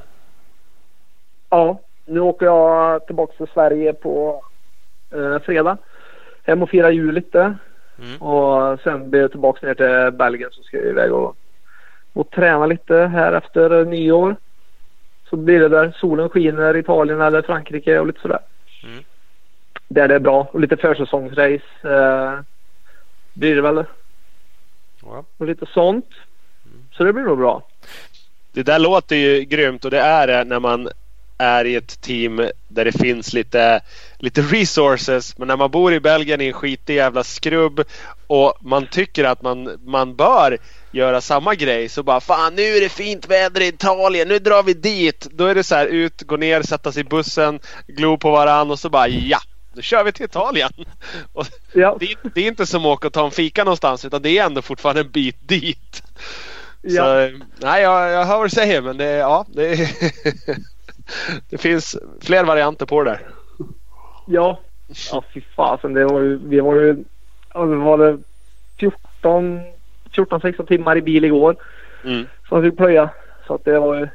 [1.49, 4.43] Ja, nu åker jag tillbaka till Sverige på
[5.11, 5.77] eh, fredag.
[6.43, 7.55] Hem och fira jul lite.
[7.99, 8.21] Mm.
[8.21, 11.37] Och sen blir jag tillbaka ner till Belgien så ska jag iväg och,
[12.13, 14.35] och träna lite här efter nyår.
[15.29, 18.39] Så blir det där solen skiner, Italien eller Frankrike och lite sådär.
[18.83, 19.03] Mm.
[19.87, 20.47] Där det är bra.
[20.51, 22.39] Och lite försäsongsrace eh,
[23.33, 23.85] blir det väl.
[25.01, 25.23] Ja.
[25.37, 26.09] Och lite sånt.
[26.91, 27.63] Så det blir nog bra.
[28.51, 30.89] Det där låter ju grymt och det är det när man
[31.37, 33.81] är i ett team där det finns lite,
[34.17, 35.37] lite resources.
[35.37, 37.83] Men när man bor i Belgien i en skitig jävla skrubb
[38.27, 40.57] och man tycker att man, man bör
[40.91, 44.63] göra samma grej så bara fan nu är det fint väder i Italien, nu drar
[44.63, 45.27] vi dit.
[45.31, 48.71] Då är det så här ut, gå ner, sätta sig i bussen, glo på varann
[48.71, 49.39] och så bara ja,
[49.73, 50.71] då kör vi till Italien.
[51.75, 54.37] Ja, det, det är inte som att åka och ta en fika någonstans utan det
[54.37, 56.03] är ändå fortfarande en bit dit.
[56.81, 57.29] Så, ja.
[57.57, 59.89] nej, jag, jag hör vad du säger men det, ja, det,
[61.49, 63.19] det finns fler varianter på det där.
[64.27, 64.59] Ja,
[65.11, 65.93] ja fy fasen.
[65.93, 66.93] Det var ju, vi var ju,
[67.53, 68.17] det var det
[68.79, 69.61] 14,
[70.11, 71.55] 14-16 timmar i bil igår
[72.05, 72.25] Mm.
[72.49, 73.09] som vi fick plöja.
[73.47, 74.07] Så att det var ju,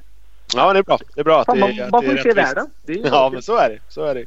[0.55, 0.99] Ja, det är bra.
[1.15, 2.67] Det är bra att fan, det, man, att man det får är ju se världen.
[2.87, 3.79] Ja, men så är det.
[3.89, 4.25] Så är det.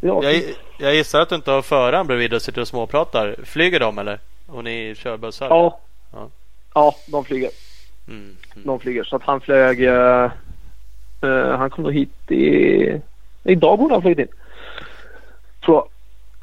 [0.00, 0.42] ja, Jag,
[0.78, 3.36] jag gissar att du inte har föraren bredvid och sitter och småpratar.
[3.44, 4.18] Flyger de eller?
[4.46, 5.46] Och ni kör bussar?
[5.48, 5.80] ja.
[6.12, 6.28] Ja.
[6.74, 7.50] Ja, de flyger.
[8.08, 8.20] Mm.
[8.22, 8.36] Mm.
[8.66, 9.04] De flyger.
[9.04, 10.30] Så att han flög, eh,
[11.56, 13.00] han kom då hit i,
[13.42, 14.36] idag borde han flugit in.
[15.64, 15.88] Tror jag.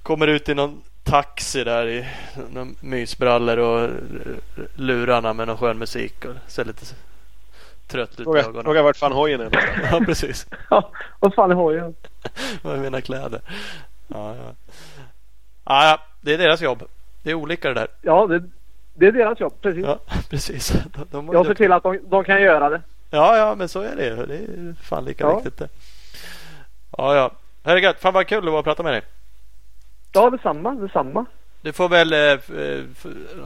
[0.03, 2.05] Kommer ut i någon taxi där i
[2.79, 3.89] mysbrallor och
[4.75, 6.85] lurarna med någon skön musik och ser lite
[7.87, 8.63] trött ut i ögonen.
[8.63, 9.49] fråga vart fan hojen är.
[9.91, 10.47] Ja precis.
[10.69, 11.95] Ja, vad fan är hojen?
[12.61, 13.41] Vad är mina kläder?
[14.07, 14.53] Ja, ja.
[15.65, 16.83] Ja, ja, det är deras jobb.
[17.23, 17.87] Det är olika det där.
[18.01, 18.43] Ja, det,
[18.93, 19.53] det är deras jobb.
[19.61, 19.85] Precis.
[19.85, 19.99] Ja,
[20.29, 20.73] precis.
[20.93, 22.81] De, de Jag ser till att de, de kan göra det.
[23.13, 24.25] Ja, ja, men så är det.
[24.25, 25.35] Det är fan lika Ja.
[25.35, 25.69] viktigt det.
[26.97, 27.31] Ja, ja.
[27.63, 29.01] Herregud, fan vad kul det var att prata med dig.
[30.13, 30.71] Ja, detsamma.
[30.71, 31.25] Detsamma.
[31.61, 32.39] Du får väl, eh,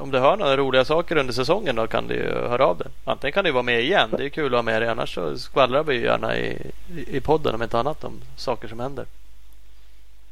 [0.01, 2.87] om du hör några roliga saker under säsongen då kan du ju höra av dig.
[3.05, 4.09] Antingen kan du vara med igen.
[4.17, 4.89] Det är kul att ha med dig.
[4.89, 6.71] Annars så skvallrar vi gärna i,
[7.07, 9.05] i podden om inte annat om saker som händer.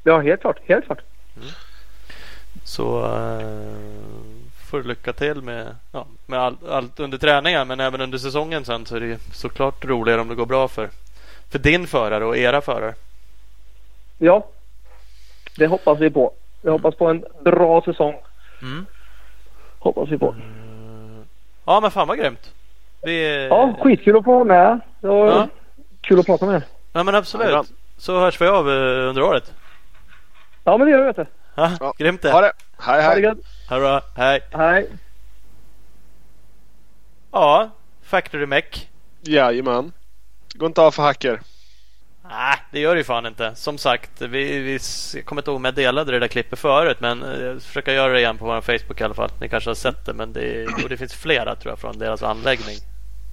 [0.04, 0.58] Ja, helt klart.
[0.66, 1.02] Helt klart.
[2.64, 4.43] Så eh,
[4.74, 8.66] får du lycka till med, ja, med all, allt under träningen men även under säsongen
[8.66, 10.90] sen så är det ju såklart roligare om det går bra för,
[11.52, 12.94] för din förare och era förare.
[14.18, 14.48] Ja,
[15.58, 16.34] det hoppas vi på.
[16.62, 18.16] Vi hoppas på en bra säsong.
[18.62, 18.86] Mm.
[19.80, 20.36] Hoppas vi på.
[21.66, 22.54] Ja men fan vad grymt.
[23.02, 24.80] Vi, Ja, skitkul att få vara med.
[25.02, 25.48] Det var Ja.
[26.02, 26.64] kul att prata med er.
[26.94, 27.72] ja men absolut.
[27.98, 29.54] Så hörs vi av eh, under året.
[30.64, 31.26] Ja, men det gör vi vet du.
[31.56, 31.94] Ja, Ja.
[31.98, 32.32] Grymt det.
[32.32, 32.52] Ha det!
[32.80, 33.24] Hej hej!
[33.26, 33.38] Ha det
[33.70, 34.02] bra.
[34.16, 34.42] Hej.
[34.52, 34.90] Hej.
[37.32, 37.70] Ja,
[38.04, 38.88] Factory Mech.
[39.22, 39.92] Jajamän.
[40.54, 41.42] Gå inte av för hacker.
[42.30, 43.56] Nej, det gör det ju fan inte.
[43.56, 44.80] Som sagt, vi, vi,
[45.14, 47.94] jag kommer inte ihåg om jag delade det där klippet förut men eh, jag försöker
[47.94, 49.32] göra det igen på vår Facebook i alla fall.
[49.42, 52.24] Ni kanske har sett det men det, och det finns flera tror jag från deras
[52.24, 52.78] anläggning.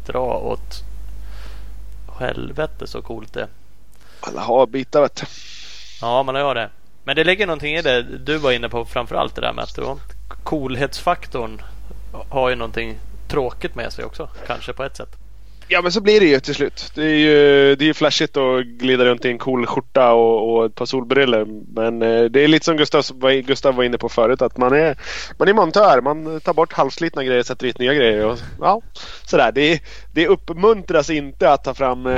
[0.07, 0.85] Dra åt
[2.21, 3.49] helvete så coolt det.
[4.21, 5.27] Alla har bitar vet du.
[6.01, 6.71] Ja, man gör det.
[7.05, 9.75] Men det ligger någonting i det du var inne på framförallt det där med att
[9.77, 9.99] då,
[10.43, 11.63] coolhetsfaktorn
[12.29, 12.99] har ju någonting
[13.29, 14.29] tråkigt med sig också.
[14.47, 15.20] Kanske på ett sätt.
[15.73, 16.93] Ja men så blir det ju till slut.
[16.95, 20.53] Det är ju, det är ju flashigt att glida runt i en cool skjorta och,
[20.53, 21.47] och ett par solbrillor.
[21.75, 23.03] Men eh, det är lite som Gustav,
[23.45, 24.99] Gustav var inne på förut att man är,
[25.39, 26.01] man är montör.
[26.01, 28.27] Man tar bort halvslitna grejer och sätter dit nya grejer.
[28.27, 28.83] Och, ja,
[29.27, 29.53] sådär.
[29.53, 29.81] Det,
[30.13, 32.13] det uppmuntras inte att ta fram eh,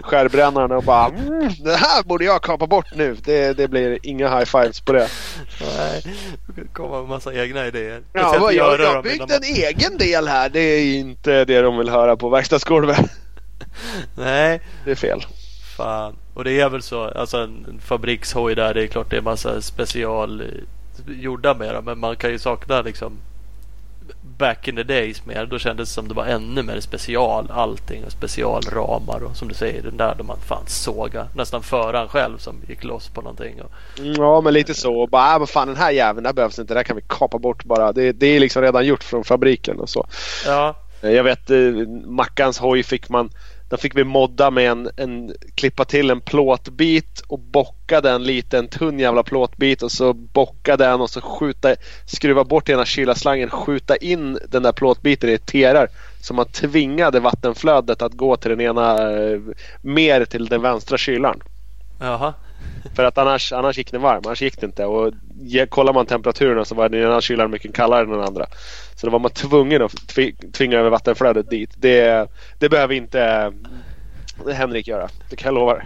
[0.00, 3.16] skärbrännaren och bara mm, det här borde jag kapa bort nu.
[3.24, 5.08] Det, det blir inga high fives på det.
[5.60, 6.02] Nej,
[6.56, 8.00] det kommer en massa egna idéer.
[8.12, 10.48] Ja, jag, jag dem byggde en egen del här.
[10.48, 12.28] Det är inte det de vill höra på
[12.86, 13.08] man-
[14.14, 15.20] Nej, Det är fel.
[15.76, 16.16] fan.
[16.34, 17.04] Och det är väl så.
[17.04, 18.74] Alltså en fabrikshoj där.
[18.74, 20.46] Det är klart det är massa special eh,
[21.20, 21.84] gjorda med dem.
[21.84, 23.12] Men man kan ju sakna liksom
[24.38, 25.46] back in the days mer.
[25.46, 29.54] Då kändes det som det var ännu mer special allting och specialramar och som du
[29.54, 33.62] säger den där då man fan såga nästan föraren själv som gick loss på någonting.
[33.62, 34.94] Och, Mm, Ja men lite så.
[35.00, 36.74] Och bara, ah, vad fan den här jäveln, där behövs inte.
[36.74, 37.92] Det här kan vi kapa bort bara.
[37.92, 40.06] Det, det är liksom redan gjort från fabriken och så.
[40.46, 41.58] ja, Eh, jag vet eh,
[42.06, 43.30] Mackans hoj fick man
[43.70, 48.58] den fick vi modda med en, en klippa till en plåtbit och bocka den lite,
[48.58, 51.74] en tunn jävla plåtbit och så bocka den och så skjuta,
[52.04, 55.88] skruva bort ena kylarslangen, skjuta in den där plåtbiten i ett terar.
[56.20, 59.40] Så man tvingade vattenflödet att gå till den ena, eh,
[59.80, 61.42] mer till den vänstra kylaren.
[62.00, 62.34] jaha.
[62.96, 64.84] För att annars, annars gick den varm, annars gick det inte.
[64.84, 68.46] Och ge, kollar man temperaturen så var den ena kylaren mycket kallare än den andra.
[68.94, 71.70] Så då var man tvungen att tvi- tvinga över vattenflödet dit.
[71.76, 72.28] Det,
[72.58, 73.20] det behöver inte
[74.46, 75.84] eh, Henrik göra, det kan jag lova dig.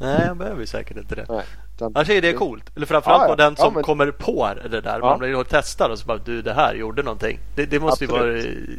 [0.00, 1.24] Nej, jag behöver ju säkert inte det.
[1.28, 1.42] Nej,
[1.76, 2.76] utan- Annars är det coolt.
[2.76, 3.36] Eller framförallt Ja, ja.
[3.36, 4.98] den Ja, som men- kommer på det där.
[4.98, 5.06] Ja.
[5.06, 7.38] Man blir och testar och så bara du det här gjorde någonting.
[7.54, 8.78] Det, det måste ju vara Absolut.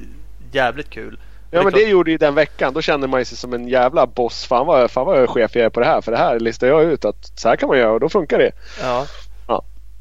[0.51, 1.19] jävligt kul.
[1.57, 2.73] Ja men det gjorde ju den veckan.
[2.73, 4.45] Då kände man sig som en jävla boss.
[4.45, 6.01] Fan vad, fan vad chef jag är på det här.
[6.01, 8.37] För det här listar jag ut att så här kan man göra och då funkar
[8.37, 8.51] det.
[8.81, 9.05] Ja,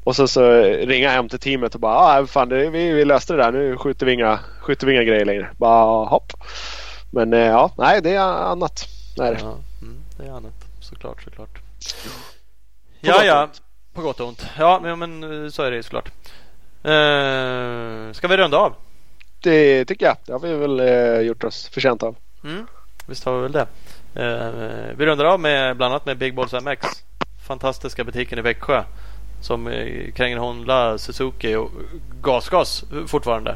[0.03, 3.33] Och så, så ringa hem till teamet och bara ah, fan det, vi, vi löste
[3.33, 3.51] det där.
[3.51, 5.49] Nu skjuter vi inga, skjuter vi inga grejer längre.
[5.57, 6.33] Bara hopp.
[7.11, 8.85] Men eh, ja, nej det är annat.
[9.17, 10.53] Nej, ja mm, det är annat.
[10.79, 11.53] Såklart, såklart.
[11.53, 12.09] På
[12.99, 13.49] Ja, ja.
[13.93, 14.45] På gott och ont.
[14.57, 16.11] Ja, men, men eh, så är det ju såklart.
[16.85, 18.73] Uh, ska vi runda av?
[19.47, 20.17] Det tycker jag.
[20.25, 22.15] Det har vi väl eh, gjort oss förtjänta av.
[22.43, 22.67] Mm,
[23.05, 23.67] visst har vi väl det.
[24.15, 26.87] Eh, vi rundar av med bland annat med Big Balls MX.
[27.47, 28.83] Fantastiska butiken i Växjö.
[29.41, 31.71] Som uh, kränger Honda, Suzuki och
[32.21, 33.55] gasgas fortfarande.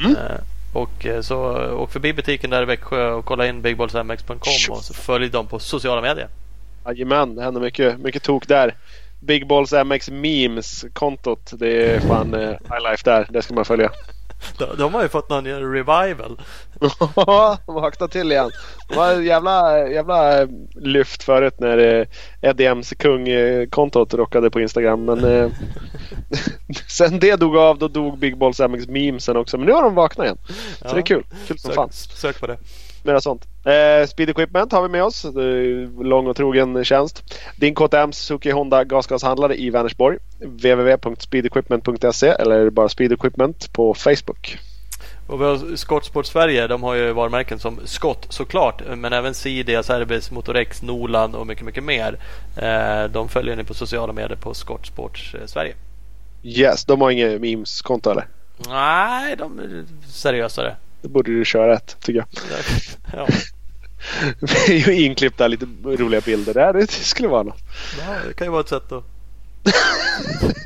[0.00, 0.16] Mm.
[0.16, 0.40] Eh,
[0.72, 4.38] och eh, så åk förbi butiken där i Växjö och kolla in bigballsmx.com
[4.70, 6.28] och så följ dem på sociala medier.
[6.86, 8.74] Jajamän, det händer mycket, mycket tok där.
[9.20, 11.52] Big Balls MX Memes kontot.
[11.52, 13.26] Det är fan eh, high life där.
[13.30, 13.90] Det ska man följa.
[14.58, 16.40] De, de har ju fått någon revival.
[17.66, 18.50] De vaknade till igen.
[18.88, 22.06] Det var ett jävla, jävla lyft förut när eh,
[22.42, 25.04] Eddie M's kung-kontot rockade på Instagram.
[25.04, 25.50] Men eh,
[26.88, 29.58] sen det dog av då dog Big Balls MX memesen också.
[29.58, 30.38] Men nu har de vaknat igen.
[30.78, 30.92] Så Ja.
[30.92, 31.24] det är kul.
[31.46, 31.92] Kul som fan.
[31.92, 32.58] Sök, sök på det.
[33.02, 33.46] Mera sånt.
[33.64, 35.26] Eh, Speed Equipment har vi med oss.
[36.02, 37.38] Lång och trogen tjänst.
[37.56, 40.18] Din KTM Suzuki Honda gasgashandlare i Vänersborg.
[40.38, 44.58] www.speedequipment.se eller bara Speed Equipment på Facebook.
[45.26, 46.66] Och vi har Skottsport Sverige.
[46.66, 48.82] De har ju varumärken som Skott såklart.
[48.96, 52.18] Men även CD, Cerbis, Motorex, Nolan och mycket, mycket mer.
[52.56, 55.74] Eh, de följer ni på sociala medier på Skottsport eh, Sverige.
[56.42, 58.26] Yes, de har inget memes-konto eller?
[58.68, 60.76] Nej, de är seriösare.
[61.02, 62.28] Det borde du köra ett tycker jag.
[63.12, 63.28] Ja,
[64.92, 66.72] inklippta lite roliga bilder där.
[66.72, 67.60] Det skulle vara något.
[67.98, 69.04] Ja, det kan ju vara ett sätt att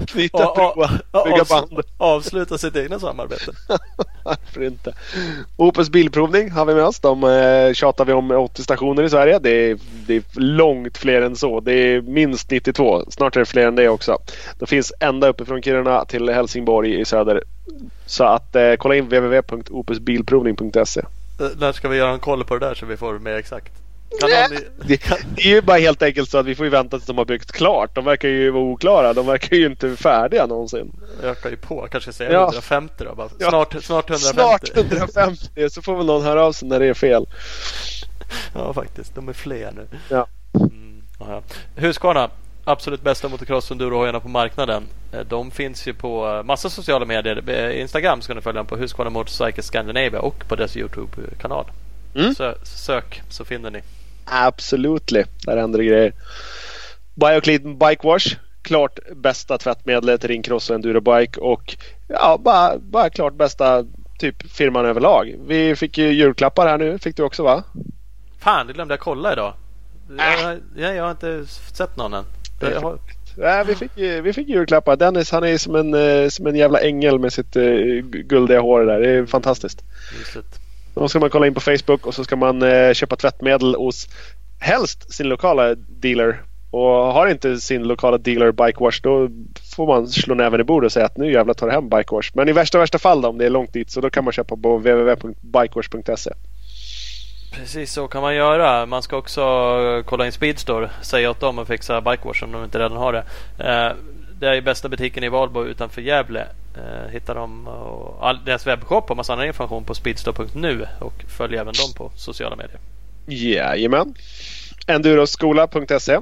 [0.07, 1.81] Knyta broar, bygga band.
[1.97, 3.53] Avsluta sitt egna samarbete.
[4.25, 4.93] Varför inte?
[5.57, 7.01] Opus Bilprovning har vi med oss.
[7.01, 9.39] De eh, tjatar vi om 80 stationer i Sverige.
[9.39, 11.61] Det är, det är långt fler än så.
[11.61, 13.05] Det är minst 92.
[13.11, 14.19] Snart är det fler än det också.
[14.59, 17.43] Det finns ända uppifrån Kiruna till Helsingborg i söder.
[18.07, 21.01] Så att eh, kolla in www.opusbilprovning.se.
[21.01, 21.07] Eh,
[21.59, 23.73] När ska vi göra en koll på det där så vi får mer exakt?
[24.23, 24.31] Någon,
[24.87, 25.01] Det,
[25.37, 27.25] det är ju bara helt enkelt så att vi får ju vänta tills de har
[27.25, 27.95] byggt klart.
[27.95, 29.13] De verkar ju vara oklara.
[29.13, 30.93] De verkar ju inte färdiga någonsin.
[31.23, 31.89] ökar ju på.
[31.91, 32.45] Kanske säga Ja.
[32.45, 33.15] 150 då.
[33.15, 33.29] Bara.
[33.39, 33.49] Ja.
[33.49, 34.35] Snart, snart 150.
[34.35, 37.27] Snart 150 så får väl någon höra av sig när det är fel.
[38.55, 39.15] Ja faktiskt.
[39.15, 39.87] De är fler nu.
[40.09, 40.27] Ja.
[40.55, 41.43] Mm, ja.
[41.77, 42.31] Husqvarna.
[42.65, 44.83] Absolut bästa motocross endurohojarna på marknaden.
[45.13, 47.43] Eh, De finns ju på eh, massa sociala medier.
[47.51, 51.65] Eh, Instagram ska ni följa dem på Husqvarna Motorcycle Scandinavia och på deras Youtube-kanal.
[52.15, 52.31] Mm.
[52.33, 53.81] Sö- sök så finner ni.
[54.27, 55.25] Absolutely.
[55.47, 56.13] Där händer det grejer.
[57.15, 58.37] Bioclean Bike Wash.
[58.63, 61.77] Klart bästa tvättmedlet i ringcross och endurobike och
[62.09, 63.85] ja, bara, bara klart bästa
[64.19, 65.35] typ firman överlag.
[65.47, 66.99] Vi fick ju julklappar här nu.
[66.99, 67.65] Fick du också va?
[68.39, 69.55] Fan, det glömde jag kolla idag.
[70.19, 70.43] Äh.
[70.43, 72.25] Jag, jag, jag har inte sett någon än.
[72.83, 72.99] Har,
[73.37, 74.97] Nej, vi, fick, vi fick julklappar.
[74.97, 77.65] Dennis han är som en, eh, som en jävla ängel med sitt eh,
[78.03, 79.01] guldiga hår där.
[79.01, 79.83] Det är fantastiskt.
[80.19, 80.61] mysigt.
[80.97, 84.09] Då ska man kolla in på Facebook och så ska man eh, köpa tvättmedel hos
[84.59, 86.43] helst sin lokala dealer.
[86.71, 89.29] Och har inte sin lokala dealer Bike Wash då
[89.77, 92.15] får man slå näven i bordet och säga att nu jävlar tar det hem Bike
[92.15, 92.31] Wash.
[92.35, 94.33] Men i värsta värsta fall då, om det är långt dit så då kan man
[94.33, 96.31] köpa på www.bikewash.se.
[97.53, 98.87] Precis så kan man göra.
[98.87, 99.43] Man ska också
[100.07, 100.91] kolla in Speedstore.
[101.03, 103.25] Säga åt dem att fixa Bikewash om de inte redan har det.
[103.59, 103.93] Eh,
[104.41, 106.47] det är bästa butiken i Valbo utanför Gävle.
[106.77, 111.57] Eh, Hittar dem och all, deras webbshop och massa annan information på speedstore.nu och följ
[111.57, 112.79] även dem på sociala medier.
[113.27, 114.15] Jajamän.
[114.87, 116.19] Enduroskola.se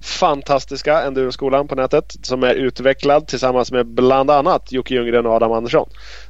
[0.00, 5.52] Fantastiska enduroskolan på nätet som är utvecklad tillsammans med bland annat Jocke Ljunggren och Adam
[5.52, 5.88] Andersson.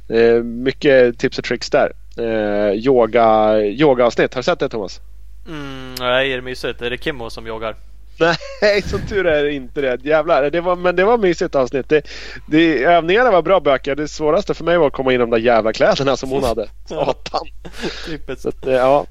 [0.09, 1.91] Eh, mycket tips och tricks där.
[2.17, 4.33] Eh, yoga, yogaavsnitt.
[4.33, 5.01] Har du sett det Thomas?
[5.47, 6.81] Mm, nej, är det mysigt?
[6.81, 7.75] Är det Kimmo som joggar?
[8.61, 10.05] Nej, som tur är det inte det.
[10.05, 11.89] Jävlar, det var, men det var mysigt avsnitt.
[11.89, 12.07] Det,
[12.45, 13.95] det, övningarna var bra böcker.
[13.95, 16.43] Det svåraste för mig var att komma in i de där jävla kläderna som hon
[16.43, 16.69] hade.
[16.85, 17.47] Satan.
[18.37, 19.05] Så att, eh, ja.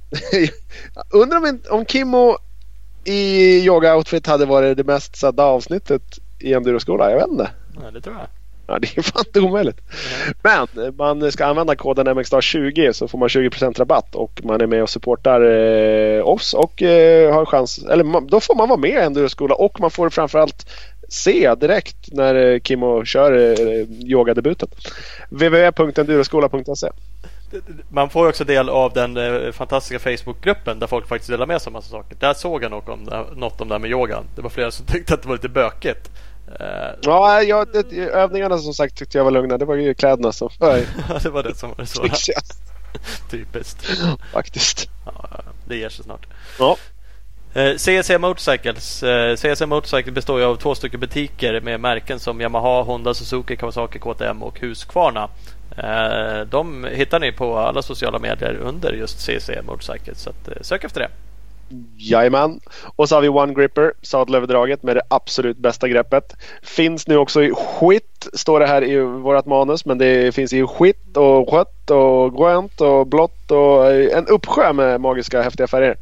[1.10, 2.36] Undrar om, om Kimmo
[3.04, 6.02] i yoga-outfit hade varit det mest sedda avsnittet
[6.40, 7.10] i enduroskola.
[7.10, 7.50] Jag vet inte.
[7.80, 8.26] Nej, det tror jag.
[8.68, 9.80] Ja, det är fan inte omöjligt.
[10.42, 14.82] Men man ska använda koden MXStar20 så får man 20% rabatt och man är med
[14.82, 17.78] och supportar eh, oss och eh, har chans.
[17.78, 20.66] Eller man, då får man vara med i enduroskola och man får framförallt
[21.08, 24.68] se direkt när eh, Kimmo kör eh, yogadebuten.
[25.30, 26.90] www.enduroskola.se
[27.88, 31.70] Man får också del av den eh, fantastiska Facebookgruppen där folk faktiskt delar med sig
[31.70, 32.16] av massa saker.
[32.20, 34.24] Där såg jag något om, det, något om det här med yogan.
[34.34, 36.10] Det var flera som tyckte att det var lite bökigt.
[36.60, 39.58] Eh, Ja, jag, det, övningarna som sagt tyckte jag var lugna.
[39.58, 40.74] Det var ju kläderna som var
[41.22, 42.08] det var det som var det svåra.
[43.30, 43.86] Typiskt.
[44.32, 44.88] faktiskt.
[45.04, 46.26] Ja, det ger sig snart.
[46.58, 46.76] Ja.
[47.54, 49.02] Eh, CSC Motorcycles.
[49.02, 53.56] Eh, CSC Motorcycle består ju av två stycken butiker med märken som Yamaha, Honda, Suzuki,
[53.56, 55.28] Kawasaki, KTM och Husqvarna.
[56.46, 60.14] De hittar ni på alla sociala medier under just CSC Motorcycle.
[60.14, 61.08] Så att, sök efter det.
[61.96, 62.60] Jajamän.
[62.96, 66.36] Och så har vi One Gripper, sadelöverdraget med det absolut bästa greppet.
[66.62, 69.84] Finns nu också i skit, står det här i vårt manus.
[69.84, 75.00] Men det finns i skit och rött och grönt och blått och en uppsjö med
[75.00, 75.96] magiska häftiga färger.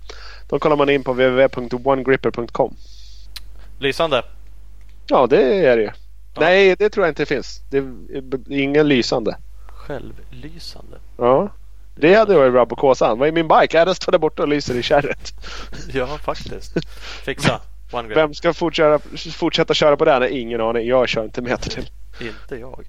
[0.48, 2.76] Då kollar man in på www.onegripper.com.
[3.78, 4.22] Lysande.
[5.06, 5.90] Ja, det är det ju.
[6.34, 6.40] Ja.
[6.40, 7.60] Nej, det tror jag inte det finns.
[7.70, 9.36] Det är ingen lysande.
[9.66, 10.96] Självlysande.
[11.16, 11.48] Ja.
[11.96, 13.18] Det hade varit bra på Kåsan.
[13.18, 13.76] Vad är min bike?
[13.76, 15.34] Ja, den står där borta och lyser i kärret.
[15.92, 16.72] Ja, faktiskt.
[17.24, 17.60] Fixa.
[18.14, 18.98] Vem ska fortsätta,
[19.32, 20.28] fortsätta köra på den?
[20.32, 20.86] Ingen aning.
[20.86, 21.90] Jag kör inte meter till.
[22.20, 22.84] Inte jag.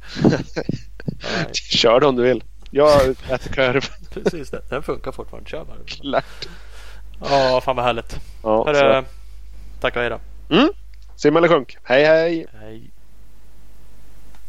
[1.54, 2.44] Kör om du vill.
[2.72, 3.86] Jag äter korv.
[4.14, 4.62] precis det.
[4.70, 5.50] Den funkar fortfarande.
[5.50, 5.78] Kör bara.
[5.86, 6.48] Klart.
[7.22, 8.20] Ja, fan vad härligt.
[8.44, 9.04] Ja, Hörru,
[9.82, 10.20] tack och hej då.
[10.56, 10.70] Mm.
[11.16, 11.78] Sim eller sjunk.
[11.84, 12.46] Hej hej.
[12.62, 12.92] Hej.